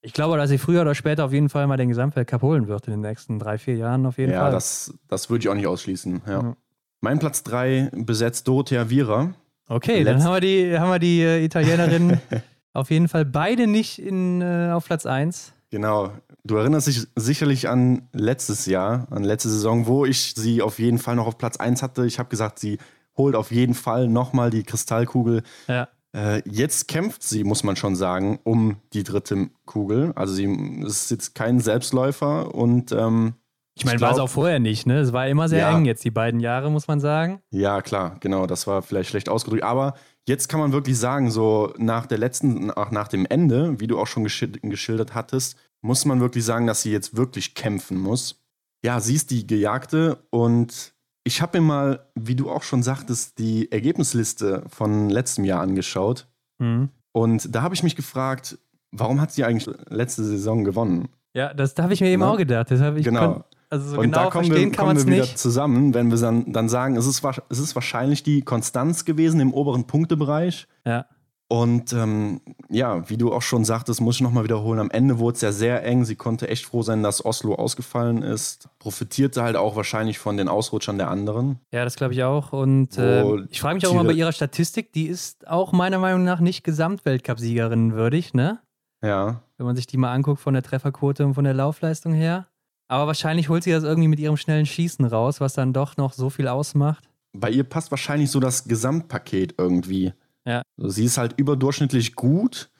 Ich 0.00 0.12
glaube, 0.12 0.36
dass 0.36 0.48
sie 0.48 0.58
früher 0.58 0.82
oder 0.82 0.94
später 0.94 1.24
auf 1.24 1.32
jeden 1.32 1.48
Fall 1.48 1.66
mal 1.66 1.76
den 1.76 1.88
Gesamtweltcup 1.88 2.42
holen 2.42 2.68
wird 2.68 2.86
in 2.86 2.92
den 2.92 3.00
nächsten 3.00 3.38
drei, 3.38 3.58
vier 3.58 3.76
Jahren 3.76 4.06
auf 4.06 4.18
jeden 4.18 4.32
ja, 4.32 4.40
Fall. 4.40 4.48
Ja, 4.48 4.52
das, 4.52 4.94
das 5.08 5.28
würde 5.28 5.42
ich 5.42 5.48
auch 5.48 5.54
nicht 5.54 5.66
ausschließen. 5.66 6.22
Ja. 6.26 6.32
ja. 6.32 6.56
Mein 7.00 7.18
Platz 7.18 7.42
3 7.42 7.90
besetzt 7.94 8.46
Dorothea 8.46 8.90
Vira. 8.90 9.34
Okay, 9.68 10.02
Letzt 10.02 10.06
dann 10.06 10.24
haben 10.24 10.34
wir 10.34 10.40
die, 10.40 10.78
haben 10.78 10.90
wir 10.90 10.98
die 10.98 11.20
äh, 11.20 11.44
Italienerin 11.44 12.20
auf 12.72 12.90
jeden 12.90 13.08
Fall 13.08 13.24
beide 13.24 13.66
nicht 13.66 13.98
in, 13.98 14.40
äh, 14.40 14.70
auf 14.72 14.86
Platz 14.86 15.04
1. 15.04 15.52
Genau. 15.70 16.12
Du 16.44 16.56
erinnerst 16.56 16.86
dich 16.86 17.06
sicherlich 17.16 17.68
an 17.68 18.08
letztes 18.12 18.66
Jahr, 18.66 19.08
an 19.10 19.24
letzte 19.24 19.48
Saison, 19.48 19.86
wo 19.86 20.04
ich 20.04 20.34
sie 20.34 20.62
auf 20.62 20.78
jeden 20.78 20.98
Fall 20.98 21.16
noch 21.16 21.26
auf 21.26 21.38
Platz 21.38 21.56
1 21.56 21.82
hatte. 21.82 22.06
Ich 22.06 22.18
habe 22.18 22.28
gesagt, 22.28 22.58
sie 22.58 22.78
holt 23.16 23.34
auf 23.34 23.50
jeden 23.50 23.74
Fall 23.74 24.08
nochmal 24.08 24.50
die 24.50 24.62
Kristallkugel. 24.62 25.42
Ja. 25.66 25.88
Äh, 26.16 26.42
jetzt 26.48 26.88
kämpft 26.88 27.22
sie, 27.22 27.44
muss 27.44 27.64
man 27.64 27.76
schon 27.76 27.96
sagen, 27.96 28.38
um 28.44 28.76
die 28.92 29.04
dritte 29.04 29.50
Kugel. 29.66 30.12
Also 30.14 30.34
sie 30.34 30.46
ist 30.84 31.10
jetzt 31.10 31.34
kein 31.34 31.60
Selbstläufer 31.60 32.54
und 32.54 32.92
ähm, 32.92 33.34
ich 33.78 33.84
meine, 33.84 34.00
war 34.00 34.10
es 34.10 34.18
auch 34.18 34.28
vorher 34.28 34.58
nicht, 34.58 34.86
ne? 34.86 34.98
Es 34.98 35.12
war 35.12 35.28
immer 35.28 35.48
sehr 35.48 35.60
ja. 35.60 35.76
eng 35.76 35.84
jetzt, 35.84 36.04
die 36.04 36.10
beiden 36.10 36.40
Jahre, 36.40 36.68
muss 36.68 36.88
man 36.88 36.98
sagen. 36.98 37.40
Ja, 37.50 37.80
klar, 37.80 38.16
genau, 38.18 38.46
das 38.46 38.66
war 38.66 38.82
vielleicht 38.82 39.10
schlecht 39.10 39.28
ausgedrückt. 39.28 39.62
Aber 39.62 39.94
jetzt 40.26 40.48
kann 40.48 40.58
man 40.58 40.72
wirklich 40.72 40.98
sagen, 40.98 41.30
so 41.30 41.72
nach 41.78 42.06
der 42.06 42.18
letzten, 42.18 42.72
auch 42.72 42.90
nach 42.90 43.06
dem 43.06 43.24
Ende, 43.24 43.78
wie 43.78 43.86
du 43.86 43.96
auch 44.00 44.08
schon 44.08 44.24
geschildert 44.24 45.14
hattest, 45.14 45.56
muss 45.80 46.04
man 46.04 46.20
wirklich 46.20 46.44
sagen, 46.44 46.66
dass 46.66 46.82
sie 46.82 46.90
jetzt 46.90 47.16
wirklich 47.16 47.54
kämpfen 47.54 47.98
muss. 48.00 48.42
Ja, 48.84 48.98
sie 48.98 49.14
ist 49.14 49.30
die 49.30 49.46
Gejagte 49.46 50.24
und 50.30 50.92
ich 51.28 51.42
habe 51.42 51.60
mir 51.60 51.66
mal, 51.66 52.06
wie 52.14 52.34
du 52.34 52.50
auch 52.50 52.62
schon 52.62 52.82
sagtest, 52.82 53.38
die 53.38 53.70
Ergebnisliste 53.70 54.64
von 54.68 55.10
letztem 55.10 55.44
Jahr 55.44 55.60
angeschaut. 55.60 56.26
Mhm. 56.58 56.88
Und 57.12 57.54
da 57.54 57.60
habe 57.60 57.74
ich 57.74 57.82
mich 57.82 57.96
gefragt, 57.96 58.56
warum 58.92 59.20
hat 59.20 59.30
sie 59.30 59.44
eigentlich 59.44 59.68
letzte 59.90 60.24
Saison 60.24 60.64
gewonnen? 60.64 61.08
Ja, 61.34 61.52
das 61.52 61.74
da 61.74 61.82
habe 61.82 61.92
ich 61.92 62.00
mir 62.00 62.08
eben 62.08 62.22
ja? 62.22 62.30
auch 62.30 62.38
gedacht. 62.38 62.70
Das 62.70 62.80
ich 62.96 63.04
genau. 63.04 63.44
Also 63.68 63.90
so 63.90 63.96
und 63.96 64.04
genau 64.04 64.24
da 64.24 64.30
kommen 64.30 64.50
wir, 64.50 64.72
kommen 64.72 64.96
wir 64.96 65.06
wieder 65.06 65.16
nicht. 65.16 65.38
zusammen, 65.38 65.92
wenn 65.92 66.10
wir 66.10 66.16
dann, 66.16 66.50
dann 66.50 66.70
sagen, 66.70 66.96
es 66.96 67.06
ist, 67.06 67.22
es 67.50 67.58
ist 67.58 67.74
wahrscheinlich 67.74 68.22
die 68.22 68.40
Konstanz 68.40 69.04
gewesen 69.04 69.40
im 69.40 69.52
oberen 69.52 69.86
Punktebereich. 69.86 70.66
Ja. 70.86 71.04
Und 71.50 71.94
ähm, 71.94 72.42
ja, 72.68 73.08
wie 73.08 73.16
du 73.16 73.32
auch 73.32 73.40
schon 73.40 73.64
sagtest, 73.64 74.02
muss 74.02 74.16
ich 74.16 74.20
nochmal 74.20 74.44
wiederholen, 74.44 74.78
am 74.78 74.90
Ende 74.90 75.18
wurde 75.18 75.36
es 75.36 75.40
ja 75.40 75.50
sehr 75.50 75.82
eng. 75.82 76.04
Sie 76.04 76.14
konnte 76.14 76.46
echt 76.48 76.66
froh 76.66 76.82
sein, 76.82 77.02
dass 77.02 77.24
Oslo 77.24 77.54
ausgefallen 77.54 78.22
ist. 78.22 78.68
Profitierte 78.78 79.42
halt 79.42 79.56
auch 79.56 79.74
wahrscheinlich 79.74 80.18
von 80.18 80.36
den 80.36 80.46
Ausrutschern 80.48 80.98
der 80.98 81.08
anderen. 81.08 81.58
Ja, 81.72 81.84
das 81.84 81.96
glaube 81.96 82.12
ich 82.12 82.22
auch. 82.22 82.52
Und 82.52 82.98
äh, 82.98 83.24
ich 83.48 83.62
frage 83.62 83.76
mich 83.76 83.86
auch 83.86 83.92
immer 83.92 84.04
bei 84.04 84.12
ihrer 84.12 84.32
Statistik, 84.32 84.92
die 84.92 85.06
ist 85.06 85.48
auch 85.48 85.72
meiner 85.72 85.98
Meinung 85.98 86.22
nach 86.22 86.40
nicht 86.40 86.64
Gesamtweltcup-Siegerin 86.64 87.94
würdig, 87.94 88.34
ne? 88.34 88.58
Ja. 89.02 89.42
Wenn 89.56 89.66
man 89.66 89.76
sich 89.76 89.86
die 89.86 89.96
mal 89.96 90.12
anguckt 90.12 90.40
von 90.40 90.52
der 90.52 90.62
Trefferquote 90.62 91.24
und 91.24 91.32
von 91.32 91.44
der 91.44 91.54
Laufleistung 91.54 92.12
her. 92.12 92.46
Aber 92.88 93.06
wahrscheinlich 93.06 93.48
holt 93.48 93.62
sie 93.62 93.72
das 93.72 93.84
irgendwie 93.84 94.08
mit 94.08 94.20
ihrem 94.20 94.36
schnellen 94.36 94.66
Schießen 94.66 95.06
raus, 95.06 95.40
was 95.40 95.54
dann 95.54 95.72
doch 95.72 95.96
noch 95.96 96.12
so 96.12 96.28
viel 96.28 96.48
ausmacht. 96.48 97.08
Bei 97.32 97.50
ihr 97.50 97.64
passt 97.64 97.90
wahrscheinlich 97.90 98.30
so 98.30 98.40
das 98.40 98.64
Gesamtpaket 98.64 99.54
irgendwie. 99.58 100.12
Ja. 100.48 100.62
Also 100.78 100.90
sie 100.90 101.04
ist 101.04 101.18
halt 101.18 101.34
überdurchschnittlich 101.38 102.14
gut 102.14 102.70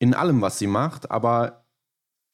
in 0.00 0.12
allem, 0.12 0.42
was 0.42 0.58
sie 0.58 0.66
macht, 0.66 1.10
aber 1.10 1.64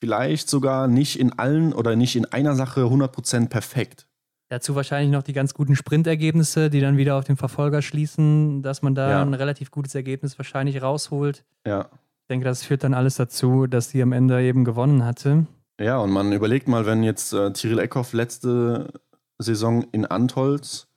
vielleicht 0.01 0.49
sogar 0.49 0.89
nicht 0.89 1.21
in 1.21 1.39
allen 1.39 1.75
oder 1.75 1.95
nicht 1.95 2.17
in 2.17 2.25
einer 2.25 2.55
Sache 2.55 2.83
100% 2.83 3.49
perfekt. 3.49 4.09
Dazu 4.49 4.75
wahrscheinlich 4.75 5.13
noch 5.13 5.23
die 5.23 5.35
ganz 5.35 5.53
guten 5.53 5.77
Sprintergebnisse, 5.77 6.71
die 6.71 6.81
dann 6.81 6.97
wieder 6.97 7.17
auf 7.17 7.25
den 7.25 7.37
Verfolger 7.37 7.83
schließen, 7.83 8.63
dass 8.63 8.81
man 8.81 8.95
da 8.95 9.11
ja. 9.11 9.23
ein 9.23 9.35
relativ 9.35 9.71
gutes 9.71 9.95
Ergebnis 9.95 10.39
wahrscheinlich 10.39 10.81
rausholt. 10.81 11.45
Ja. 11.67 11.91
Ich 12.23 12.29
denke, 12.31 12.45
das 12.45 12.65
führt 12.65 12.83
dann 12.83 12.95
alles 12.95 13.17
dazu, 13.17 13.67
dass 13.67 13.91
sie 13.91 14.01
am 14.01 14.13
Ende 14.13 14.43
eben 14.43 14.65
gewonnen 14.65 15.05
hatte. 15.05 15.47
Ja, 15.79 15.99
und 15.99 16.11
man 16.11 16.33
überlegt 16.33 16.67
mal, 16.67 16.87
wenn 16.87 17.03
jetzt 17.03 17.35
äh, 17.35 17.53
Tyrell 17.53 17.81
Eckhoff 17.81 18.15
letzte 18.15 18.91
Saison 19.39 19.85
in 19.93 20.07
Antholz 20.07 20.88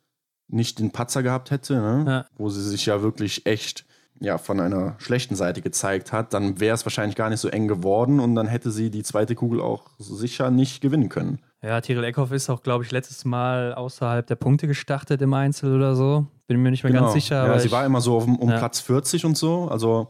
nicht 0.51 0.79
den 0.79 0.91
Patzer 0.91 1.23
gehabt 1.23 1.51
hätte, 1.51 1.75
ne? 1.75 2.03
ja. 2.07 2.25
wo 2.37 2.49
sie 2.49 2.61
sich 2.61 2.85
ja 2.85 3.01
wirklich 3.01 3.45
echt 3.45 3.85
ja, 4.19 4.37
von 4.37 4.59
einer 4.59 4.95
schlechten 4.99 5.35
Seite 5.35 5.61
gezeigt 5.61 6.13
hat, 6.13 6.33
dann 6.33 6.59
wäre 6.59 6.75
es 6.75 6.85
wahrscheinlich 6.85 7.15
gar 7.15 7.29
nicht 7.29 7.39
so 7.39 7.47
eng 7.47 7.67
geworden 7.67 8.19
und 8.19 8.35
dann 8.35 8.45
hätte 8.45 8.69
sie 8.69 8.91
die 8.91 9.01
zweite 9.01 9.33
Kugel 9.33 9.59
auch 9.59 9.89
sicher 9.97 10.51
nicht 10.51 10.81
gewinnen 10.81 11.09
können. 11.09 11.39
Ja, 11.63 11.81
Tyrell 11.81 12.03
Eckhoff 12.03 12.31
ist 12.31 12.49
auch, 12.49 12.61
glaube 12.61 12.83
ich, 12.83 12.91
letztes 12.91 13.25
Mal 13.25 13.73
außerhalb 13.73 14.25
der 14.25 14.35
Punkte 14.35 14.67
gestartet 14.67 15.21
im 15.21 15.33
Einzel 15.33 15.75
oder 15.75 15.95
so. 15.95 16.27
Bin 16.47 16.61
mir 16.61 16.69
nicht 16.69 16.83
mehr 16.83 16.91
genau. 16.91 17.05
ganz 17.05 17.13
sicher. 17.13 17.47
Ja, 17.47 17.59
sie 17.59 17.71
war 17.71 17.85
immer 17.85 18.01
so 18.01 18.17
um, 18.17 18.37
um 18.37 18.49
ja. 18.49 18.57
Platz 18.57 18.79
40 18.79 19.25
und 19.25 19.37
so. 19.37 19.67
Also 19.69 20.09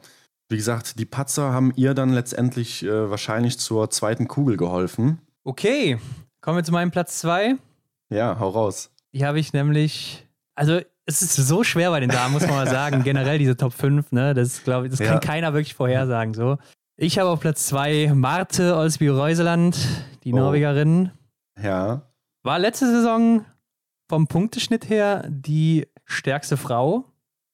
wie 0.50 0.58
gesagt, 0.58 1.00
die 1.00 1.06
Patzer 1.06 1.54
haben 1.54 1.72
ihr 1.78 1.94
dann 1.94 2.12
letztendlich 2.12 2.84
äh, 2.84 3.10
wahrscheinlich 3.10 3.60
zur 3.60 3.90
zweiten 3.90 4.28
Kugel 4.28 4.58
geholfen. 4.58 5.20
Okay, 5.46 5.98
kommen 6.42 6.58
wir 6.58 6.64
zu 6.64 6.74
meinem 6.74 6.92
Platz 6.92 7.20
2. 7.20 7.56
Ja, 8.10 8.38
hau 8.40 8.50
raus. 8.50 8.92
Die 9.14 9.26
habe 9.26 9.40
ich 9.40 9.54
nämlich, 9.54 10.28
also 10.56 10.80
es 11.06 11.22
ist 11.22 11.36
so 11.36 11.64
schwer 11.64 11.90
bei 11.92 12.00
den 12.00 12.10
Damen, 12.10 12.34
muss 12.34 12.44
man 12.44 12.56
mal 12.56 12.68
sagen. 12.68 13.04
Generell 13.04 13.38
diese 13.38 13.58
Top 13.58 13.74
5, 13.74 14.12
ne? 14.12 14.34
Das, 14.34 14.64
glaub, 14.64 14.90
das 14.90 15.00
ja. 15.00 15.08
kann 15.08 15.20
keiner 15.20 15.54
wirklich 15.54 15.74
vorhersagen. 15.74 16.34
So. 16.34 16.58
Ich 16.98 17.18
habe 17.20 17.30
auf 17.30 17.40
Platz 17.40 17.66
2 17.68 18.12
Marte 18.14 18.76
Olsby-Reuseland, 18.76 19.78
die 20.24 20.34
oh. 20.34 20.38
Norwegerin. 20.38 21.12
Ja. 21.62 22.04
War 22.44 22.60
letzte 22.60 22.88
Saison 22.88 23.46
vom 24.08 24.28
Punkteschnitt 24.28 24.90
her 24.90 25.26
die 25.28 25.88
stärkste 26.06 26.58
Frau. 26.58 27.06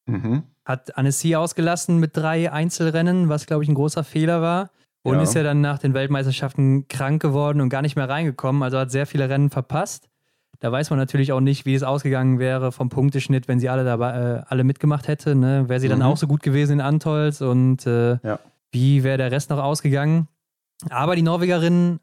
Mhm. 0.06 0.44
Hat 0.66 0.98
Annecy 0.98 1.36
ausgelassen 1.36 2.00
mit 2.00 2.18
drei 2.18 2.52
Einzelrennen, 2.52 3.30
was, 3.30 3.46
glaube 3.46 3.64
ich, 3.64 3.70
ein 3.70 3.76
großer 3.76 4.04
Fehler 4.04 4.42
war. 4.42 4.72
Und 5.04 5.16
ja. 5.16 5.22
ist 5.22 5.36
ja 5.36 5.44
dann 5.44 5.62
nach 5.62 5.80
den 5.80 5.94
Weltmeisterschaften 5.94 6.88
krank 6.90 7.22
geworden 7.22 7.62
und 7.62 7.70
gar 7.70 7.82
nicht 7.82 7.96
mehr 7.96 8.10
reingekommen. 8.10 8.64
Also 8.64 8.78
hat 8.78 8.92
sehr 8.92 9.06
viele 9.06 9.30
Rennen 9.30 9.50
verpasst. 9.50 10.10
Da 10.60 10.72
weiß 10.72 10.89
man 10.89 10.98
natürlich 10.98 11.32
auch 11.32 11.39
nicht, 11.39 11.65
wie 11.65 11.76
es 11.76 11.84
ausgegangen 11.84 12.39
wäre 12.39 12.72
vom 12.72 12.89
Punkteschnitt, 12.89 13.48
wenn 13.48 13.60
sie 13.60 13.70
alle 13.70 13.84
dabei, 13.84 14.12
äh, 14.12 14.43
alle 14.48 14.63
mitgemacht 14.63 15.08
hätte. 15.08 15.36
Ne? 15.36 15.70
Wäre 15.70 15.80
sie 15.80 15.88
mhm. 15.88 15.91
dann 15.91 16.02
auch 16.02 16.17
so 16.17 16.28
gut 16.28 16.41
gewesen 16.41 16.74
in 16.74 16.82
Antolz 16.82 17.41
und 17.41 17.86
äh, 17.86 18.17
ja. 18.24 18.39
wie 18.72 19.04
wäre 19.04 19.17
der 19.17 19.32
Rest 19.32 19.50
noch 19.50 19.60
ausgegangen? 19.60 20.28
Aber 20.89 21.15
die 21.15 21.22
Norwegerin, 21.22 22.00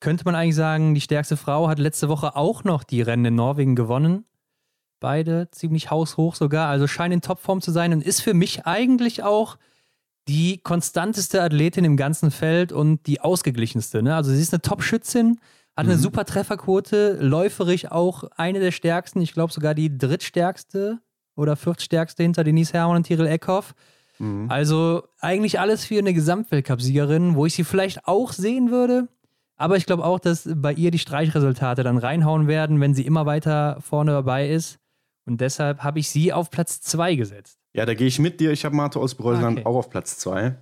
könnte 0.00 0.24
man 0.24 0.34
eigentlich 0.34 0.56
sagen, 0.56 0.94
die 0.94 1.00
stärkste 1.00 1.36
Frau 1.36 1.68
hat 1.68 1.78
letzte 1.78 2.08
Woche 2.08 2.34
auch 2.34 2.64
noch 2.64 2.82
die 2.82 3.02
Rennen 3.02 3.26
in 3.26 3.34
Norwegen 3.34 3.76
gewonnen. 3.76 4.24
Beide 4.98 5.50
ziemlich 5.50 5.90
haushoch 5.90 6.34
sogar, 6.34 6.68
also 6.68 6.86
scheint 6.86 7.14
in 7.14 7.20
Topform 7.20 7.60
zu 7.60 7.70
sein 7.70 7.92
und 7.92 8.02
ist 8.02 8.20
für 8.20 8.34
mich 8.34 8.66
eigentlich 8.66 9.22
auch 9.22 9.56
die 10.28 10.58
konstanteste 10.58 11.42
Athletin 11.42 11.84
im 11.84 11.96
ganzen 11.96 12.30
Feld 12.30 12.72
und 12.72 13.06
die 13.06 13.20
ausgeglichenste. 13.20 14.02
Ne? 14.02 14.14
Also 14.14 14.32
sie 14.32 14.40
ist 14.40 14.52
eine 14.52 14.62
Top-Schützin, 14.62 15.38
hat 15.76 15.86
eine 15.86 15.96
mhm. 15.96 16.00
super 16.00 16.24
Trefferquote, 16.24 17.18
läuferig 17.20 17.90
auch 17.90 18.24
eine 18.36 18.60
der 18.60 18.72
stärksten, 18.72 19.20
ich 19.20 19.32
glaube 19.32 19.52
sogar 19.52 19.74
die 19.74 19.96
drittstärkste 19.96 20.98
oder 21.36 21.56
viertstärkste 21.56 22.22
hinter 22.22 22.44
Denise 22.44 22.72
Herrmann 22.72 22.96
und 22.96 23.06
Tyrell 23.06 23.26
Eckhoff. 23.26 23.74
Mhm. 24.18 24.50
Also 24.50 25.04
eigentlich 25.20 25.58
alles 25.58 25.84
für 25.84 25.98
eine 25.98 26.12
Gesamtweltcup-Siegerin, 26.12 27.34
wo 27.34 27.46
ich 27.46 27.54
sie 27.54 27.64
vielleicht 27.64 28.06
auch 28.06 28.32
sehen 28.32 28.70
würde. 28.70 29.08
Aber 29.56 29.76
ich 29.76 29.86
glaube 29.86 30.04
auch, 30.04 30.18
dass 30.18 30.48
bei 30.54 30.72
ihr 30.72 30.90
die 30.90 30.98
Streichresultate 30.98 31.82
dann 31.82 31.98
reinhauen 31.98 32.46
werden, 32.46 32.80
wenn 32.80 32.94
sie 32.94 33.04
immer 33.04 33.26
weiter 33.26 33.78
vorne 33.80 34.12
dabei 34.12 34.48
ist. 34.48 34.78
Und 35.26 35.40
deshalb 35.40 35.82
habe 35.82 35.98
ich 35.98 36.10
sie 36.10 36.32
auf 36.32 36.50
Platz 36.50 36.80
2 36.80 37.14
gesetzt. 37.14 37.58
Ja, 37.72 37.86
da 37.86 37.94
gehe 37.94 38.06
ich 38.06 38.18
mit 38.18 38.40
dir. 38.40 38.52
Ich 38.52 38.64
habe 38.64 38.74
Marte 38.74 38.98
aus 38.98 39.18
okay. 39.18 39.64
auch 39.64 39.76
auf 39.76 39.90
Platz 39.90 40.18
2. 40.18 40.56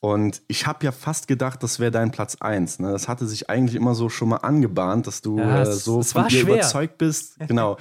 Und 0.00 0.42
ich 0.46 0.66
habe 0.66 0.84
ja 0.84 0.92
fast 0.92 1.26
gedacht, 1.26 1.62
das 1.62 1.80
wäre 1.80 1.90
dein 1.90 2.12
Platz 2.12 2.36
1. 2.38 2.78
Ne? 2.78 2.92
Das 2.92 3.08
hatte 3.08 3.26
sich 3.26 3.50
eigentlich 3.50 3.74
immer 3.74 3.94
so 3.94 4.08
schon 4.08 4.28
mal 4.28 4.36
angebahnt, 4.36 5.06
dass 5.06 5.22
du 5.22 5.38
ja, 5.38 5.62
äh, 5.62 5.66
so 5.66 6.02
von 6.02 6.28
dir 6.28 6.40
schwer. 6.40 6.54
überzeugt 6.54 6.98
bist. 6.98 7.36
Genau. 7.48 7.76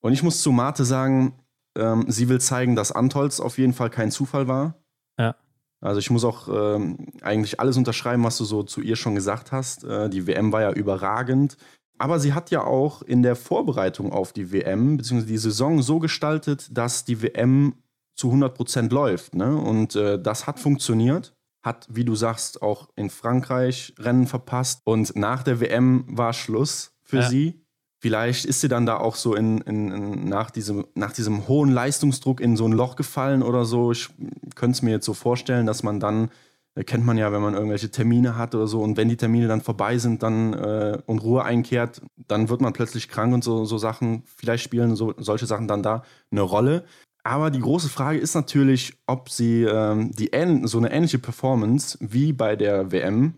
Und 0.00 0.12
ich 0.12 0.22
muss 0.22 0.42
zu 0.42 0.50
Marte 0.50 0.84
sagen, 0.84 1.34
ähm, 1.76 2.06
sie 2.08 2.28
will 2.28 2.40
zeigen, 2.40 2.74
dass 2.74 2.90
Antolz 2.90 3.38
auf 3.38 3.58
jeden 3.58 3.74
Fall 3.74 3.90
kein 3.90 4.10
Zufall 4.10 4.48
war. 4.48 4.74
Ja. 5.18 5.36
Also 5.80 5.98
ich 5.98 6.10
muss 6.10 6.24
auch 6.24 6.48
ähm, 6.48 7.06
eigentlich 7.22 7.60
alles 7.60 7.76
unterschreiben, 7.76 8.24
was 8.24 8.38
du 8.38 8.44
so 8.44 8.62
zu 8.62 8.80
ihr 8.80 8.96
schon 8.96 9.14
gesagt 9.14 9.52
hast. 9.52 9.84
Äh, 9.84 10.10
die 10.10 10.26
WM 10.26 10.52
war 10.52 10.62
ja 10.62 10.72
überragend. 10.72 11.56
Aber 11.98 12.18
sie 12.18 12.32
hat 12.32 12.50
ja 12.50 12.64
auch 12.64 13.02
in 13.02 13.22
der 13.22 13.36
Vorbereitung 13.36 14.10
auf 14.10 14.32
die 14.32 14.52
WM, 14.52 14.96
beziehungsweise 14.96 15.32
die 15.32 15.38
Saison 15.38 15.82
so 15.82 15.98
gestaltet, 15.98 16.68
dass 16.76 17.04
die 17.04 17.22
WM 17.22 17.74
zu 18.16 18.28
100 18.28 18.54
Prozent 18.54 18.92
läuft. 18.92 19.34
Ne? 19.34 19.54
Und 19.54 19.96
äh, 19.96 20.20
das 20.20 20.46
hat 20.46 20.58
funktioniert. 20.58 21.34
Hat, 21.62 21.86
wie 21.90 22.04
du 22.04 22.14
sagst, 22.14 22.62
auch 22.62 22.88
in 22.96 23.10
Frankreich 23.10 23.94
Rennen 23.98 24.26
verpasst. 24.26 24.80
Und 24.84 25.14
nach 25.16 25.42
der 25.42 25.60
WM 25.60 26.04
war 26.08 26.32
Schluss 26.32 26.92
für 27.02 27.18
ja. 27.18 27.28
sie. 27.28 27.60
Vielleicht 28.02 28.46
ist 28.46 28.62
sie 28.62 28.68
dann 28.68 28.86
da 28.86 28.96
auch 28.96 29.14
so 29.14 29.34
in, 29.34 29.58
in, 29.58 29.92
in, 29.92 30.24
nach, 30.24 30.50
diesem, 30.50 30.86
nach 30.94 31.12
diesem 31.12 31.48
hohen 31.48 31.70
Leistungsdruck 31.70 32.40
in 32.40 32.56
so 32.56 32.66
ein 32.66 32.72
Loch 32.72 32.96
gefallen 32.96 33.42
oder 33.42 33.66
so. 33.66 33.92
Ich 33.92 34.08
könnte 34.54 34.76
es 34.76 34.82
mir 34.82 34.92
jetzt 34.92 35.04
so 35.04 35.12
vorstellen, 35.12 35.66
dass 35.66 35.82
man 35.82 36.00
dann, 36.00 36.30
äh, 36.76 36.82
kennt 36.82 37.04
man 37.04 37.18
ja, 37.18 37.30
wenn 37.30 37.42
man 37.42 37.52
irgendwelche 37.52 37.90
Termine 37.90 38.38
hat 38.38 38.54
oder 38.54 38.66
so, 38.66 38.80
und 38.80 38.96
wenn 38.96 39.10
die 39.10 39.18
Termine 39.18 39.48
dann 39.48 39.60
vorbei 39.60 39.98
sind 39.98 40.22
dann 40.22 40.54
äh, 40.54 40.98
und 41.04 41.18
Ruhe 41.18 41.44
einkehrt, 41.44 42.00
dann 42.16 42.48
wird 42.48 42.62
man 42.62 42.72
plötzlich 42.72 43.08
krank 43.08 43.34
und 43.34 43.44
so, 43.44 43.66
so 43.66 43.76
Sachen, 43.76 44.22
vielleicht 44.24 44.64
spielen 44.64 44.96
so, 44.96 45.12
solche 45.18 45.44
Sachen 45.44 45.68
dann 45.68 45.82
da 45.82 46.02
eine 46.30 46.40
Rolle. 46.40 46.86
Aber 47.22 47.50
die 47.50 47.60
große 47.60 47.88
Frage 47.88 48.18
ist 48.18 48.34
natürlich, 48.34 48.94
ob 49.06 49.28
sie 49.28 49.62
ähm, 49.64 50.12
die 50.12 50.30
so 50.64 50.78
eine 50.78 50.90
ähnliche 50.90 51.18
Performance 51.18 51.98
wie 52.00 52.32
bei 52.32 52.56
der 52.56 52.92
WM 52.92 53.34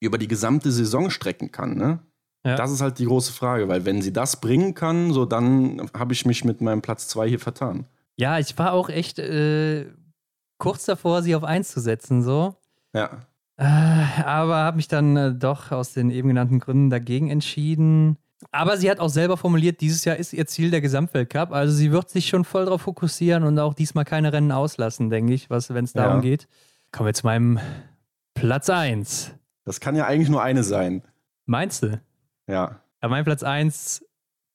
über 0.00 0.18
die 0.18 0.28
gesamte 0.28 0.70
Saison 0.70 1.10
strecken 1.10 1.50
kann. 1.50 1.76
Ne? 1.76 2.00
Ja. 2.44 2.56
Das 2.56 2.70
ist 2.70 2.80
halt 2.80 2.98
die 2.98 3.06
große 3.06 3.32
Frage, 3.32 3.68
weil 3.68 3.84
wenn 3.84 4.02
sie 4.02 4.12
das 4.12 4.40
bringen 4.40 4.74
kann, 4.74 5.12
so 5.12 5.24
dann 5.24 5.90
habe 5.96 6.12
ich 6.12 6.26
mich 6.26 6.44
mit 6.44 6.60
meinem 6.60 6.82
Platz 6.82 7.08
2 7.08 7.28
hier 7.28 7.40
vertan. 7.40 7.86
Ja, 8.16 8.38
ich 8.38 8.56
war 8.58 8.72
auch 8.72 8.88
echt 8.88 9.18
äh, 9.18 9.86
kurz 10.58 10.84
davor, 10.84 11.22
sie 11.22 11.34
auf 11.34 11.44
1 11.44 11.68
zu 11.68 11.80
setzen, 11.80 12.22
so. 12.22 12.54
Ja. 12.94 13.26
Äh, 13.56 13.64
aber 14.24 14.56
habe 14.56 14.76
mich 14.76 14.88
dann 14.88 15.16
äh, 15.16 15.34
doch 15.34 15.72
aus 15.72 15.92
den 15.92 16.10
eben 16.10 16.28
genannten 16.28 16.60
Gründen 16.60 16.90
dagegen 16.90 17.30
entschieden. 17.30 18.18
Aber 18.52 18.76
sie 18.76 18.90
hat 18.90 19.00
auch 19.00 19.08
selber 19.08 19.36
formuliert, 19.36 19.80
dieses 19.80 20.04
Jahr 20.04 20.16
ist 20.16 20.32
ihr 20.32 20.46
Ziel 20.46 20.70
der 20.70 20.80
Gesamtweltcup. 20.80 21.52
Also 21.52 21.74
sie 21.74 21.90
wird 21.90 22.10
sich 22.10 22.28
schon 22.28 22.44
voll 22.44 22.66
darauf 22.66 22.82
fokussieren 22.82 23.44
und 23.44 23.58
auch 23.58 23.74
diesmal 23.74 24.04
keine 24.04 24.32
Rennen 24.32 24.52
auslassen, 24.52 25.08
denke 25.10 25.32
ich, 25.32 25.48
wenn 25.48 25.84
es 25.84 25.92
darum 25.92 26.16
ja. 26.16 26.20
geht. 26.20 26.48
Kommen 26.92 27.08
wir 27.08 27.14
zu 27.14 27.26
meinem 27.26 27.58
Platz 28.34 28.68
1. 28.68 29.32
Das 29.64 29.80
kann 29.80 29.96
ja 29.96 30.06
eigentlich 30.06 30.28
nur 30.28 30.42
eine 30.42 30.62
sein. 30.62 31.02
Meinst 31.46 31.82
du? 31.82 32.00
Ja. 32.46 32.80
Aber 33.00 33.10
mein 33.10 33.24
Platz 33.24 33.42
1, 33.42 34.04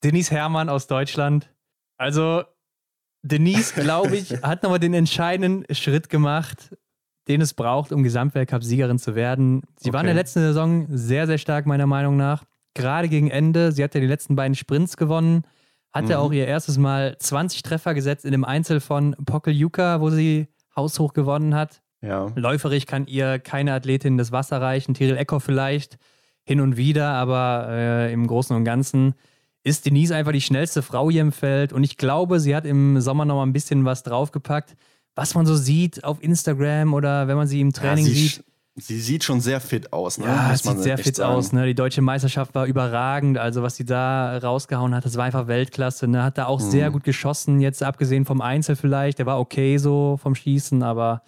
Denise 0.03 0.31
Herrmann 0.31 0.69
aus 0.69 0.87
Deutschland. 0.87 1.49
Also, 1.97 2.43
Denise, 3.23 3.73
glaube 3.81 4.15
ich, 4.15 4.41
hat 4.43 4.63
nochmal 4.63 4.79
den 4.79 4.93
entscheidenden 4.93 5.73
Schritt 5.75 6.09
gemacht, 6.09 6.75
den 7.27 7.41
es 7.41 7.53
braucht, 7.53 7.91
um 7.91 8.03
Gesamtweltcup-Siegerin 8.03 8.99
zu 8.99 9.15
werden. 9.15 9.63
Sie 9.77 9.89
okay. 9.89 9.93
war 9.93 10.01
in 10.01 10.07
der 10.07 10.15
letzten 10.15 10.39
Saison 10.39 10.85
sehr, 10.89 11.27
sehr 11.27 11.37
stark, 11.37 11.65
meiner 11.65 11.87
Meinung 11.87 12.17
nach. 12.17 12.43
Gerade 12.73 13.09
gegen 13.09 13.29
Ende. 13.29 13.71
Sie 13.71 13.83
hat 13.83 13.93
ja 13.93 14.01
die 14.01 14.07
letzten 14.07 14.35
beiden 14.35 14.55
Sprints 14.55 14.97
gewonnen. 14.97 15.43
Hatte 15.91 16.13
mhm. 16.13 16.19
auch 16.19 16.31
ihr 16.31 16.47
erstes 16.47 16.77
Mal 16.77 17.17
20 17.17 17.63
Treffer 17.63 17.93
gesetzt 17.93 18.25
in 18.25 18.31
dem 18.31 18.45
Einzel 18.45 18.79
von 18.79 19.15
Pokeljuka, 19.25 19.99
wo 19.99 20.09
sie 20.09 20.47
haushoch 20.75 21.13
gewonnen 21.13 21.53
hat. 21.53 21.81
Ja. 22.01 22.31
Läuferig 22.35 22.87
kann 22.87 23.05
ihr 23.05 23.39
keine 23.39 23.73
Athletin 23.73 24.17
das 24.17 24.31
Wasser 24.31 24.61
reichen. 24.61 24.93
Tyrell 24.93 25.17
Ecker 25.17 25.39
vielleicht 25.39 25.97
hin 26.43 26.61
und 26.61 26.77
wieder, 26.77 27.09
aber 27.09 27.67
äh, 27.69 28.13
im 28.13 28.25
Großen 28.25 28.55
und 28.55 28.63
Ganzen 28.63 29.13
ist 29.63 29.85
Denise 29.85 30.15
einfach 30.15 30.31
die 30.31 30.41
schnellste 30.41 30.81
Frau 30.81 31.11
hier 31.11 31.21
im 31.21 31.31
Feld 31.31 31.71
und 31.71 31.83
ich 31.83 31.97
glaube, 31.97 32.39
sie 32.39 32.55
hat 32.55 32.65
im 32.65 32.99
Sommer 32.99 33.25
noch 33.25 33.35
mal 33.35 33.43
ein 33.43 33.53
bisschen 33.53 33.85
was 33.85 34.01
draufgepackt, 34.03 34.75
was 35.13 35.35
man 35.35 35.45
so 35.45 35.55
sieht 35.55 36.03
auf 36.03 36.21
Instagram 36.23 36.93
oder 36.93 37.27
wenn 37.27 37.37
man 37.37 37.47
sie 37.47 37.61
im 37.61 37.71
Training 37.71 38.05
ja, 38.05 38.11
sie 38.11 38.27
sieht. 38.27 38.43
Sie 38.75 39.01
sieht 39.01 39.25
schon 39.25 39.41
sehr 39.41 39.59
fit 39.59 39.91
aus, 39.91 40.17
ne? 40.17 40.27
Ja, 40.27 40.55
sieht 40.55 40.79
sehr 40.79 40.97
fit 40.97 41.17
sagen. 41.17 41.35
aus. 41.35 41.51
Ne? 41.51 41.65
Die 41.65 41.75
deutsche 41.75 42.01
Meisterschaft 42.01 42.55
war 42.55 42.65
überragend. 42.65 43.37
Also, 43.37 43.63
was 43.63 43.75
sie 43.75 43.83
da 43.83 44.37
rausgehauen 44.37 44.95
hat, 44.95 45.03
das 45.03 45.17
war 45.17 45.25
einfach 45.25 45.47
Weltklasse. 45.47 46.07
Ne? 46.07 46.23
Hat 46.23 46.37
da 46.37 46.45
auch 46.45 46.61
mhm. 46.61 46.71
sehr 46.71 46.89
gut 46.89 47.03
geschossen, 47.03 47.59
jetzt 47.59 47.83
abgesehen 47.83 48.23
vom 48.23 48.39
Einzel 48.39 48.77
vielleicht. 48.77 49.19
Der 49.19 49.25
war 49.25 49.39
okay 49.39 49.77
so 49.77 50.17
vom 50.21 50.35
Schießen, 50.35 50.83
aber 50.83 51.21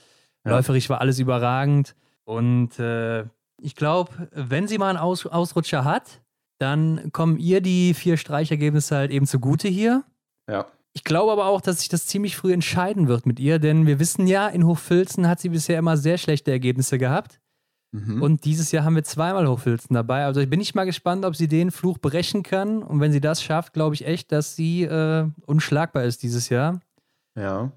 ja. 0.45 0.51
läuferisch 0.51 0.89
war 0.89 1.01
alles 1.01 1.19
überragend. 1.19 1.95
Und 2.23 2.79
äh, 2.79 3.25
ich 3.61 3.75
glaube, 3.75 4.11
wenn 4.31 4.69
sie 4.69 4.77
mal 4.77 4.89
einen 4.89 4.99
Aus 4.99 5.25
Ausrutscher 5.25 5.83
hat, 5.83 6.21
dann 6.59 7.11
kommen 7.11 7.37
ihr 7.37 7.59
die 7.59 7.93
vier 7.93 8.15
Streichergebnisse 8.15 8.95
halt 8.95 9.11
eben 9.11 9.27
zugute 9.27 9.67
hier. 9.67 10.03
Ja. 10.49 10.67
Ich 10.93 11.03
glaube 11.03 11.31
aber 11.31 11.47
auch, 11.47 11.61
dass 11.61 11.79
sich 11.79 11.89
das 11.89 12.05
ziemlich 12.05 12.35
früh 12.35 12.53
entscheiden 12.53 13.07
wird 13.07 13.25
mit 13.25 13.39
ihr, 13.39 13.57
denn 13.57 13.87
wir 13.87 13.99
wissen 13.99 14.27
ja, 14.27 14.47
in 14.47 14.65
Hochfilzen 14.65 15.27
hat 15.27 15.39
sie 15.39 15.49
bisher 15.49 15.79
immer 15.79 15.97
sehr 15.97 16.19
schlechte 16.19 16.51
Ergebnisse 16.51 16.99
gehabt. 16.99 17.39
Mhm. 17.93 18.21
Und 18.21 18.45
dieses 18.45 18.71
Jahr 18.71 18.85
haben 18.85 18.95
wir 18.95 19.03
zweimal 19.03 19.47
Hochfilzen 19.47 19.93
dabei. 19.93 20.25
Also 20.25 20.45
bin 20.45 20.61
ich 20.61 20.75
mal 20.75 20.85
gespannt, 20.85 21.25
ob 21.25 21.35
sie 21.35 21.47
den 21.47 21.71
Fluch 21.71 21.99
brechen 21.99 22.41
kann. 22.43 22.81
Und 22.81 22.99
wenn 22.99 23.11
sie 23.11 23.21
das 23.21 23.41
schafft, 23.41 23.73
glaube 23.73 23.95
ich 23.95 24.05
echt, 24.05 24.31
dass 24.31 24.55
sie 24.55 24.83
äh, 24.83 25.27
unschlagbar 25.45 26.03
ist 26.03 26.23
dieses 26.23 26.49
Jahr. 26.49 26.79
Ja. 27.35 27.71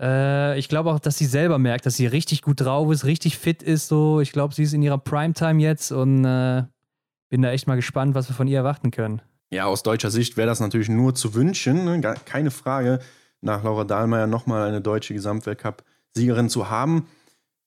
Äh, 0.00 0.58
ich 0.58 0.68
glaube 0.68 0.90
auch, 0.90 0.98
dass 0.98 1.18
sie 1.18 1.26
selber 1.26 1.58
merkt, 1.58 1.84
dass 1.84 1.96
sie 1.96 2.06
richtig 2.06 2.40
gut 2.40 2.60
drauf 2.60 2.90
ist, 2.90 3.04
richtig 3.04 3.38
fit 3.38 3.62
ist. 3.62 3.88
So, 3.88 4.20
ich 4.20 4.32
glaube, 4.32 4.54
sie 4.54 4.62
ist 4.62 4.72
in 4.72 4.82
ihrer 4.82 4.98
Primetime 4.98 5.60
jetzt 5.60 5.92
und 5.92 6.24
äh, 6.24 6.64
bin 7.28 7.42
da 7.42 7.50
echt 7.50 7.66
mal 7.66 7.76
gespannt, 7.76 8.14
was 8.14 8.28
wir 8.30 8.34
von 8.34 8.48
ihr 8.48 8.58
erwarten 8.58 8.90
können. 8.90 9.20
Ja, 9.50 9.66
aus 9.66 9.82
deutscher 9.82 10.10
Sicht 10.10 10.36
wäre 10.36 10.46
das 10.46 10.60
natürlich 10.60 10.88
nur 10.88 11.14
zu 11.14 11.34
wünschen, 11.34 11.84
ne? 11.84 12.00
keine 12.24 12.52
Frage, 12.52 13.00
nach 13.40 13.64
Laura 13.64 13.84
Dahlmeier 13.84 14.28
nochmal 14.28 14.68
eine 14.68 14.80
deutsche 14.80 15.12
Gesamtweltcup-Siegerin 15.12 16.48
zu 16.48 16.70
haben. 16.70 17.08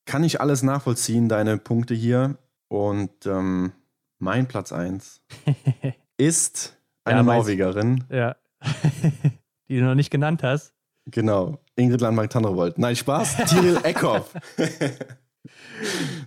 Kann 0.06 0.24
ich 0.24 0.40
alles 0.40 0.62
nachvollziehen, 0.62 1.28
deine 1.28 1.58
Punkte 1.58 1.94
hier. 1.94 2.38
Und 2.68 3.26
ähm, 3.26 3.72
mein 4.18 4.48
Platz 4.48 4.72
1 4.72 5.20
ist 6.16 6.76
eine 7.04 7.18
ja, 7.18 7.22
Norwegerin. 7.22 8.04
Ja. 8.08 8.36
Die 9.68 9.78
du 9.78 9.84
noch 9.84 9.94
nicht 9.94 10.10
genannt 10.10 10.42
hast. 10.42 10.72
Genau. 11.06 11.58
Ingrid 11.76 12.00
Landmark-Tandrevold. 12.00 12.78
Nein, 12.78 12.96
Spaß. 12.96 13.36
Tiril 13.48 13.78
Eckhoff. 13.82 14.32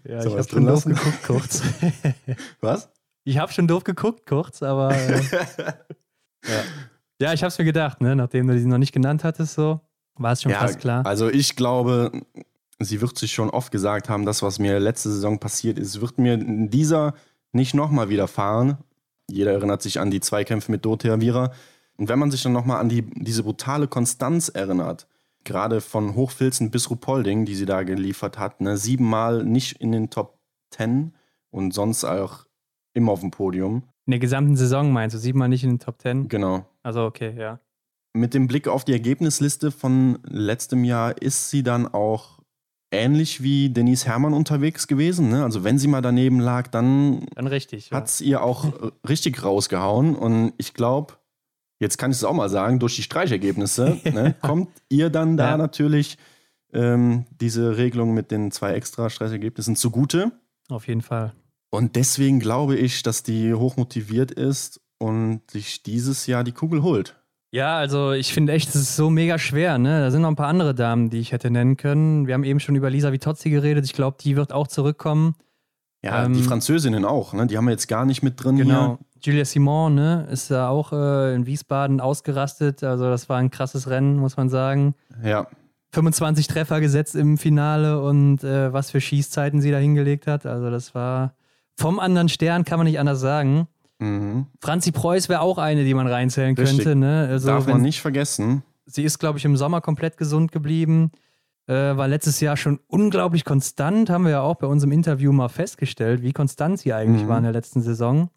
ja, 0.03 0.21
so, 0.21 0.29
ich 0.29 0.35
habe 0.35 0.49
schon 0.49 0.65
doof 0.67 0.85
geguckt 0.85 1.23
kurz. 1.23 1.63
was? 2.61 2.89
Ich 3.27 3.37
habe 3.39 3.51
schon 3.51 3.67
doof 3.67 3.83
geguckt 3.83 4.25
kurz, 4.25 4.63
aber 4.63 4.95
äh, 4.95 5.21
ja. 6.47 6.63
ja, 7.21 7.33
ich 7.33 7.43
habe 7.43 7.49
es 7.49 7.59
mir 7.59 7.65
gedacht, 7.65 7.99
ne? 7.99 8.15
nachdem 8.15 8.47
du 8.47 8.57
sie 8.57 8.65
noch 8.65 8.77
nicht 8.77 8.93
genannt 8.93 9.25
hattest, 9.25 9.55
so 9.55 9.81
war 10.15 10.31
es 10.31 10.41
schon 10.41 10.53
ja, 10.53 10.59
fast 10.59 10.79
klar. 10.79 11.05
Also 11.05 11.27
ich 11.29 11.57
glaube, 11.57 12.21
sie 12.79 13.01
wird 13.01 13.17
sich 13.17 13.33
schon 13.33 13.49
oft 13.49 13.69
gesagt 13.73 14.07
haben, 14.07 14.25
das, 14.25 14.43
was 14.43 14.59
mir 14.59 14.79
letzte 14.79 15.11
Saison 15.11 15.39
passiert 15.39 15.77
ist, 15.77 15.99
wird 15.99 16.17
mir 16.19 16.35
in 16.35 16.69
dieser 16.69 17.15
nicht 17.51 17.73
nochmal 17.73 18.07
widerfahren. 18.07 18.77
Jeder 19.29 19.51
erinnert 19.51 19.81
sich 19.81 19.99
an 19.99 20.09
die 20.09 20.21
Zweikämpfe 20.21 20.71
mit 20.71 20.85
Dorothea 20.85 21.19
Vira. 21.19 21.51
Und 21.97 22.07
wenn 22.07 22.19
man 22.19 22.31
sich 22.31 22.43
dann 22.43 22.53
nochmal 22.53 22.79
an 22.79 22.87
die, 22.87 23.01
diese 23.01 23.43
brutale 23.43 23.89
Konstanz 23.89 24.47
erinnert, 24.47 25.05
gerade 25.43 25.81
von 25.81 26.15
Hochfilzen 26.15 26.71
bis 26.71 26.89
Rupolding, 26.89 27.43
die 27.43 27.55
sie 27.55 27.65
da 27.65 27.83
geliefert 27.83 28.39
hat, 28.39 28.61
ne, 28.61 28.77
siebenmal 28.77 29.43
nicht 29.43 29.81
in 29.81 29.91
den 29.91 30.09
Top 30.09 30.39
Ten 30.69 31.13
und 31.51 31.73
sonst 31.73 32.05
auch 32.05 32.46
immer 32.97 33.13
auf 33.13 33.21
dem 33.21 33.31
Podium. 33.31 33.83
In 34.05 34.11
der 34.11 34.19
gesamten 34.19 34.57
Saison 34.57 34.91
meinst 34.91 35.13
du, 35.15 35.19
siebenmal 35.19 35.47
nicht 35.47 35.63
in 35.63 35.71
den 35.71 35.79
Top 35.79 35.99
Ten? 35.99 36.27
Genau. 36.27 36.65
Also 36.83 37.05
okay, 37.05 37.33
ja. 37.37 37.59
Mit 38.13 38.33
dem 38.33 38.47
Blick 38.47 38.67
auf 38.67 38.83
die 38.83 38.93
Ergebnisliste 38.93 39.71
von 39.71 40.19
letztem 40.23 40.83
Jahr 40.83 41.21
ist 41.21 41.49
sie 41.49 41.63
dann 41.63 41.87
auch 41.87 42.39
ähnlich 42.91 43.43
wie 43.43 43.69
Denise 43.69 44.05
Herrmann 44.05 44.33
unterwegs 44.33 44.87
gewesen. 44.87 45.29
Ne? 45.29 45.43
Also 45.43 45.63
wenn 45.63 45.77
sie 45.77 45.87
mal 45.87 46.01
daneben 46.01 46.39
lag, 46.39 46.67
dann, 46.69 47.25
dann 47.35 47.47
richtig, 47.47 47.91
hat 47.91 48.07
es 48.07 48.19
ja. 48.19 48.25
ihr 48.25 48.43
auch 48.43 48.91
richtig 49.07 49.43
rausgehauen. 49.43 50.15
Und 50.15 50.53
ich 50.57 50.73
glaube, 50.73 51.13
jetzt 51.79 51.97
kann 51.97 52.11
ich 52.11 52.17
es 52.17 52.23
auch 52.23 52.33
mal 52.33 52.49
sagen, 52.49 52.79
durch 52.79 52.95
die 52.95 53.03
Streichergebnisse 53.03 53.99
ne, 54.05 54.35
kommt 54.41 54.69
ihr 54.89 55.09
dann 55.09 55.37
da 55.37 55.51
ja. 55.51 55.57
natürlich 55.57 56.17
ähm, 56.73 57.25
diese 57.39 57.77
Regelung 57.77 58.13
mit 58.13 58.31
den 58.31 58.51
zwei 58.51 58.73
extra 58.73 59.09
Streichergebnissen 59.09 59.75
zugute. 59.75 60.31
Auf 60.69 60.87
jeden 60.87 61.01
Fall. 61.01 61.33
Und 61.69 61.95
deswegen 61.95 62.39
glaube 62.39 62.75
ich, 62.75 63.03
dass 63.03 63.23
die 63.23 63.53
hochmotiviert 63.53 64.31
ist 64.31 64.79
und 64.99 65.41
sich 65.51 65.83
dieses 65.83 66.27
Jahr 66.27 66.43
die 66.43 66.53
Kugel 66.53 66.81
holt. 66.81 67.15
Ja, 67.51 67.77
also 67.77 68.11
ich 68.11 68.33
finde 68.33 68.53
echt, 68.53 68.69
es 68.69 68.75
ist 68.75 68.95
so 68.95 69.09
mega 69.09 69.39
schwer. 69.39 69.77
Ne? 69.77 70.01
Da 70.01 70.11
sind 70.11 70.21
noch 70.21 70.29
ein 70.29 70.35
paar 70.35 70.47
andere 70.47 70.75
Damen, 70.75 71.09
die 71.09 71.19
ich 71.19 71.31
hätte 71.31 71.49
nennen 71.49 71.77
können. 71.77 72.27
Wir 72.27 72.33
haben 72.33 72.43
eben 72.43 72.59
schon 72.59 72.75
über 72.75 72.89
Lisa 72.89 73.11
Vitozzi 73.11 73.49
geredet. 73.49 73.85
Ich 73.85 73.93
glaube, 73.93 74.17
die 74.19 74.35
wird 74.35 74.51
auch 74.51 74.67
zurückkommen. 74.67 75.35
Ja, 76.03 76.25
ähm, 76.25 76.33
die 76.33 76.43
Französinnen 76.43 77.05
auch. 77.05 77.33
Ne? 77.33 77.47
Die 77.47 77.57
haben 77.57 77.65
wir 77.65 77.71
jetzt 77.71 77.87
gar 77.87 78.05
nicht 78.05 78.21
mit 78.21 78.43
drin 78.43 78.57
genau. 78.57 78.97
hier. 78.97 78.99
Julia 79.23 79.45
Simon 79.45 79.95
ne, 79.95 80.27
ist 80.31 80.49
ja 80.49 80.69
auch 80.69 80.93
äh, 80.93 81.33
in 81.33 81.45
Wiesbaden 81.45 81.99
ausgerastet. 81.99 82.83
Also 82.83 83.05
das 83.05 83.29
war 83.29 83.37
ein 83.37 83.49
krasses 83.49 83.89
Rennen, 83.89 84.17
muss 84.17 84.37
man 84.37 84.49
sagen. 84.49 84.93
Ja. 85.23 85.47
25 85.93 86.47
Treffer 86.47 86.79
gesetzt 86.81 87.15
im 87.15 87.37
Finale 87.37 88.01
und 88.01 88.43
äh, 88.43 88.71
was 88.73 88.91
für 88.91 89.01
Schießzeiten 89.01 89.61
sie 89.61 89.71
da 89.71 89.77
hingelegt 89.77 90.27
hat. 90.27 90.45
Also 90.45 90.69
das 90.69 90.93
war 90.93 91.33
vom 91.77 91.99
anderen 91.99 92.27
Stern, 92.27 92.65
kann 92.65 92.79
man 92.79 92.87
nicht 92.87 92.99
anders 92.99 93.19
sagen. 93.19 93.67
Mhm. 93.99 94.47
Franzi 94.59 94.91
Preuß 94.91 95.29
wäre 95.29 95.41
auch 95.41 95.57
eine, 95.57 95.85
die 95.85 95.93
man 95.93 96.07
reinzählen 96.07 96.55
Richtig. 96.55 96.79
könnte. 96.79 96.95
Ne? 96.95 97.27
Also 97.29 97.47
Darf 97.47 97.67
man 97.67 97.81
nicht 97.81 98.01
vergessen. 98.01 98.63
sie 98.85 99.03
ist, 99.03 99.19
glaube 99.19 99.37
ich, 99.37 99.45
im 99.45 99.55
Sommer 99.55 99.81
komplett 99.81 100.17
gesund 100.17 100.51
geblieben. 100.51 101.11
Äh, 101.67 101.73
war 101.97 102.07
letztes 102.07 102.39
Jahr 102.39 102.57
schon 102.57 102.79
unglaublich 102.87 103.43
konstant, 103.43 104.09
haben 104.09 104.23
wir 104.23 104.31
ja 104.31 104.41
auch 104.41 104.55
bei 104.55 104.67
unserem 104.67 104.93
Interview 104.93 105.33
mal 105.33 105.49
festgestellt, 105.49 106.21
wie 106.21 106.31
konstant 106.31 106.79
sie 106.79 106.93
eigentlich 106.93 107.23
mhm. 107.23 107.27
war 107.27 107.37
in 107.37 107.43
der 107.43 107.53
letzten 107.53 107.81
Saison. 107.81 108.29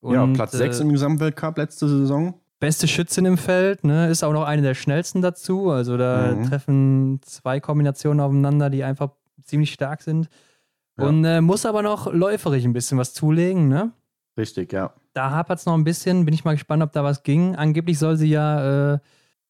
Und, 0.00 0.14
ja, 0.14 0.26
Platz 0.26 0.52
6 0.52 0.78
äh, 0.78 0.82
im 0.82 0.92
Gesamtweltcup 0.92 1.56
letzte 1.56 1.88
Saison. 1.88 2.34
Beste 2.58 2.86
Schützin 2.86 3.24
im 3.24 3.38
Feld, 3.38 3.84
ne? 3.84 4.10
ist 4.10 4.22
auch 4.22 4.34
noch 4.34 4.44
eine 4.44 4.60
der 4.60 4.74
schnellsten 4.74 5.22
dazu. 5.22 5.70
Also 5.70 5.96
da 5.96 6.34
mhm. 6.34 6.48
treffen 6.48 7.20
zwei 7.22 7.60
Kombinationen 7.60 8.20
aufeinander, 8.20 8.68
die 8.68 8.84
einfach 8.84 9.12
ziemlich 9.42 9.72
stark 9.72 10.02
sind. 10.02 10.28
Ja. 11.00 11.06
Und 11.06 11.24
äh, 11.24 11.40
muss 11.40 11.66
aber 11.66 11.82
noch 11.82 12.12
läuferig 12.12 12.64
ein 12.64 12.72
bisschen 12.72 12.98
was 12.98 13.14
zulegen, 13.14 13.68
ne? 13.68 13.92
Richtig, 14.36 14.72
ja. 14.72 14.92
Da 15.12 15.30
hapert 15.30 15.58
es 15.58 15.66
noch 15.66 15.74
ein 15.74 15.84
bisschen. 15.84 16.24
Bin 16.24 16.34
ich 16.34 16.44
mal 16.44 16.52
gespannt, 16.52 16.82
ob 16.82 16.92
da 16.92 17.02
was 17.02 17.22
ging. 17.22 17.56
Angeblich 17.56 17.98
soll 17.98 18.16
sie 18.16 18.28
ja 18.28 18.94
äh, 18.94 18.98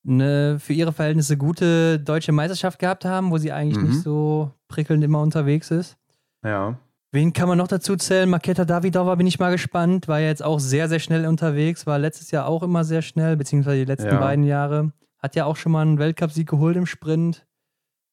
eine 0.06 0.58
für 0.58 0.72
ihre 0.72 0.92
Verhältnisse 0.92 1.36
gute 1.36 2.00
deutsche 2.00 2.32
Meisterschaft 2.32 2.78
gehabt 2.78 3.04
haben, 3.04 3.30
wo 3.30 3.38
sie 3.38 3.52
eigentlich 3.52 3.78
mhm. 3.78 3.90
nicht 3.90 4.02
so 4.02 4.52
prickelnd 4.68 5.04
immer 5.04 5.20
unterwegs 5.20 5.70
ist. 5.70 5.96
Ja. 6.44 6.78
Wen 7.12 7.32
kann 7.32 7.48
man 7.48 7.58
noch 7.58 7.68
dazu 7.68 7.96
zählen? 7.96 8.30
Maketa 8.30 8.64
Davidova 8.64 9.16
bin 9.16 9.26
ich 9.26 9.38
mal 9.38 9.50
gespannt. 9.50 10.06
War 10.06 10.20
ja 10.20 10.28
jetzt 10.28 10.44
auch 10.44 10.60
sehr, 10.60 10.88
sehr 10.88 11.00
schnell 11.00 11.26
unterwegs. 11.26 11.86
War 11.86 11.98
letztes 11.98 12.30
Jahr 12.30 12.46
auch 12.46 12.62
immer 12.62 12.84
sehr 12.84 13.02
schnell, 13.02 13.36
beziehungsweise 13.36 13.78
die 13.78 13.84
letzten 13.84 14.12
ja. 14.12 14.20
beiden 14.20 14.44
Jahre. 14.44 14.92
Hat 15.18 15.34
ja 15.34 15.44
auch 15.44 15.56
schon 15.56 15.72
mal 15.72 15.82
einen 15.82 15.98
Weltcupsieg 15.98 16.48
geholt 16.48 16.76
im 16.76 16.86
Sprint. 16.86 17.46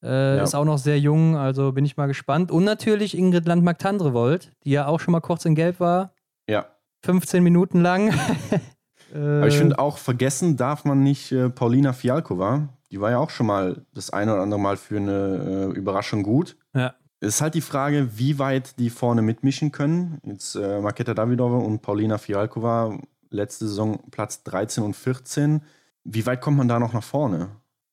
Äh, 0.02 0.36
ja. 0.36 0.42
Ist 0.42 0.54
auch 0.54 0.64
noch 0.64 0.78
sehr 0.78 0.98
jung, 0.98 1.36
also 1.36 1.72
bin 1.72 1.84
ich 1.84 1.96
mal 1.96 2.06
gespannt. 2.06 2.50
Und 2.50 2.64
natürlich 2.64 3.16
Ingrid 3.16 3.46
Landmark-Tandrevold, 3.46 4.52
die 4.64 4.70
ja 4.70 4.86
auch 4.86 5.00
schon 5.00 5.12
mal 5.12 5.20
kurz 5.20 5.44
in 5.44 5.54
Gelb 5.54 5.80
war. 5.80 6.12
Ja. 6.48 6.66
15 7.04 7.42
Minuten 7.42 7.80
lang. 7.80 8.12
Aber 9.14 9.46
ich 9.46 9.56
finde 9.56 9.78
auch, 9.78 9.98
vergessen 9.98 10.56
darf 10.56 10.84
man 10.84 11.02
nicht 11.02 11.32
äh, 11.32 11.48
Paulina 11.48 11.92
Fialkova. 11.92 12.68
Die 12.90 13.00
war 13.00 13.10
ja 13.10 13.18
auch 13.18 13.30
schon 13.30 13.46
mal 13.46 13.82
das 13.94 14.10
eine 14.10 14.34
oder 14.34 14.42
andere 14.42 14.60
Mal 14.60 14.76
für 14.76 14.96
eine 14.96 15.70
äh, 15.72 15.76
Überraschung 15.76 16.22
gut. 16.22 16.56
Ja. 16.74 16.94
Es 17.20 17.36
ist 17.36 17.40
halt 17.40 17.54
die 17.54 17.62
Frage, 17.62 18.10
wie 18.18 18.38
weit 18.38 18.78
die 18.78 18.90
vorne 18.90 19.22
mitmischen 19.22 19.72
können. 19.72 20.18
Jetzt 20.24 20.54
äh, 20.54 20.80
Marketa 20.80 21.14
Davidova 21.14 21.56
und 21.56 21.82
Paulina 21.82 22.18
Fialkova, 22.18 22.98
letzte 23.30 23.66
Saison 23.66 23.98
Platz 24.10 24.44
13 24.44 24.84
und 24.84 24.94
14. 24.94 25.62
Wie 26.04 26.26
weit 26.26 26.40
kommt 26.40 26.58
man 26.58 26.68
da 26.68 26.78
noch 26.78 26.92
nach 26.92 27.02
vorne? 27.02 27.48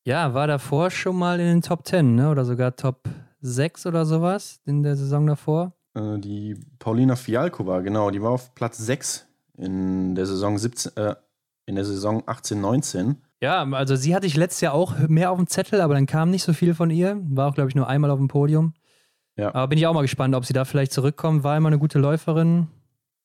Ja, 0.05 0.35
war 0.35 0.45
davor 0.45 0.91
schon 0.91 1.17
mal 1.17 1.39
in 1.39 1.47
den 1.47 1.61
Top 1.63 1.87
10, 1.87 2.13
ne? 2.13 2.29
oder 2.29 2.45
sogar 2.45 2.75
Top 2.75 3.09
6 3.41 3.87
oder 3.87 4.05
sowas 4.05 4.61
in 4.65 4.83
der 4.83 4.95
Saison 4.95 5.25
davor. 5.25 5.73
Äh, 5.95 6.19
die 6.19 6.59
Paulina 6.77 7.15
Fialkova, 7.15 7.79
genau, 7.79 8.11
die 8.11 8.21
war 8.21 8.29
auf 8.29 8.53
Platz 8.53 8.77
6 8.77 9.27
in 9.57 10.13
der 10.13 10.27
Saison 10.27 10.59
17, 10.59 10.95
äh, 10.97 11.15
in 11.65 11.73
der 11.73 11.85
Saison 11.85 12.21
18, 12.27 12.61
19. 12.61 13.15
Ja, 13.41 13.63
also 13.63 13.95
sie 13.95 14.13
hatte 14.15 14.27
ich 14.27 14.37
letztes 14.37 14.61
Jahr 14.61 14.75
auch 14.75 14.95
mehr 15.07 15.31
auf 15.31 15.37
dem 15.37 15.47
Zettel, 15.47 15.81
aber 15.81 15.95
dann 15.95 16.05
kam 16.05 16.29
nicht 16.29 16.43
so 16.43 16.53
viel 16.53 16.75
von 16.75 16.91
ihr. 16.91 17.19
War 17.29 17.49
auch, 17.49 17.55
glaube 17.55 17.69
ich, 17.69 17.75
nur 17.75 17.87
einmal 17.87 18.11
auf 18.11 18.19
dem 18.19 18.27
Podium. 18.27 18.73
Ja. 19.37 19.55
Aber 19.55 19.67
bin 19.67 19.79
ich 19.79 19.87
auch 19.87 19.93
mal 19.93 20.03
gespannt, 20.03 20.35
ob 20.35 20.45
sie 20.45 20.53
da 20.53 20.65
vielleicht 20.65 20.93
zurückkommt. 20.93 21.43
War 21.43 21.57
immer 21.57 21.67
eine 21.67 21.79
gute 21.79 21.97
Läuferin. 21.97 22.67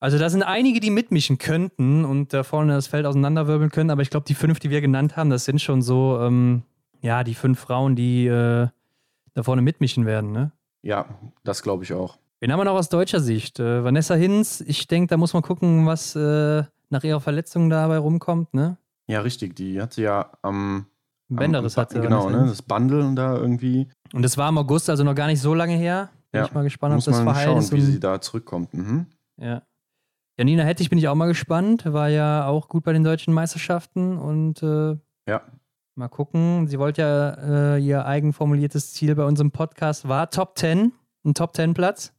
Also 0.01 0.17
da 0.17 0.31
sind 0.31 0.41
einige, 0.41 0.79
die 0.79 0.89
mitmischen 0.89 1.37
könnten 1.37 2.05
und 2.05 2.33
da 2.33 2.41
vorne 2.41 2.73
das 2.73 2.87
Feld 2.87 3.05
auseinanderwirbeln 3.05 3.69
können, 3.69 3.91
aber 3.91 4.01
ich 4.01 4.09
glaube, 4.09 4.25
die 4.27 4.33
fünf, 4.33 4.59
die 4.59 4.71
wir 4.71 4.81
genannt 4.81 5.15
haben, 5.15 5.29
das 5.29 5.45
sind 5.45 5.61
schon 5.61 5.83
so, 5.83 6.19
ähm, 6.19 6.63
ja, 7.01 7.23
die 7.23 7.35
fünf 7.35 7.59
Frauen, 7.59 7.95
die 7.95 8.25
äh, 8.25 8.67
da 9.35 9.43
vorne 9.43 9.61
mitmischen 9.61 10.07
werden, 10.07 10.31
ne? 10.31 10.51
Ja, 10.81 11.05
das 11.43 11.61
glaube 11.61 11.83
ich 11.83 11.93
auch. 11.93 12.17
Wen 12.39 12.51
haben 12.51 12.59
wir 12.59 12.65
noch 12.65 12.73
aus 12.73 12.89
deutscher 12.89 13.19
Sicht? 13.19 13.59
Äh, 13.59 13.83
Vanessa 13.83 14.15
Hinz, 14.15 14.61
ich 14.65 14.87
denke, 14.87 15.07
da 15.07 15.17
muss 15.17 15.33
man 15.33 15.43
gucken, 15.43 15.85
was 15.85 16.15
äh, 16.15 16.63
nach 16.89 17.03
ihrer 17.03 17.21
Verletzung 17.21 17.69
dabei 17.69 17.99
rumkommt, 17.99 18.55
ne? 18.55 18.77
Ja, 19.05 19.21
richtig. 19.21 19.55
Die 19.55 19.79
hatte 19.79 20.01
ja 20.01 20.31
am. 20.41 20.87
Bänderriss 21.29 21.77
hatte. 21.77 22.01
Genau, 22.01 22.29
ne? 22.29 22.45
Das 22.47 22.63
Bundle 22.63 23.13
da 23.13 23.37
irgendwie. 23.37 23.87
Und 24.13 24.23
das 24.23 24.37
war 24.37 24.49
im 24.49 24.57
August, 24.57 24.89
also 24.89 25.03
noch 25.03 25.15
gar 25.15 25.27
nicht 25.27 25.39
so 25.39 25.53
lange 25.53 25.75
her. 25.75 26.09
Bin 26.31 26.39
ja. 26.39 26.47
ich 26.47 26.53
mal 26.53 26.63
gespannt, 26.63 26.95
muss 26.95 27.07
ob 27.07 27.13
das 27.13 27.23
verheilt 27.23 27.57
ist. 27.57 27.71
wie 27.71 27.81
sie 27.81 27.99
da 27.99 28.19
zurückkommt. 28.19 28.73
Mhm. 28.73 29.05
Ja. 29.37 29.61
Janina 30.37 30.63
Hettich 30.63 30.89
bin 30.89 30.97
ich 30.97 31.07
auch 31.07 31.15
mal 31.15 31.27
gespannt. 31.27 31.83
War 31.85 32.09
ja 32.09 32.47
auch 32.47 32.69
gut 32.69 32.83
bei 32.83 32.93
den 32.93 33.03
deutschen 33.03 33.33
Meisterschaften 33.33 34.17
und 34.17 34.63
äh, 34.63 34.95
ja. 35.27 35.41
mal 35.95 36.07
gucken. 36.07 36.67
Sie 36.67 36.79
wollte 36.79 37.01
ja, 37.01 37.75
äh, 37.75 37.79
ihr 37.79 38.05
eigenformuliertes 38.05 38.93
Ziel 38.93 39.15
bei 39.15 39.25
unserem 39.25 39.51
Podcast 39.51 40.07
war 40.07 40.29
Top 40.29 40.57
10, 40.57 40.93
ein 41.25 41.33
Top 41.33 41.55
10 41.55 41.73
Platz. 41.73 42.13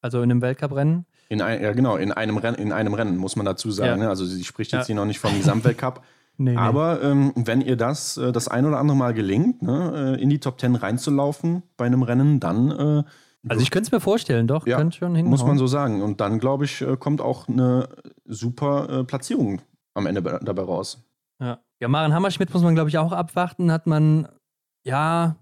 Also 0.00 0.22
in 0.22 0.30
einem 0.30 0.40
Weltcuprennen. 0.40 1.06
In 1.28 1.42
ein, 1.42 1.60
ja, 1.60 1.72
genau, 1.72 1.96
in 1.96 2.12
einem, 2.12 2.38
Rennen, 2.38 2.56
in 2.56 2.72
einem 2.72 2.94
Rennen, 2.94 3.16
muss 3.16 3.34
man 3.34 3.44
dazu 3.44 3.70
sagen. 3.70 4.00
Ja. 4.00 4.04
Ne? 4.04 4.08
Also 4.08 4.24
sie 4.24 4.44
spricht 4.44 4.72
jetzt 4.72 4.82
ja. 4.82 4.86
hier 4.86 4.94
noch 4.94 5.04
nicht 5.04 5.18
vom 5.18 5.36
Gesamtweltcup. 5.36 6.02
nee, 6.38 6.56
Aber 6.56 7.02
ähm, 7.02 7.32
wenn 7.34 7.60
ihr 7.60 7.76
das 7.76 8.16
äh, 8.16 8.30
das 8.30 8.46
ein 8.46 8.64
oder 8.64 8.78
andere 8.78 8.96
Mal 8.96 9.12
gelingt, 9.12 9.62
ne, 9.62 10.16
äh, 10.16 10.22
in 10.22 10.30
die 10.30 10.38
Top 10.38 10.60
10 10.60 10.76
reinzulaufen 10.76 11.64
bei 11.76 11.86
einem 11.86 12.02
Rennen, 12.02 12.38
dann. 12.40 13.04
Also 13.46 13.62
ich 13.62 13.70
könnte 13.70 13.86
es 13.86 13.92
mir 13.92 14.00
vorstellen, 14.00 14.46
doch, 14.46 14.66
ja, 14.66 14.76
könnte 14.76 14.96
schon 14.96 15.14
hinhauen. 15.14 15.30
Muss 15.30 15.44
man 15.44 15.58
so 15.58 15.66
sagen. 15.66 16.02
Und 16.02 16.20
dann, 16.20 16.38
glaube 16.38 16.64
ich, 16.64 16.80
äh, 16.80 16.96
kommt 16.96 17.20
auch 17.20 17.46
eine 17.48 17.88
super 18.24 18.88
äh, 18.88 19.04
Platzierung 19.04 19.60
am 19.94 20.06
Ende 20.06 20.22
dabei 20.22 20.62
raus. 20.62 21.04
Ja, 21.40 21.60
ja 21.80 21.88
Maren 21.88 22.12
Hammerschmidt 22.12 22.52
muss 22.52 22.62
man, 22.62 22.74
glaube 22.74 22.90
ich, 22.90 22.98
auch 22.98 23.12
abwarten. 23.12 23.70
Hat 23.70 23.86
man, 23.86 24.28
ja, 24.84 25.36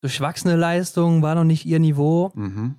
durchwachsene 0.00 0.56
Leistung, 0.56 1.22
war 1.22 1.34
noch 1.34 1.44
nicht 1.44 1.66
ihr 1.66 1.78
Niveau. 1.78 2.32
Mhm. 2.34 2.76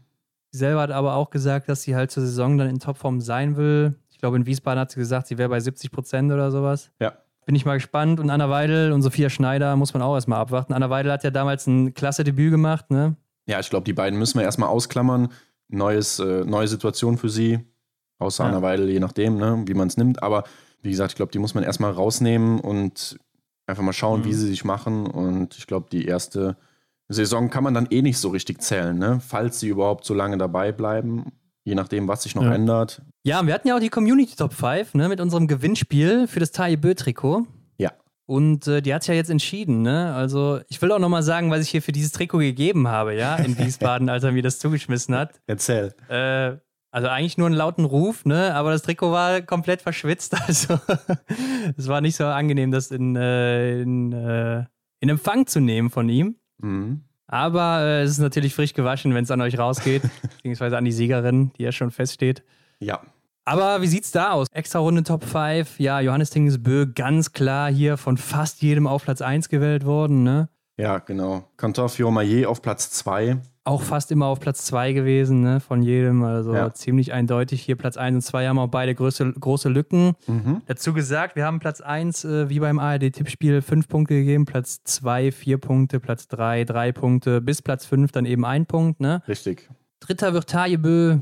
Sie 0.52 0.60
selber 0.60 0.82
hat 0.82 0.92
aber 0.92 1.16
auch 1.16 1.30
gesagt, 1.30 1.70
dass 1.70 1.84
sie 1.84 1.96
halt 1.96 2.12
zur 2.12 2.24
Saison 2.24 2.58
dann 2.58 2.70
in 2.70 2.80
Topform 2.80 3.22
sein 3.22 3.58
will. 3.58 3.96
Ich 4.12 4.20
glaube, 4.20 4.38
in 4.38 4.46
Wiesbaden 4.46 4.80
hat 4.80 4.92
sie 4.92 5.00
gesagt, 5.00 5.28
sie 5.28 5.38
wäre 5.38 5.50
bei 5.50 5.60
70 5.60 5.92
Prozent 5.92 6.32
oder 6.32 6.52
sowas. 6.52 6.92
Ja. 7.00 7.14
Bin 7.46 7.56
ich 7.56 7.66
mal 7.66 7.76
gespannt. 7.76 8.20
Und 8.20 8.30
Anna 8.30 8.50
Weidel 8.50 8.92
und 8.92 9.02
Sophia 9.02 9.30
Schneider 9.30 9.76
muss 9.76 9.94
man 9.94 10.02
auch 10.02 10.16
erstmal 10.16 10.40
abwarten. 10.40 10.74
Anna 10.74 10.90
Weidel 10.90 11.12
hat 11.12 11.24
ja 11.24 11.32
damals 11.32 11.68
ein 11.68 11.94
klasse 11.94 12.24
Debüt 12.24 12.52
gemacht, 12.52 12.90
ne? 12.90 13.16
Ja, 13.48 13.60
ich 13.60 13.70
glaube, 13.70 13.86
die 13.86 13.94
beiden 13.94 14.18
müssen 14.18 14.38
wir 14.38 14.46
erstmal 14.46 14.70
ausklammern. 14.70 15.30
Neues, 15.68 16.20
äh, 16.20 16.46
neue 16.46 16.68
Situation 16.68 17.18
für 17.18 17.30
sie. 17.30 17.60
Außer 18.20 18.44
ja. 18.44 18.50
Anna 18.50 18.62
Weidel, 18.62 18.90
je 18.90 19.00
nachdem, 19.00 19.38
ne, 19.38 19.64
wie 19.66 19.74
man 19.74 19.88
es 19.88 19.98
nimmt. 19.98 20.24
Aber 20.24 20.44
wie 20.82 20.92
gesagt, 20.92 21.12
ich 21.12 21.16
glaube, 21.16 21.32
die 21.32 21.40
muss 21.40 21.56
man 21.56 21.64
erstmal 21.64 21.92
rausnehmen 21.92 22.60
und 22.60 23.18
einfach 23.68 23.84
mal 23.84 23.94
schauen, 23.94 24.22
mhm. 24.22 24.26
wie 24.26 24.34
sie 24.34 24.48
sich 24.48 24.64
machen. 24.66 25.08
Und 25.08 25.58
ich 25.58 25.68
glaube, 25.68 25.88
die 25.92 26.06
erste 26.06 26.58
Saison 27.10 27.50
kann 27.50 27.64
man 27.64 27.74
dann 27.74 27.88
eh 27.90 28.02
nicht 28.02 28.18
so 28.18 28.30
richtig 28.30 28.62
zählen, 28.62 28.98
ne? 28.98 29.20
falls 29.26 29.60
sie 29.60 29.68
überhaupt 29.68 30.06
so 30.06 30.14
lange 30.14 30.38
dabei 30.38 30.72
bleiben. 30.72 31.32
Je 31.66 31.76
nachdem, 31.76 32.10
was 32.10 32.24
sich 32.24 32.36
noch 32.36 32.44
ja. 32.44 32.54
ändert. 32.54 33.02
Ja, 33.24 33.46
wir 33.48 33.54
hatten 33.54 33.70
ja 33.70 33.78
auch 33.78 33.80
die 33.80 33.90
Community 33.90 34.36
Top 34.36 34.54
5 34.54 34.96
ne, 34.96 35.08
mit 35.08 35.22
unserem 35.22 35.48
Gewinnspiel 35.48 36.28
für 36.28 36.42
das 36.42 36.52
Taille 36.52 36.78
Bö 36.78 36.94
Trikot. 36.94 37.40
Ja. 37.40 37.46
Und 38.26 38.68
äh, 38.68 38.82
die 38.82 38.94
hat 38.94 39.06
ja 39.08 39.14
jetzt 39.14 39.30
entschieden, 39.30 39.82
ne? 39.82 40.14
Also, 40.14 40.62
ich 40.70 40.82
will 40.82 40.92
auch 40.92 41.00
nochmal 41.00 41.24
sagen, 41.24 41.52
was 41.52 41.62
ich 41.62 41.70
hier 41.70 41.82
für 41.82 41.92
dieses 41.92 42.12
Trikot 42.14 42.40
gegeben 42.40 42.88
habe, 42.88 43.16
ja, 43.16 43.36
in 43.36 43.58
Wiesbaden, 43.58 44.10
als 44.10 44.24
er 44.24 44.32
mir 44.32 44.44
das 44.44 44.60
zugeschmissen 44.60 45.16
hat. 45.16 45.42
Erzähl. 45.46 45.94
Äh, 46.08 46.58
also 46.94 47.08
eigentlich 47.08 47.40
nur 47.40 47.48
einen 47.48 47.56
lauten 47.56 47.86
Ruf, 47.86 48.24
ne? 48.24 48.54
Aber 48.54 48.70
das 48.70 48.84
Trikot 48.84 49.12
war 49.12 49.42
komplett 49.42 49.82
verschwitzt. 49.82 50.36
Also 50.48 50.80
es 51.76 51.88
war 51.88 52.02
nicht 52.02 52.16
so 52.16 52.26
angenehm, 52.26 52.72
das 52.72 52.92
in, 52.92 53.16
äh, 53.16 53.82
in, 53.82 54.14
äh, 54.14 54.66
in 55.00 55.10
Empfang 55.10 55.48
zu 55.48 55.60
nehmen 55.60 55.90
von 55.90 56.08
ihm. 56.08 56.36
Mhm. 56.60 57.04
Aber 57.26 57.80
äh, 57.82 58.04
es 58.04 58.12
ist 58.12 58.20
natürlich 58.20 58.54
frisch 58.54 58.74
gewaschen, 58.74 59.16
wenn 59.16 59.24
es 59.24 59.32
an 59.32 59.42
euch 59.42 59.58
rausgeht, 59.58 60.04
beziehungsweise 60.22 60.78
an 60.78 60.86
die 60.86 60.92
Siegerin, 60.92 61.52
die 61.58 61.64
ja 61.64 61.72
schon 61.72 61.90
feststeht. 61.90 62.44
Ja. 62.80 63.02
Aber 63.46 63.82
wie 63.82 63.88
sieht's 63.88 64.12
da 64.12 64.32
aus? 64.32 64.48
Extra 64.52 64.80
Runde 64.80 65.04
Top 65.04 65.24
5. 65.24 65.80
Ja, 65.80 66.00
Johannes 66.00 66.30
Tingesbö 66.30 66.88
ganz 66.94 67.34
klar 67.34 67.72
hier 67.72 67.98
von 67.98 68.18
fast 68.18 68.62
jedem 68.62 68.88
auf 68.88 69.04
Platz 69.04 69.22
1 69.22 69.50
gewählt 69.50 69.86
worden, 69.86 70.24
ne? 70.24 70.50
Ja, 70.78 71.00
genau. 71.00 71.44
Cantor 71.58 71.90
Fiormaillet 71.90 72.46
auf 72.46 72.62
Platz 72.62 72.90
2 72.92 73.40
auch 73.66 73.82
fast 73.82 74.12
immer 74.12 74.26
auf 74.26 74.40
Platz 74.40 74.66
2 74.66 74.92
gewesen, 74.94 75.42
ne, 75.42 75.60
von 75.60 75.82
jedem. 75.82 76.24
Also 76.24 76.54
ja. 76.54 76.74
ziemlich 76.74 77.14
eindeutig. 77.14 77.62
Hier 77.62 77.78
Platz 77.78 77.98
1 77.98 78.16
und 78.16 78.22
2 78.22 78.48
haben 78.48 78.60
auch 78.60 78.68
beide 78.68 78.94
große, 78.94 79.34
große 79.34 79.70
Lücken. 79.70 80.14
Mhm. 80.28 80.62
Dazu 80.66 80.94
gesagt, 80.94 81.36
wir 81.36 81.46
haben 81.46 81.60
Platz 81.60 81.80
1, 81.80 82.26
äh, 82.26 82.50
wie 82.50 82.60
beim 82.60 82.80
ARD-Tippspiel, 82.80 83.62
5 83.62 83.88
Punkte 83.88 84.16
gegeben, 84.16 84.46
Platz 84.46 84.84
2 84.84 85.32
4 85.32 85.58
Punkte, 85.60 86.00
Platz 86.00 86.28
3 86.28 86.66
3 86.66 86.92
Punkte, 86.92 87.42
bis 87.42 87.62
Platz 87.62 87.86
5 87.86 88.12
dann 88.12 88.26
eben 88.26 88.44
1 88.46 88.68
Punkt, 88.68 89.00
ne? 89.00 89.24
Richtig. 89.28 89.70
Dritter 90.02 90.34
wird 90.34 90.50
Tajebö. 90.50 91.20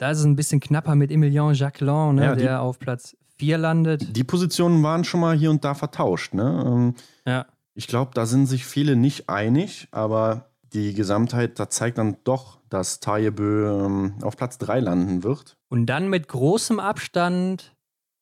Da 0.00 0.10
ist 0.10 0.20
es 0.20 0.24
ein 0.24 0.34
bisschen 0.34 0.60
knapper 0.60 0.94
mit 0.94 1.10
Emilien 1.10 1.52
Jacquelin, 1.52 2.14
ne, 2.14 2.24
ja, 2.24 2.34
die, 2.34 2.40
der 2.40 2.62
auf 2.62 2.78
Platz 2.78 3.18
4 3.36 3.58
landet. 3.58 4.16
Die 4.16 4.24
Positionen 4.24 4.82
waren 4.82 5.04
schon 5.04 5.20
mal 5.20 5.36
hier 5.36 5.50
und 5.50 5.62
da 5.62 5.74
vertauscht, 5.74 6.32
ne? 6.32 6.64
Ähm, 6.66 6.94
ja. 7.26 7.44
Ich 7.74 7.86
glaube, 7.86 8.12
da 8.14 8.24
sind 8.24 8.46
sich 8.46 8.64
viele 8.64 8.96
nicht 8.96 9.28
einig, 9.28 9.88
aber 9.90 10.46
die 10.72 10.94
Gesamtheit, 10.94 11.58
da 11.58 11.68
zeigt 11.68 11.98
dann 11.98 12.16
doch, 12.24 12.60
dass 12.70 13.00
Tajebö 13.00 13.84
ähm, 13.84 14.14
auf 14.22 14.38
Platz 14.38 14.56
3 14.56 14.80
landen 14.80 15.22
wird. 15.22 15.58
Und 15.68 15.84
dann 15.84 16.08
mit 16.08 16.28
großem 16.28 16.80
Abstand 16.80 17.74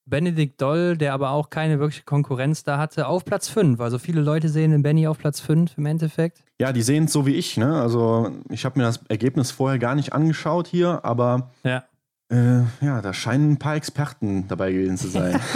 Benedikt 0.09 0.61
Doll, 0.61 0.96
der 0.96 1.12
aber 1.12 1.30
auch 1.30 1.50
keine 1.50 1.78
wirkliche 1.78 2.04
Konkurrenz 2.04 2.64
da 2.64 2.78
hatte, 2.78 3.06
auf 3.06 3.24
Platz 3.24 3.48
5. 3.48 3.80
Also 3.80 3.98
viele 3.98 4.20
Leute 4.20 4.48
sehen 4.48 4.70
den 4.70 4.82
Benny 4.82 5.06
auf 5.06 5.18
Platz 5.18 5.40
5 5.40 5.76
im 5.76 5.86
Endeffekt. 5.86 6.44
Ja, 6.61 6.72
die 6.72 6.82
sehen 6.82 7.04
es 7.04 7.12
so 7.12 7.26
wie 7.26 7.34
ich. 7.34 7.56
Ne? 7.56 7.80
Also 7.80 8.30
ich 8.50 8.64
habe 8.64 8.78
mir 8.78 8.84
das 8.84 9.00
Ergebnis 9.09 9.50
vorher 9.50 9.78
gar 9.78 9.94
nicht 9.94 10.12
angeschaut 10.12 10.66
hier, 10.66 11.04
aber 11.04 11.50
ja, 11.62 11.84
äh, 12.30 12.62
ja 12.80 13.02
da 13.02 13.12
scheinen 13.12 13.52
ein 13.52 13.59
paar 13.59 13.76
Experten 13.76 14.48
dabei 14.48 14.72
gewesen 14.72 14.96
zu 14.96 15.09
sein. 15.09 15.40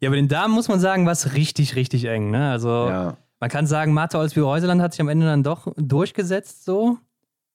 Ja, 0.00 0.10
bei 0.10 0.16
den 0.16 0.28
Damen 0.28 0.54
muss 0.54 0.68
man 0.68 0.78
sagen, 0.78 1.06
war 1.06 1.12
es 1.12 1.34
richtig, 1.34 1.74
richtig 1.74 2.04
eng. 2.04 2.30
Ne? 2.30 2.50
Also 2.50 2.68
ja. 2.68 3.16
man 3.40 3.50
kann 3.50 3.66
sagen, 3.66 3.92
Martha 3.92 4.18
Olsby-Reuseland 4.18 4.80
hat 4.80 4.92
sich 4.92 5.00
am 5.00 5.08
Ende 5.08 5.26
dann 5.26 5.42
doch 5.42 5.72
durchgesetzt 5.76 6.64
so. 6.64 6.98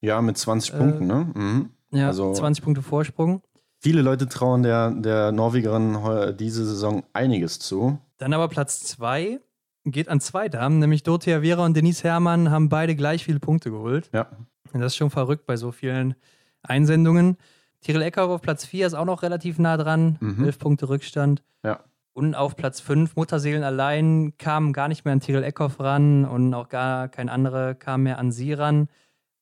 Ja, 0.02 0.20
mit 0.20 0.36
20 0.36 0.74
äh, 0.74 0.76
Punkten, 0.76 1.06
ne? 1.06 1.26
Mhm. 1.34 1.70
Ja, 1.90 2.08
also, 2.08 2.34
20 2.34 2.62
Punkte 2.62 2.82
Vorsprung. 2.82 3.40
Viele 3.84 4.00
Leute 4.00 4.30
trauen 4.30 4.62
der, 4.62 4.92
der 4.92 5.30
Norwegerin 5.30 5.98
diese 6.38 6.64
Saison 6.64 7.02
einiges 7.12 7.58
zu. 7.58 7.98
Dann 8.16 8.32
aber 8.32 8.48
Platz 8.48 8.80
2 8.80 9.40
geht 9.84 10.08
an 10.08 10.22
zwei 10.22 10.48
Damen, 10.48 10.78
nämlich 10.78 11.02
Dorothea 11.02 11.42
Vera 11.42 11.66
und 11.66 11.76
Denise 11.76 12.02
Herrmann 12.02 12.50
haben 12.50 12.70
beide 12.70 12.96
gleich 12.96 13.24
viele 13.24 13.40
Punkte 13.40 13.70
geholt. 13.70 14.08
Ja. 14.14 14.28
Und 14.72 14.80
das 14.80 14.92
ist 14.92 14.96
schon 14.96 15.10
verrückt 15.10 15.44
bei 15.44 15.58
so 15.58 15.70
vielen 15.70 16.14
Einsendungen. 16.62 17.36
Tyrell 17.82 18.00
Eckhoff 18.00 18.30
auf 18.30 18.40
Platz 18.40 18.64
4 18.64 18.86
ist 18.86 18.94
auch 18.94 19.04
noch 19.04 19.22
relativ 19.22 19.58
nah 19.58 19.76
dran. 19.76 20.16
Mhm. 20.18 20.46
Elf 20.46 20.58
Punkte 20.58 20.88
Rückstand. 20.88 21.42
Ja. 21.62 21.80
Und 22.14 22.34
auf 22.34 22.56
Platz 22.56 22.80
5, 22.80 23.16
Mutterseelen 23.16 23.64
allein, 23.64 24.32
kamen 24.38 24.72
gar 24.72 24.88
nicht 24.88 25.04
mehr 25.04 25.12
an 25.12 25.20
Tyrell 25.20 25.44
Eckhoff 25.44 25.78
ran 25.78 26.24
und 26.24 26.54
auch 26.54 26.70
gar 26.70 27.08
kein 27.08 27.28
anderer 27.28 27.74
kam 27.74 28.04
mehr 28.04 28.18
an 28.18 28.32
sie 28.32 28.54
ran. 28.54 28.88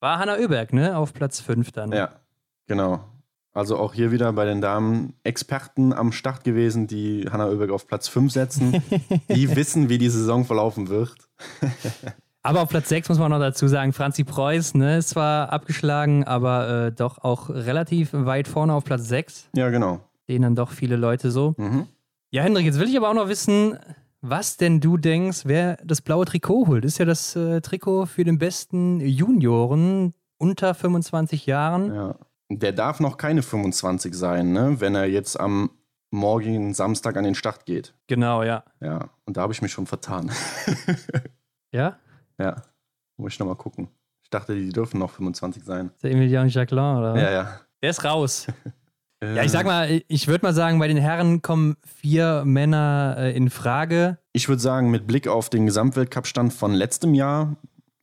War 0.01 0.19
Hanna 0.19 0.35
Oeberg, 0.35 0.73
ne? 0.73 0.97
Auf 0.97 1.13
Platz 1.13 1.39
5 1.39 1.71
dann. 1.71 1.93
Ja, 1.93 2.09
genau. 2.67 3.05
Also 3.53 3.77
auch 3.77 3.93
hier 3.93 4.11
wieder 4.11 4.33
bei 4.33 4.45
den 4.45 4.61
Damen 4.61 5.13
Experten 5.23 5.93
am 5.93 6.11
Start 6.11 6.43
gewesen, 6.43 6.87
die 6.87 7.27
Hanna 7.31 7.47
Oeberg 7.49 7.69
auf 7.69 7.87
Platz 7.87 8.07
5 8.07 8.31
setzen. 8.31 8.83
die 9.29 9.55
wissen, 9.55 9.89
wie 9.89 9.99
die 9.99 10.09
Saison 10.09 10.43
verlaufen 10.43 10.89
wird. 10.89 11.13
aber 12.41 12.61
auf 12.61 12.69
Platz 12.69 12.89
6 12.89 13.09
muss 13.09 13.19
man 13.19 13.29
noch 13.29 13.39
dazu 13.39 13.67
sagen, 13.67 13.93
Franzi 13.93 14.23
Preuß, 14.23 14.73
ne, 14.73 14.97
ist 14.97 15.09
zwar 15.09 15.53
abgeschlagen, 15.53 16.23
aber 16.23 16.87
äh, 16.87 16.91
doch 16.91 17.19
auch 17.19 17.49
relativ 17.49 18.09
weit 18.13 18.47
vorne 18.47 18.73
auf 18.73 18.85
Platz 18.85 19.07
6. 19.07 19.49
Ja, 19.55 19.69
genau. 19.69 19.99
Sehen 20.25 20.41
dann 20.41 20.55
doch 20.55 20.71
viele 20.71 20.95
Leute 20.95 21.29
so. 21.29 21.53
Mhm. 21.57 21.85
Ja, 22.31 22.41
Hendrik, 22.41 22.65
jetzt 22.65 22.79
will 22.79 22.89
ich 22.89 22.97
aber 22.97 23.09
auch 23.09 23.13
noch 23.13 23.27
wissen, 23.27 23.77
was 24.21 24.57
denn 24.57 24.79
du 24.79 24.97
denkst, 24.97 25.41
wer 25.43 25.77
das 25.83 26.01
blaue 26.01 26.25
Trikot 26.25 26.65
holt. 26.67 26.85
Das 26.85 26.93
ist 26.93 26.97
ja 26.97 27.05
das 27.05 27.35
äh, 27.35 27.61
Trikot 27.61 28.07
für 28.07 28.23
den 28.23 28.39
besten 28.39 28.99
Junioren 28.99 30.15
unter 30.37 30.73
25 30.73 31.45
Jahren. 31.45 31.93
Ja. 31.93 32.15
Der 32.59 32.71
darf 32.71 32.99
noch 32.99 33.17
keine 33.17 33.41
25 33.41 34.13
sein, 34.13 34.51
ne? 34.51 34.79
wenn 34.79 34.95
er 34.95 35.05
jetzt 35.05 35.39
am 35.39 35.71
morgigen 36.13 36.73
Samstag 36.73 37.17
an 37.17 37.23
den 37.23 37.35
Start 37.35 37.65
geht. 37.65 37.93
Genau, 38.07 38.43
ja. 38.43 38.63
Ja, 38.79 39.09
und 39.25 39.35
da 39.35 39.41
habe 39.41 39.53
ich 39.53 39.61
mich 39.61 39.71
schon 39.71 39.87
vertan. 39.87 40.31
ja? 41.71 41.97
Ja. 42.37 42.61
Muss 43.17 43.33
ich 43.33 43.39
nochmal 43.39 43.55
gucken. 43.55 43.89
Ich 44.23 44.29
dachte, 44.29 44.55
die 44.55 44.69
dürfen 44.69 44.99
noch 44.99 45.11
25 45.11 45.63
sein. 45.63 45.91
Der 46.01 46.11
Emilian 46.11 46.49
Jacquelin, 46.49 46.97
oder? 46.97 47.17
Ja, 47.17 47.31
ja. 47.31 47.59
Der 47.81 47.89
ist 47.89 48.03
raus. 48.03 48.47
ja, 49.23 49.43
ich 49.43 49.51
sag 49.51 49.65
mal, 49.65 50.01
ich 50.07 50.27
würde 50.27 50.45
mal 50.45 50.53
sagen, 50.53 50.79
bei 50.79 50.87
den 50.87 50.97
Herren 50.97 51.41
kommen 51.41 51.75
vier 51.85 52.43
Männer 52.45 53.15
äh, 53.17 53.35
in 53.35 53.49
Frage. 53.49 54.17
Ich 54.31 54.47
würde 54.47 54.61
sagen, 54.61 54.89
mit 54.91 55.07
Blick 55.07 55.27
auf 55.27 55.49
den 55.49 55.65
Gesamtweltcup-Stand 55.65 56.53
von 56.53 56.73
letztem 56.73 57.13
Jahr, 57.13 57.55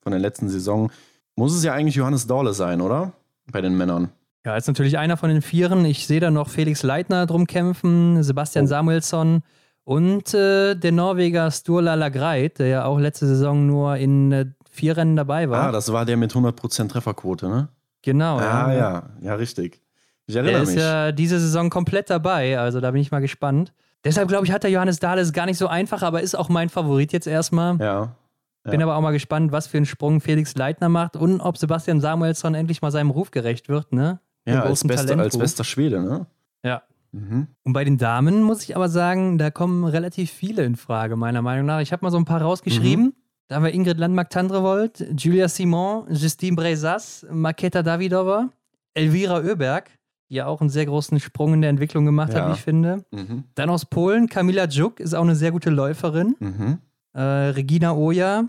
von 0.03 0.12
der 0.12 0.20
letzten 0.20 0.48
Saison, 0.48 0.90
muss 1.36 1.55
es 1.55 1.64
ja 1.64 1.72
eigentlich 1.72 1.94
Johannes 1.94 2.26
Dorle 2.26 2.55
sein, 2.55 2.80
oder? 2.80 3.12
Bei 3.51 3.61
den 3.61 3.76
Männern. 3.76 4.11
Ja, 4.45 4.57
ist 4.57 4.68
natürlich 4.68 4.97
einer 4.97 5.16
von 5.16 5.28
den 5.28 5.43
Vieren. 5.43 5.84
Ich 5.84 6.07
sehe 6.07 6.20
da 6.20 6.30
noch 6.30 6.49
Felix 6.49 6.82
Leitner 6.82 7.26
drum 7.26 7.47
kämpfen, 7.47 8.22
Sebastian 8.22 8.64
oh. 8.64 8.68
Samuelsson 8.68 9.43
und 9.84 10.32
äh, 10.34 10.74
der 10.74 10.93
Norweger 10.93 11.51
Sturla 11.51 11.95
Lagreit, 11.95 12.59
der 12.59 12.68
ja 12.68 12.84
auch 12.84 12.99
letzte 12.99 13.26
Saison 13.26 13.66
nur 13.66 13.97
in 13.97 14.32
äh, 14.32 14.47
vier 14.70 14.97
Rennen 14.97 15.16
dabei 15.16 15.51
war. 15.51 15.68
Ah, 15.68 15.72
das 15.72 15.93
war 15.93 16.05
der 16.05 16.16
mit 16.16 16.32
100% 16.32 16.88
Trefferquote, 16.88 17.49
ne? 17.49 17.68
Genau. 18.03 18.38
Ah, 18.38 18.72
ja, 18.72 18.72
ja, 18.72 19.11
ja 19.20 19.34
richtig. 19.34 19.82
Ich 20.26 20.36
erinnere 20.36 20.53
der 20.53 20.61
mich. 20.61 20.76
ist 20.76 20.82
ja 20.82 21.12
diese 21.12 21.38
Saison 21.38 21.68
komplett 21.68 22.09
dabei, 22.09 22.59
also 22.59 22.80
da 22.80 22.93
bin 22.93 23.03
ich 23.03 23.11
mal 23.11 23.20
gespannt. 23.20 23.72
Deshalb 24.05 24.28
glaube 24.28 24.47
ich, 24.47 24.53
hat 24.53 24.62
der 24.62 24.70
Johannes 24.70 25.01
Dahles 25.01 25.32
gar 25.32 25.45
nicht 25.45 25.59
so 25.59 25.66
einfach, 25.66 26.03
aber 26.03 26.22
ist 26.22 26.34
auch 26.34 26.49
mein 26.49 26.70
Favorit 26.70 27.12
jetzt 27.12 27.26
erstmal. 27.26 27.76
Ja. 27.78 28.16
Ja. 28.64 28.70
Bin 28.70 28.82
aber 28.82 28.97
auch 28.97 29.01
mal 29.01 29.11
gespannt, 29.11 29.53
was 29.53 29.66
für 29.66 29.78
einen 29.78 29.86
Sprung 29.86 30.20
Felix 30.20 30.55
Leitner 30.55 30.88
macht 30.88 31.16
und 31.16 31.41
ob 31.41 31.57
Sebastian 31.57 32.01
Samuelsson 32.01 32.55
endlich 32.55 32.82
mal 32.82 32.91
seinem 32.91 33.11
Ruf 33.11 33.30
gerecht 33.30 33.68
wird, 33.68 33.93
ne? 33.93 34.20
Ja, 34.47 34.62
als, 34.62 34.84
beste, 34.84 35.18
als 35.18 35.38
bester 35.38 35.64
Schwede, 35.64 36.01
ne? 36.01 36.26
Ja. 36.64 36.82
Mhm. 37.12 37.49
Und 37.64 37.72
bei 37.72 37.84
den 37.84 37.99
Damen 37.99 38.43
muss 38.43 38.62
ich 38.62 38.76
aber 38.76 38.88
sagen, 38.88 39.38
da 39.38 39.51
kommen 39.51 39.84
relativ 39.84 40.30
viele 40.30 40.64
in 40.64 40.76
Frage, 40.76 41.16
meiner 41.16 41.43
Meinung 41.43 41.66
nach. 41.66 41.80
Ich 41.80 41.93
habe 41.93 42.05
mal 42.05 42.11
so 42.11 42.18
ein 42.18 42.24
paar 42.24 42.43
rausgeschrieben. 42.43 43.07
Mhm. 43.07 43.14
Da 43.49 43.57
haben 43.57 43.64
wir 43.64 43.74
Ingrid 43.74 43.99
Landmark-Tandrevold, 43.99 45.07
Julia 45.18 45.49
Simon, 45.49 46.05
Justine 46.14 46.55
Brezas, 46.55 47.26
Maketa 47.30 47.82
Davidova, 47.82 48.49
Elvira 48.95 49.38
Oeberg, 49.41 49.91
die 50.28 50.36
ja 50.36 50.47
auch 50.47 50.61
einen 50.61 50.70
sehr 50.70 50.86
großen 50.86 51.18
Sprung 51.18 51.55
in 51.55 51.61
der 51.61 51.70
Entwicklung 51.70 52.05
gemacht 52.05 52.32
ja. 52.32 52.43
hat, 52.43 52.49
wie 52.49 52.53
ich 52.53 52.62
finde. 52.62 53.05
Mhm. 53.11 53.45
Dann 53.57 53.70
aus 53.70 53.86
Polen, 53.86 54.28
Kamila 54.28 54.66
Juk 54.66 55.01
ist 55.01 55.14
auch 55.14 55.24
eine 55.24 55.34
sehr 55.34 55.51
gute 55.51 55.70
Läuferin. 55.70 56.36
Mhm. 56.38 56.78
Äh, 57.12 57.20
Regina 57.20 57.93
Oja, 57.93 58.45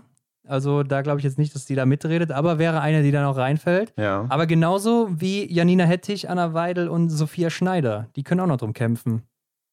also 0.46 0.82
da 0.82 1.02
glaube 1.02 1.18
ich 1.18 1.24
jetzt 1.24 1.38
nicht, 1.38 1.54
dass 1.54 1.64
die 1.64 1.74
da 1.74 1.86
mitredet, 1.86 2.32
aber 2.32 2.58
wäre 2.58 2.80
eine, 2.80 3.02
die 3.02 3.12
da 3.12 3.22
noch 3.22 3.36
reinfällt. 3.36 3.92
Ja. 3.96 4.26
Aber 4.28 4.46
genauso 4.46 5.08
wie 5.10 5.50
Janina 5.52 5.84
Hettich, 5.84 6.28
Anna 6.28 6.52
Weidel 6.54 6.88
und 6.88 7.10
Sophia 7.10 7.50
Schneider. 7.50 8.08
Die 8.16 8.22
können 8.22 8.40
auch 8.40 8.46
noch 8.46 8.56
drum 8.56 8.72
kämpfen. 8.72 9.22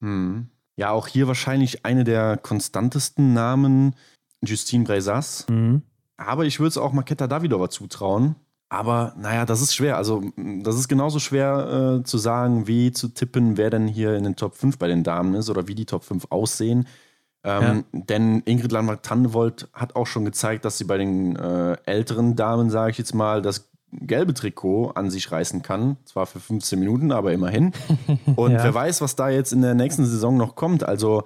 Hm. 0.02 0.50
Ja, 0.76 0.92
auch 0.92 1.08
hier 1.08 1.28
wahrscheinlich 1.28 1.86
eine 1.86 2.04
der 2.04 2.38
konstantesten 2.38 3.34
Namen, 3.34 3.96
Justine 4.42 4.86
Brezas. 4.86 5.46
Mhm. 5.50 5.82
Aber 6.16 6.46
ich 6.46 6.60
würde 6.60 6.70
es 6.70 6.78
auch 6.78 6.94
Maketa 6.94 7.28
Davidova 7.28 7.70
zutrauen. 7.70 8.36
Aber 8.70 9.14
naja, 9.18 9.46
das 9.46 9.62
ist 9.62 9.74
schwer. 9.74 9.98
Also, 9.98 10.24
das 10.38 10.76
ist 10.76 10.88
genauso 10.88 11.20
schwer 11.20 12.00
äh, 12.00 12.04
zu 12.04 12.18
sagen, 12.20 12.68
wie 12.68 12.92
zu 12.92 13.10
tippen, 13.10 13.58
wer 13.58 13.72
denn 13.72 13.88
hier 13.88 14.16
in 14.16 14.24
den 14.24 14.36
Top 14.36 14.56
5 14.56 14.78
bei 14.78 14.88
den 14.88 15.04
Damen 15.04 15.34
ist 15.34 15.50
oder 15.50 15.68
wie 15.68 15.76
die 15.76 15.86
Top 15.86 16.04
5 16.04 16.28
aussehen. 16.30 16.88
Ähm, 17.44 17.86
ja. 17.94 18.00
Denn 18.02 18.42
Ingrid 18.46 18.72
Landmark-Tannenwold 18.72 19.70
hat 19.74 19.96
auch 19.96 20.08
schon 20.08 20.26
gezeigt, 20.26 20.66
dass 20.66 20.78
sie 20.78 20.84
bei 20.84 20.98
den 20.98 21.36
äh, 21.36 21.78
älteren 21.86 22.36
Damen, 22.36 22.70
sage 22.70 22.92
ich 22.92 22.98
jetzt 22.98 23.14
mal, 23.14 23.42
das 23.42 23.70
gelbe 23.92 24.34
Trikot 24.34 24.92
an 24.92 25.10
sich 25.10 25.32
reißen 25.32 25.62
kann. 25.62 25.98
Zwar 26.06 26.26
für 26.26 26.40
15 26.40 26.80
Minuten, 26.80 27.12
aber 27.12 27.34
immerhin. 27.34 27.72
Und 28.36 28.52
ja. 28.52 28.64
wer 28.64 28.74
weiß, 28.74 29.02
was 29.02 29.16
da 29.16 29.30
jetzt 29.30 29.54
in 29.54 29.62
der 29.62 29.74
nächsten 29.74 30.06
Saison 30.06 30.38
noch 30.38 30.56
kommt. 30.56 30.84
Also 30.84 31.24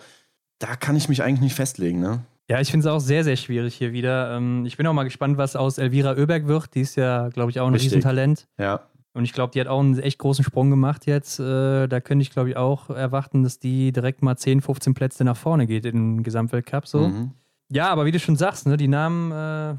da 0.59 0.75
kann 0.75 0.95
ich 0.95 1.09
mich 1.09 1.23
eigentlich 1.23 1.41
nicht 1.41 1.55
festlegen. 1.55 1.99
Ne? 1.99 2.21
Ja, 2.49 2.59
ich 2.59 2.71
finde 2.71 2.87
es 2.87 2.93
auch 2.93 2.99
sehr, 2.99 3.23
sehr 3.23 3.35
schwierig 3.35 3.75
hier 3.75 3.93
wieder. 3.93 4.35
Ähm, 4.35 4.65
ich 4.65 4.77
bin 4.77 4.85
auch 4.87 4.93
mal 4.93 5.03
gespannt, 5.03 5.37
was 5.37 5.55
aus 5.55 5.77
Elvira 5.77 6.11
Oeberg 6.11 6.47
wird. 6.47 6.75
Die 6.75 6.81
ist 6.81 6.95
ja, 6.95 7.29
glaube 7.29 7.51
ich, 7.51 7.59
auch 7.59 7.67
ein 7.67 7.73
Richtig. 7.73 7.91
Riesentalent. 7.91 8.47
Ja. 8.57 8.81
Und 9.13 9.25
ich 9.25 9.33
glaube, 9.33 9.51
die 9.51 9.61
hat 9.61 9.67
auch 9.67 9.79
einen 9.79 9.99
echt 9.99 10.17
großen 10.17 10.43
Sprung 10.43 10.69
gemacht 10.71 11.05
jetzt. 11.05 11.39
Äh, 11.39 11.87
da 11.87 11.99
könnte 11.99 12.23
ich, 12.23 12.31
glaube 12.31 12.49
ich, 12.49 12.57
auch 12.57 12.89
erwarten, 12.89 13.43
dass 13.43 13.59
die 13.59 13.91
direkt 13.91 14.23
mal 14.23 14.35
10, 14.35 14.61
15 14.61 14.93
Plätze 14.95 15.23
nach 15.23 15.37
vorne 15.37 15.67
geht 15.67 15.85
im 15.85 16.23
Gesamtweltcup. 16.23 16.87
So. 16.87 17.07
Mhm. 17.07 17.31
Ja, 17.69 17.89
aber 17.89 18.05
wie 18.05 18.11
du 18.11 18.19
schon 18.19 18.35
sagst, 18.35 18.65
ne, 18.65 18.75
die 18.75 18.87
Namen 18.87 19.31
äh, 19.31 19.75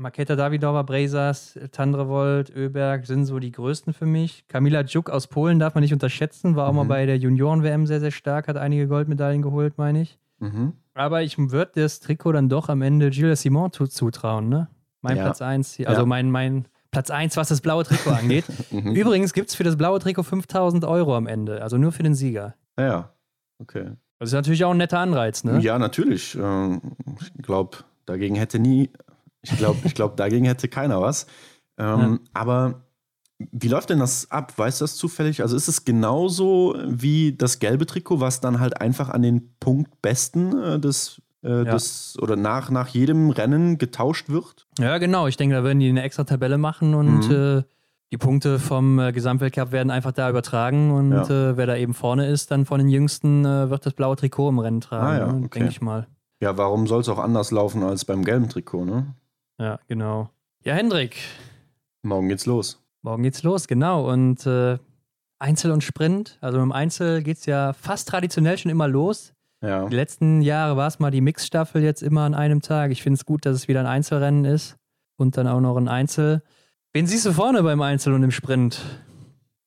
Maketa 0.00 0.36
Davidova, 0.36 0.82
Brezas, 0.82 1.58
Tandrevold, 1.72 2.54
Öberg 2.54 3.04
sind 3.06 3.24
so 3.24 3.40
die 3.40 3.50
größten 3.50 3.92
für 3.92 4.06
mich. 4.06 4.46
Kamila 4.46 4.84
Djuk 4.84 5.10
aus 5.10 5.26
Polen 5.26 5.58
darf 5.58 5.74
man 5.74 5.82
nicht 5.82 5.92
unterschätzen, 5.92 6.54
war 6.54 6.68
auch 6.68 6.72
mhm. 6.72 6.76
mal 6.76 6.84
bei 6.84 7.04
der 7.04 7.18
Junioren-WM 7.18 7.84
sehr, 7.84 7.98
sehr 7.98 8.12
stark, 8.12 8.46
hat 8.46 8.56
einige 8.56 8.86
Goldmedaillen 8.86 9.42
geholt, 9.42 9.76
meine 9.76 10.02
ich. 10.02 10.20
Mhm. 10.38 10.74
Aber 10.94 11.22
ich 11.22 11.36
würde 11.36 11.82
das 11.82 11.98
Trikot 11.98 12.32
dann 12.32 12.48
doch 12.48 12.68
am 12.68 12.82
Ende 12.82 13.10
Gilles 13.10 13.42
Simon 13.42 13.72
zutrauen, 13.72 14.48
ne? 14.48 14.68
Mein 15.00 15.16
ja. 15.16 15.24
Platz 15.24 15.42
1, 15.42 15.80
also 15.86 16.02
ja. 16.02 16.06
mein, 16.06 16.30
mein 16.30 16.66
Platz 16.90 17.10
1, 17.10 17.36
was 17.36 17.48
das 17.48 17.60
blaue 17.60 17.84
Trikot 17.84 18.10
angeht. 18.10 18.44
mhm. 18.70 18.94
Übrigens 18.94 19.32
gibt 19.32 19.50
es 19.50 19.54
für 19.54 19.64
das 19.64 19.76
blaue 19.76 19.98
Trikot 19.98 20.22
5000 20.22 20.84
Euro 20.84 21.16
am 21.16 21.26
Ende, 21.26 21.62
also 21.62 21.76
nur 21.76 21.92
für 21.92 22.02
den 22.02 22.14
Sieger. 22.14 22.54
Ja, 22.78 23.12
okay. 23.58 23.92
Das 24.18 24.30
ist 24.30 24.34
natürlich 24.34 24.64
auch 24.64 24.72
ein 24.72 24.78
netter 24.78 24.98
Anreiz, 24.98 25.44
ne? 25.44 25.60
Ja, 25.60 25.78
natürlich. 25.78 26.36
Ähm, 26.40 26.80
ich 27.20 27.42
glaube, 27.42 27.78
dagegen 28.04 28.34
hätte 28.34 28.58
nie, 28.58 28.90
ich 29.42 29.56
glaube, 29.56 29.78
ich 29.84 29.94
glaub, 29.94 30.16
dagegen 30.16 30.44
hätte 30.46 30.68
keiner 30.68 31.00
was. 31.00 31.26
Ähm, 31.78 32.20
ja. 32.24 32.30
Aber 32.32 32.82
wie 33.38 33.68
läuft 33.68 33.90
denn 33.90 34.00
das 34.00 34.30
ab? 34.30 34.52
Weißt 34.56 34.80
du 34.80 34.84
das 34.84 34.96
zufällig? 34.96 35.42
Also 35.42 35.56
ist 35.56 35.68
es 35.68 35.84
genauso 35.84 36.76
wie 36.84 37.36
das 37.36 37.60
gelbe 37.60 37.86
Trikot, 37.86 38.18
was 38.18 38.40
dann 38.40 38.58
halt 38.58 38.80
einfach 38.80 39.10
an 39.10 39.22
den 39.22 39.54
Punktbesten 39.60 40.60
äh, 40.60 40.80
des 40.80 41.22
äh, 41.42 41.48
ja. 41.48 41.64
das 41.64 42.16
oder 42.20 42.36
nach, 42.36 42.70
nach 42.70 42.88
jedem 42.88 43.30
Rennen 43.30 43.78
getauscht 43.78 44.28
wird? 44.28 44.66
Ja, 44.78 44.98
genau. 44.98 45.26
Ich 45.26 45.36
denke, 45.36 45.54
da 45.54 45.64
werden 45.64 45.80
die 45.80 45.88
eine 45.88 46.02
extra 46.02 46.24
Tabelle 46.24 46.58
machen 46.58 46.94
und 46.94 47.28
mhm. 47.28 47.58
äh, 47.58 47.62
die 48.10 48.16
Punkte 48.16 48.58
vom 48.58 48.98
äh, 48.98 49.12
Gesamtweltcup 49.12 49.70
werden 49.70 49.90
einfach 49.90 50.12
da 50.12 50.30
übertragen 50.30 50.90
und 50.90 51.12
ja. 51.12 51.50
Äh, 51.50 51.56
wer 51.56 51.66
da 51.66 51.76
eben 51.76 51.94
vorne 51.94 52.26
ist, 52.26 52.50
dann 52.50 52.64
von 52.64 52.78
den 52.78 52.88
Jüngsten 52.88 53.44
äh, 53.44 53.70
wird 53.70 53.84
das 53.84 53.92
blaue 53.92 54.16
Trikot 54.16 54.48
im 54.48 54.58
Rennen 54.58 54.80
tragen, 54.80 55.06
ah, 55.06 55.18
ja. 55.18 55.32
Ne? 55.32 55.44
okay. 55.44 55.58
denke 55.58 55.70
ich 55.70 55.80
mal. 55.80 56.06
Ja, 56.40 56.56
warum 56.56 56.86
soll 56.86 57.00
es 57.00 57.08
auch 57.08 57.18
anders 57.18 57.50
laufen 57.50 57.82
als 57.82 58.04
beim 58.04 58.24
gelben 58.24 58.48
Trikot, 58.48 58.84
ne? 58.84 59.14
Ja, 59.58 59.80
genau. 59.88 60.30
Ja, 60.64 60.74
Hendrik. 60.74 61.16
Morgen 62.02 62.28
geht's 62.28 62.46
los. 62.46 62.80
Morgen 63.02 63.24
geht's 63.24 63.42
los, 63.42 63.66
genau. 63.66 64.10
Und 64.10 64.46
äh, 64.46 64.78
Einzel 65.38 65.72
und 65.72 65.84
Sprint. 65.84 66.38
Also 66.40 66.60
im 66.60 66.72
Einzel 66.72 67.22
geht 67.22 67.38
es 67.38 67.46
ja 67.46 67.72
fast 67.72 68.08
traditionell 68.08 68.56
schon 68.56 68.70
immer 68.70 68.88
los. 68.88 69.34
Ja. 69.60 69.88
Die 69.88 69.96
letzten 69.96 70.40
Jahre 70.40 70.76
war 70.76 70.86
es 70.86 70.98
mal 70.98 71.10
die 71.10 71.20
Mixstaffel 71.20 71.82
jetzt 71.82 72.02
immer 72.02 72.22
an 72.22 72.34
einem 72.34 72.62
Tag. 72.62 72.90
Ich 72.92 73.02
finde 73.02 73.16
es 73.16 73.24
gut, 73.24 73.44
dass 73.44 73.56
es 73.56 73.68
wieder 73.68 73.80
ein 73.80 73.86
Einzelrennen 73.86 74.44
ist 74.44 74.76
und 75.16 75.36
dann 75.36 75.48
auch 75.48 75.60
noch 75.60 75.76
ein 75.76 75.88
Einzel. 75.88 76.42
Wen 76.92 77.06
siehst 77.06 77.26
du 77.26 77.32
vorne 77.32 77.62
beim 77.62 77.82
Einzel 77.82 78.12
und 78.12 78.22
im 78.22 78.30
Sprint? 78.30 78.80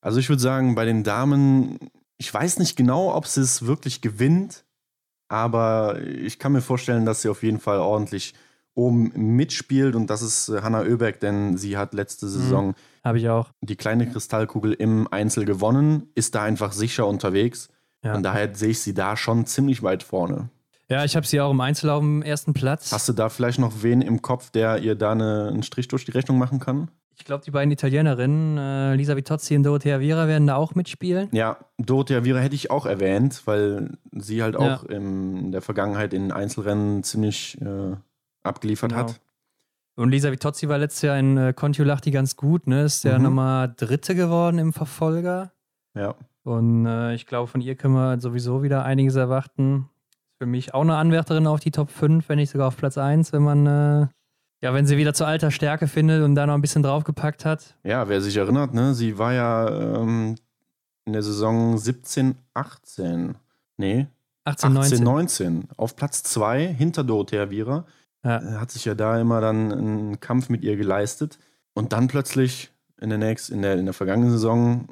Also 0.01 0.19
ich 0.19 0.29
würde 0.29 0.41
sagen, 0.41 0.75
bei 0.75 0.85
den 0.85 1.03
Damen, 1.03 1.77
ich 2.17 2.33
weiß 2.33 2.59
nicht 2.59 2.75
genau, 2.75 3.13
ob 3.13 3.27
sie 3.27 3.41
es 3.41 3.65
wirklich 3.65 4.01
gewinnt, 4.01 4.65
aber 5.27 6.01
ich 6.01 6.39
kann 6.39 6.53
mir 6.53 6.61
vorstellen, 6.61 7.05
dass 7.05 7.21
sie 7.21 7.29
auf 7.29 7.43
jeden 7.43 7.59
Fall 7.59 7.79
ordentlich 7.79 8.33
oben 8.73 9.11
mitspielt 9.35 9.95
und 9.95 10.09
das 10.09 10.21
ist 10.21 10.47
äh, 10.49 10.61
Hanna 10.61 10.81
Oeberg, 10.81 11.19
denn 11.19 11.57
sie 11.57 11.77
hat 11.77 11.93
letzte 11.93 12.25
mhm. 12.25 12.29
Saison 12.29 12.67
mhm, 12.67 12.75
habe 13.03 13.17
ich 13.17 13.29
auch 13.29 13.49
die 13.61 13.75
kleine 13.75 14.09
Kristallkugel 14.09 14.73
im 14.73 15.11
Einzel 15.11 15.43
gewonnen, 15.43 16.09
ist 16.15 16.35
da 16.35 16.43
einfach 16.43 16.71
sicher 16.71 17.05
unterwegs 17.05 17.69
ja. 18.03 18.15
und 18.15 18.23
daher 18.23 18.53
sehe 18.53 18.69
ich 18.69 18.81
sie 18.81 18.93
da 18.93 19.17
schon 19.17 19.45
ziemlich 19.45 19.83
weit 19.83 20.03
vorne. 20.03 20.49
Ja, 20.89 21.05
ich 21.05 21.15
habe 21.15 21.25
sie 21.25 21.39
auch 21.39 21.51
im 21.51 21.61
Einzel 21.61 21.89
auf 21.89 22.01
dem 22.01 22.21
ersten 22.21 22.53
Platz. 22.53 22.91
Hast 22.91 23.07
du 23.07 23.13
da 23.13 23.29
vielleicht 23.29 23.59
noch 23.59 23.81
wen 23.81 24.01
im 24.01 24.21
Kopf, 24.21 24.49
der 24.49 24.79
ihr 24.79 24.95
da 24.95 25.13
eine, 25.13 25.47
einen 25.47 25.63
Strich 25.63 25.87
durch 25.87 26.03
die 26.03 26.11
Rechnung 26.11 26.37
machen 26.37 26.59
kann? 26.59 26.91
Ich 27.15 27.23
glaube, 27.23 27.43
die 27.45 27.51
beiden 27.51 27.71
Italienerinnen, 27.71 28.57
äh, 28.57 28.95
Lisa 28.95 29.15
Vitozzi 29.15 29.55
und 29.55 29.63
Dorothea 29.63 29.99
Viera, 29.99 30.27
werden 30.27 30.47
da 30.47 30.55
auch 30.55 30.75
mitspielen. 30.75 31.29
Ja, 31.31 31.57
Dorothea 31.77 32.25
Viera 32.25 32.39
hätte 32.39 32.55
ich 32.55 32.71
auch 32.71 32.85
erwähnt, 32.85 33.43
weil 33.45 33.91
sie 34.11 34.43
halt 34.43 34.55
ja. 34.55 34.59
auch 34.59 34.83
in 34.83 35.51
der 35.51 35.61
Vergangenheit 35.61 36.13
in 36.13 36.31
Einzelrennen 36.31 37.03
ziemlich 37.03 37.61
äh, 37.61 37.95
abgeliefert 38.43 38.91
genau. 38.91 39.03
hat. 39.03 39.21
Und 39.95 40.09
Lisa 40.09 40.31
Vitozzi 40.31 40.67
war 40.67 40.77
letztes 40.77 41.03
Jahr 41.03 41.19
in 41.19 41.37
äh, 41.37 41.53
Kontiolahti 41.53 42.11
ganz 42.11 42.35
gut, 42.35 42.65
ne? 42.65 42.83
Ist 42.83 43.03
ja 43.03 43.17
mhm. 43.17 43.25
nochmal 43.25 43.73
Dritte 43.77 44.15
geworden 44.15 44.57
im 44.57 44.73
Verfolger. 44.73 45.51
Ja. 45.93 46.15
Und 46.43 46.85
äh, 46.85 47.13
ich 47.13 47.27
glaube, 47.27 47.47
von 47.47 47.61
ihr 47.61 47.75
können 47.75 47.93
wir 47.93 48.19
sowieso 48.19 48.63
wieder 48.63 48.83
einiges 48.83 49.15
erwarten. 49.15 49.89
Für 50.39 50.45
mich 50.45 50.73
auch 50.73 50.81
eine 50.81 50.95
Anwärterin 50.95 51.45
auf 51.45 51.59
die 51.59 51.71
Top 51.71 51.91
5, 51.91 52.27
wenn 52.29 52.37
nicht 52.37 52.49
sogar 52.49 52.67
auf 52.67 52.77
Platz 52.77 52.97
1, 52.97 53.31
wenn 53.31 53.43
man, 53.43 53.67
äh, 53.67 54.07
ja, 54.61 54.73
wenn 54.73 54.87
sie 54.87 54.97
wieder 54.97 55.13
zu 55.13 55.25
alter 55.25 55.51
Stärke 55.51 55.87
findet 55.87 56.23
und 56.23 56.35
da 56.35 56.47
noch 56.47 56.55
ein 56.55 56.61
bisschen 56.61 56.81
draufgepackt 56.81 57.45
hat. 57.45 57.75
Ja, 57.83 58.09
wer 58.09 58.21
sich 58.21 58.37
erinnert, 58.37 58.73
ne? 58.73 58.95
Sie 58.95 59.19
war 59.19 59.33
ja 59.33 59.99
ähm, 59.99 60.35
in 61.05 61.13
der 61.13 61.21
Saison 61.21 61.77
17, 61.77 62.35
18. 62.53 63.35
Nee. 63.77 64.07
18, 64.45 64.73
19. 64.73 64.93
18, 64.93 65.03
19. 65.03 65.67
Auf 65.77 65.95
Platz 65.95 66.23
2 66.23 66.67
hinter 66.67 67.03
Dorothea 67.03 67.51
Viera. 67.51 67.85
Ja. 68.23 68.37
Äh, 68.37 68.57
hat 68.57 68.71
sich 68.71 68.85
ja 68.85 68.95
da 68.95 69.19
immer 69.19 69.41
dann 69.41 69.71
einen 69.71 70.19
Kampf 70.19 70.49
mit 70.49 70.63
ihr 70.63 70.75
geleistet. 70.75 71.37
Und 71.73 71.93
dann 71.93 72.07
plötzlich 72.07 72.71
in 72.99 73.09
der 73.09 73.17
nächsten, 73.17 73.55
in 73.55 73.61
der, 73.61 73.77
in 73.77 73.85
der 73.85 73.93
vergangenen 73.93 74.31
Saison 74.31 74.87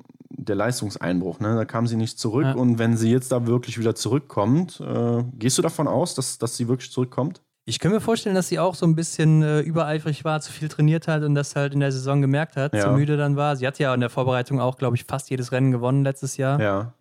der 0.45 0.55
Leistungseinbruch. 0.55 1.39
Ne? 1.39 1.55
Da 1.55 1.65
kam 1.65 1.87
sie 1.87 1.95
nicht 1.95 2.19
zurück. 2.19 2.45
Ja. 2.45 2.53
Und 2.53 2.79
wenn 2.79 2.97
sie 2.97 3.11
jetzt 3.11 3.31
da 3.31 3.45
wirklich 3.45 3.77
wieder 3.77 3.95
zurückkommt, 3.95 4.79
äh, 4.79 5.23
gehst 5.33 5.57
du 5.57 5.61
davon 5.61 5.87
aus, 5.87 6.15
dass, 6.15 6.37
dass 6.37 6.55
sie 6.57 6.67
wirklich 6.67 6.91
zurückkommt? 6.91 7.41
Ich 7.65 7.79
kann 7.79 7.91
mir 7.91 8.01
vorstellen, 8.01 8.35
dass 8.35 8.47
sie 8.47 8.57
auch 8.57 8.73
so 8.73 8.85
ein 8.87 8.95
bisschen 8.95 9.43
äh, 9.43 9.59
übereifrig 9.59 10.25
war, 10.25 10.41
zu 10.41 10.51
viel 10.51 10.69
trainiert 10.69 11.07
hat 11.07 11.21
und 11.23 11.35
das 11.35 11.55
halt 11.55 11.73
in 11.73 11.79
der 11.79 11.91
Saison 11.91 12.19
gemerkt 12.21 12.55
hat, 12.55 12.73
ja. 12.73 12.81
zu 12.81 12.91
müde 12.91 13.15
dann 13.15 13.35
war. 13.35 13.55
Sie 13.55 13.67
hat 13.67 13.77
ja 13.77 13.93
in 13.93 13.99
der 13.99 14.09
Vorbereitung 14.09 14.59
auch, 14.59 14.77
glaube 14.77 14.95
ich, 14.95 15.03
fast 15.03 15.29
jedes 15.29 15.51
Rennen 15.51 15.71
gewonnen 15.71 16.03
letztes 16.03 16.37
Jahr. 16.37 16.59
Ja. 16.59 16.93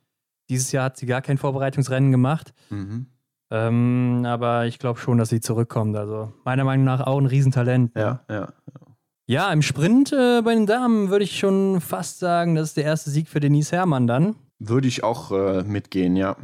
Dieses 0.51 0.71
Jahr 0.73 0.85
hat 0.85 0.99
sie 0.99 1.07
gar 1.07 1.23
kein 1.23 1.39
Vorbereitungsrennen 1.39 2.11
gemacht. 2.11 2.53
Mhm. 2.69 3.07
Ähm, 3.51 4.25
aber 4.27 4.67
ich 4.67 4.79
glaube 4.79 4.99
schon, 5.01 5.17
dass 5.17 5.31
sie 5.31 5.41
zurückkommt. 5.41 5.97
Also 5.97 6.35
meiner 6.45 6.65
Meinung 6.65 6.85
nach 6.85 7.01
auch 7.01 7.19
ein 7.19 7.27
Riesentalent. 7.27 7.95
Ne? 7.95 8.01
Ja, 8.01 8.21
ja. 8.29 8.41
ja. 8.41 8.88
Ja, 9.31 9.53
im 9.53 9.61
Sprint 9.61 10.11
äh, 10.11 10.41
bei 10.41 10.55
den 10.55 10.65
Damen 10.65 11.11
würde 11.11 11.23
ich 11.23 11.39
schon 11.39 11.83
fast 11.83 12.19
sagen, 12.19 12.55
das 12.55 12.69
ist 12.69 12.79
der 12.79 12.85
erste 12.85 13.11
Sieg 13.11 13.29
für 13.29 13.41
Denise 13.41 13.73
Herrmann 13.73 14.07
dann. 14.07 14.37
Würde 14.59 14.89
ich 14.89 15.05
auch 15.05 15.31
äh, 15.33 15.65
mitgehen, 15.65 16.17
ja. 16.17 16.37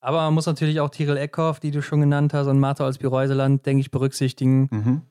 Aber 0.00 0.22
man 0.22 0.34
muss 0.34 0.46
natürlich 0.46 0.80
auch 0.80 0.90
Tiril 0.90 1.18
Eckhoff, 1.18 1.60
die 1.60 1.70
du 1.70 1.82
schon 1.82 2.00
genannt 2.00 2.34
hast, 2.34 2.48
und 2.48 2.58
Martha 2.58 2.84
Olsby-Reuseland, 2.84 3.64
denke 3.64 3.82
ich, 3.82 3.92
berücksichtigen. 3.92 4.68
Mhm. 4.72 5.02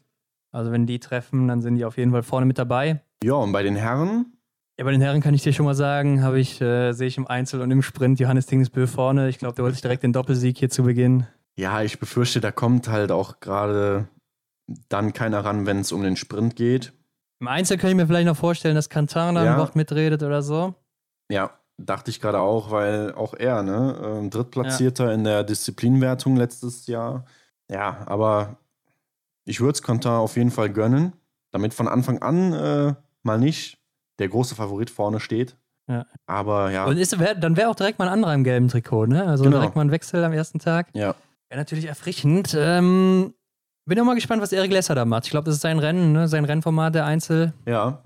Also 0.51 0.73
wenn 0.73 0.85
die 0.85 0.99
treffen, 0.99 1.47
dann 1.47 1.61
sind 1.61 1.75
die 1.75 1.85
auf 1.85 1.97
jeden 1.97 2.11
Fall 2.11 2.23
vorne 2.23 2.45
mit 2.45 2.57
dabei. 2.57 3.01
Ja, 3.23 3.35
und 3.35 3.53
bei 3.53 3.63
den 3.63 3.77
Herren? 3.77 4.33
Ja, 4.77 4.83
bei 4.83 4.91
den 4.91 4.99
Herren 4.99 5.21
kann 5.21 5.33
ich 5.33 5.41
dir 5.41 5.53
schon 5.53 5.65
mal 5.65 5.73
sagen, 5.73 6.23
habe 6.23 6.37
ich, 6.37 6.59
äh, 6.59 6.91
sehe 6.91 7.07
ich 7.07 7.17
im 7.17 7.27
Einzel 7.27 7.61
und 7.61 7.71
im 7.71 7.81
Sprint 7.81 8.19
Johannes 8.19 8.45
Tingesbö 8.45 8.87
vorne. 8.87 9.29
Ich 9.29 9.39
glaube, 9.39 9.55
der 9.55 9.63
holt 9.63 9.73
sich 9.73 9.81
direkt 9.81 10.03
den 10.03 10.11
Doppelsieg 10.11 10.57
hier 10.57 10.69
zu 10.69 10.83
Beginn. 10.83 11.27
Ja, 11.55 11.81
ich 11.81 11.97
befürchte, 11.97 12.41
da 12.41 12.51
kommt 12.51 12.89
halt 12.89 13.09
auch 13.09 13.39
gerade 13.39 14.09
dann 14.89 15.13
keiner 15.13 15.45
ran, 15.45 15.65
wenn 15.65 15.79
es 15.79 15.93
um 15.93 16.03
den 16.03 16.17
Sprint 16.17 16.57
geht. 16.57 16.91
Im 17.41 17.47
Einzel 17.47 17.77
kann 17.77 17.89
ich 17.89 17.95
mir 17.95 18.05
vielleicht 18.05 18.27
noch 18.27 18.37
vorstellen, 18.37 18.75
dass 18.75 18.87
Cantana 18.87 19.43
ja. 19.43 19.53
ein 19.53 19.59
Wort 19.59 19.75
mitredet 19.75 20.21
oder 20.21 20.43
so. 20.43 20.75
Ja, 21.31 21.49
dachte 21.77 22.11
ich 22.11 22.21
gerade 22.21 22.39
auch, 22.39 22.69
weil 22.69 23.13
auch 23.15 23.33
er, 23.33 23.63
ne, 23.63 23.99
ähm, 24.03 24.29
Drittplatzierter 24.29 25.07
ja. 25.07 25.11
in 25.13 25.23
der 25.23 25.43
Disziplinwertung 25.43 26.35
letztes 26.35 26.85
Jahr. 26.85 27.25
Ja, 27.67 28.03
aber 28.05 28.57
ich 29.43 29.59
würde 29.59 29.73
es 29.73 29.81
Cantana 29.81 30.19
auf 30.19 30.37
jeden 30.37 30.51
Fall 30.51 30.69
gönnen, 30.69 31.13
damit 31.51 31.73
von 31.73 31.87
Anfang 31.87 32.21
an 32.21 32.53
äh, 32.53 32.93
mal 33.23 33.39
nicht 33.39 33.79
der 34.19 34.29
große 34.29 34.53
Favorit 34.53 34.91
vorne 34.91 35.19
steht. 35.19 35.57
Ja. 35.87 36.05
Aber 36.27 36.69
ja. 36.69 36.85
Und 36.85 36.97
ist, 36.97 37.17
wär, 37.19 37.33
dann 37.33 37.57
wäre 37.57 37.69
auch 37.69 37.75
direkt 37.75 37.97
mal 37.97 38.05
ein 38.05 38.13
anderer 38.13 38.35
im 38.35 38.43
gelben 38.43 38.67
Trikot, 38.67 39.07
ne? 39.07 39.25
Also 39.25 39.45
genau. 39.45 39.57
direkt 39.57 39.75
mal 39.75 39.81
ein 39.81 39.91
Wechsel 39.91 40.23
am 40.23 40.33
ersten 40.33 40.59
Tag. 40.59 40.89
Ja. 40.93 41.15
Wäre 41.49 41.59
natürlich 41.59 41.85
erfrischend. 41.85 42.55
Ähm, 42.55 43.33
bin 43.85 43.99
auch 43.99 44.05
mal 44.05 44.15
gespannt, 44.15 44.41
was 44.41 44.51
Erik 44.51 44.71
Lesser 44.71 44.95
da 44.95 45.05
macht. 45.05 45.25
Ich 45.25 45.31
glaube, 45.31 45.45
das 45.45 45.55
ist 45.55 45.61
sein 45.61 45.79
Rennen, 45.79 46.11
ne? 46.11 46.27
sein 46.27 46.45
Rennformat 46.45 46.95
der 46.95 47.05
Einzel. 47.05 47.53
Ja. 47.65 48.01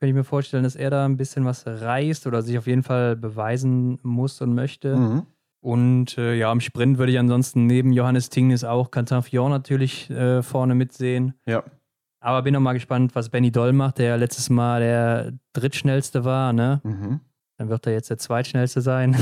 Könnte 0.00 0.10
ich 0.10 0.14
mir 0.14 0.24
vorstellen, 0.24 0.62
dass 0.62 0.76
er 0.76 0.90
da 0.90 1.04
ein 1.04 1.16
bisschen 1.16 1.44
was 1.44 1.66
reißt 1.66 2.26
oder 2.26 2.42
sich 2.42 2.56
auf 2.56 2.66
jeden 2.66 2.82
Fall 2.82 3.16
beweisen 3.16 3.98
muss 4.02 4.40
und 4.40 4.54
möchte. 4.54 4.96
Mhm. 4.96 5.26
Und 5.60 6.16
äh, 6.18 6.34
ja, 6.34 6.52
im 6.52 6.60
Sprint 6.60 6.98
würde 6.98 7.12
ich 7.12 7.18
ansonsten 7.18 7.66
neben 7.66 7.92
Johannes 7.92 8.30
Tingnis 8.30 8.62
auch 8.62 8.90
Quentin 8.90 9.22
Fion 9.22 9.50
natürlich 9.50 10.08
äh, 10.10 10.42
vorne 10.42 10.74
mitsehen. 10.74 11.34
Ja. 11.46 11.64
Aber 12.20 12.42
bin 12.42 12.54
auch 12.56 12.60
mal 12.60 12.72
gespannt, 12.72 13.14
was 13.14 13.28
Benny 13.28 13.50
Doll 13.50 13.72
macht, 13.72 13.98
der 13.98 14.16
letztes 14.16 14.50
Mal 14.50 14.80
der 14.80 15.32
drittschnellste 15.52 16.24
war, 16.24 16.52
ne? 16.52 16.80
Mhm. 16.84 17.20
Dann 17.58 17.68
wird 17.68 17.86
er 17.86 17.92
jetzt 17.92 18.08
der 18.08 18.18
zweitschnellste 18.18 18.80
sein. 18.80 19.16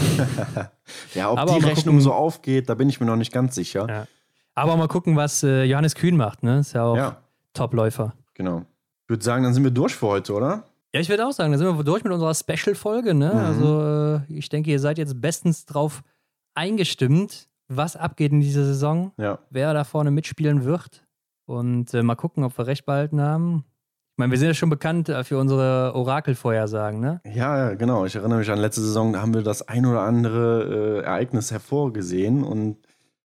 ja, 1.14 1.30
ob 1.30 1.38
Aber 1.38 1.54
die 1.54 1.64
Rechnung 1.64 1.96
gucken, 1.96 2.00
so 2.00 2.12
aufgeht, 2.12 2.68
da 2.68 2.74
bin 2.74 2.88
ich 2.90 3.00
mir 3.00 3.06
noch 3.06 3.16
nicht 3.16 3.32
ganz 3.32 3.54
sicher. 3.54 3.86
Ja. 3.88 4.06
Aber 4.56 4.76
mal 4.76 4.88
gucken, 4.88 5.16
was 5.16 5.42
äh, 5.42 5.64
Johannes 5.64 5.94
Kühn 5.94 6.16
macht, 6.16 6.42
ne? 6.42 6.60
Ist 6.60 6.72
ja 6.72 6.84
auch 6.84 6.96
ja. 6.96 7.18
Topläufer. 7.52 8.14
Genau. 8.34 8.62
Ich 9.04 9.10
würde 9.10 9.22
sagen, 9.22 9.44
dann 9.44 9.54
sind 9.54 9.62
wir 9.62 9.70
durch 9.70 9.94
für 9.94 10.06
heute, 10.06 10.32
oder? 10.32 10.64
Ja, 10.94 11.00
ich 11.00 11.10
würde 11.10 11.26
auch 11.26 11.32
sagen, 11.32 11.52
dann 11.52 11.58
sind 11.58 11.76
wir 11.76 11.84
durch 11.84 12.02
mit 12.02 12.12
unserer 12.12 12.34
Special-Folge, 12.34 13.12
ne? 13.12 13.32
Mhm. 13.34 13.38
Also, 13.38 13.82
äh, 13.82 14.32
ich 14.32 14.48
denke, 14.48 14.70
ihr 14.70 14.80
seid 14.80 14.96
jetzt 14.96 15.20
bestens 15.20 15.66
drauf 15.66 16.02
eingestimmt, 16.54 17.48
was 17.68 17.96
abgeht 17.96 18.32
in 18.32 18.40
dieser 18.40 18.64
Saison, 18.64 19.12
ja. 19.18 19.38
wer 19.50 19.74
da 19.74 19.84
vorne 19.84 20.10
mitspielen 20.10 20.64
wird. 20.64 21.04
Und 21.44 21.92
äh, 21.92 22.02
mal 22.02 22.14
gucken, 22.14 22.42
ob 22.42 22.56
wir 22.56 22.66
recht 22.66 22.86
behalten 22.86 23.20
haben. 23.20 23.64
Ich 24.14 24.18
meine, 24.18 24.30
wir 24.30 24.38
sind 24.38 24.48
ja 24.48 24.54
schon 24.54 24.70
bekannt 24.70 25.10
äh, 25.10 25.22
für 25.22 25.38
unsere 25.38 25.92
Orakelvorhersagen, 25.94 26.98
ne? 26.98 27.20
Ja, 27.26 27.74
genau. 27.74 28.06
Ich 28.06 28.16
erinnere 28.16 28.38
mich 28.38 28.50
an 28.50 28.58
letzte 28.58 28.80
Saison, 28.80 29.12
da 29.12 29.20
haben 29.20 29.34
wir 29.34 29.42
das 29.42 29.68
ein 29.68 29.84
oder 29.84 30.00
andere 30.00 31.02
äh, 31.02 31.04
Ereignis 31.04 31.50
hervorgesehen 31.50 32.42
und 32.42 32.78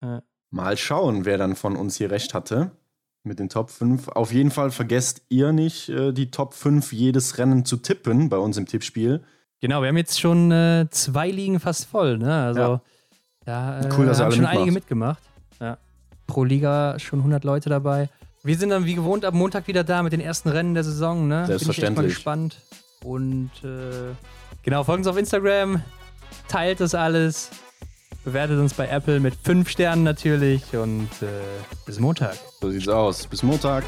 ja. 0.03 0.21
Mal 0.51 0.77
schauen, 0.77 1.25
wer 1.25 1.37
dann 1.37 1.55
von 1.55 1.75
uns 1.75 1.97
hier 1.97 2.11
recht 2.11 2.33
hatte 2.33 2.71
mit 3.23 3.39
den 3.39 3.49
Top 3.49 3.69
5. 3.69 4.09
Auf 4.09 4.33
jeden 4.33 4.51
Fall 4.51 4.71
vergesst 4.71 5.23
ihr 5.29 5.51
nicht, 5.51 5.89
äh, 5.89 6.11
die 6.11 6.31
Top 6.31 6.53
5 6.53 6.91
jedes 6.91 7.37
Rennen 7.37 7.65
zu 7.65 7.77
tippen 7.77 8.29
bei 8.29 8.37
uns 8.37 8.57
im 8.57 8.65
Tippspiel. 8.65 9.23
Genau, 9.59 9.81
wir 9.81 9.89
haben 9.89 9.97
jetzt 9.97 10.19
schon 10.19 10.51
äh, 10.51 10.87
zwei 10.89 11.29
Ligen 11.29 11.59
fast 11.59 11.85
voll, 11.85 12.17
ne? 12.17 12.43
Also 12.43 12.59
ja. 12.59 12.81
da 13.45 13.81
äh, 13.81 13.89
cool, 13.95 14.07
dass 14.07 14.17
haben 14.17 14.25
alle 14.25 14.35
schon 14.35 14.41
mitmacht. 14.41 14.57
einige 14.57 14.71
mitgemacht. 14.71 15.23
Ja. 15.59 15.77
Pro 16.25 16.43
Liga 16.43 16.97
schon 16.97 17.19
100 17.19 17.43
Leute 17.43 17.69
dabei. 17.69 18.09
Wir 18.43 18.57
sind 18.57 18.69
dann 18.69 18.85
wie 18.85 18.95
gewohnt 18.95 19.23
ab 19.23 19.35
Montag 19.35 19.67
wieder 19.67 19.83
da 19.83 20.01
mit 20.01 20.13
den 20.13 20.19
ersten 20.19 20.49
Rennen 20.49 20.73
der 20.73 20.83
Saison. 20.83 21.27
Ne? 21.27 21.45
Selbstverständlich. 21.45 21.95
Bin 21.95 22.05
ich 22.09 22.17
echt 22.17 22.25
mal 22.25 22.47
gespannt. 22.47 22.57
Und 23.03 23.51
äh, 23.63 24.15
genau, 24.63 24.83
folgt 24.83 24.99
uns 24.99 25.07
auf 25.07 25.17
Instagram, 25.17 25.83
teilt 26.47 26.79
das 26.79 26.95
alles, 26.95 27.51
bewertet 28.23 28.59
uns 28.59 28.73
bei 28.73 28.87
Apple 28.87 29.19
mit 29.19 29.35
5 29.35 29.69
Sternen 29.69 30.03
natürlich 30.03 30.75
und 30.75 31.09
äh, 31.21 31.27
bis 31.85 31.99
Montag. 31.99 32.37
So 32.61 32.69
sieht's 32.69 32.87
aus. 32.87 33.27
Bis 33.27 33.43
Montag. 33.43 33.83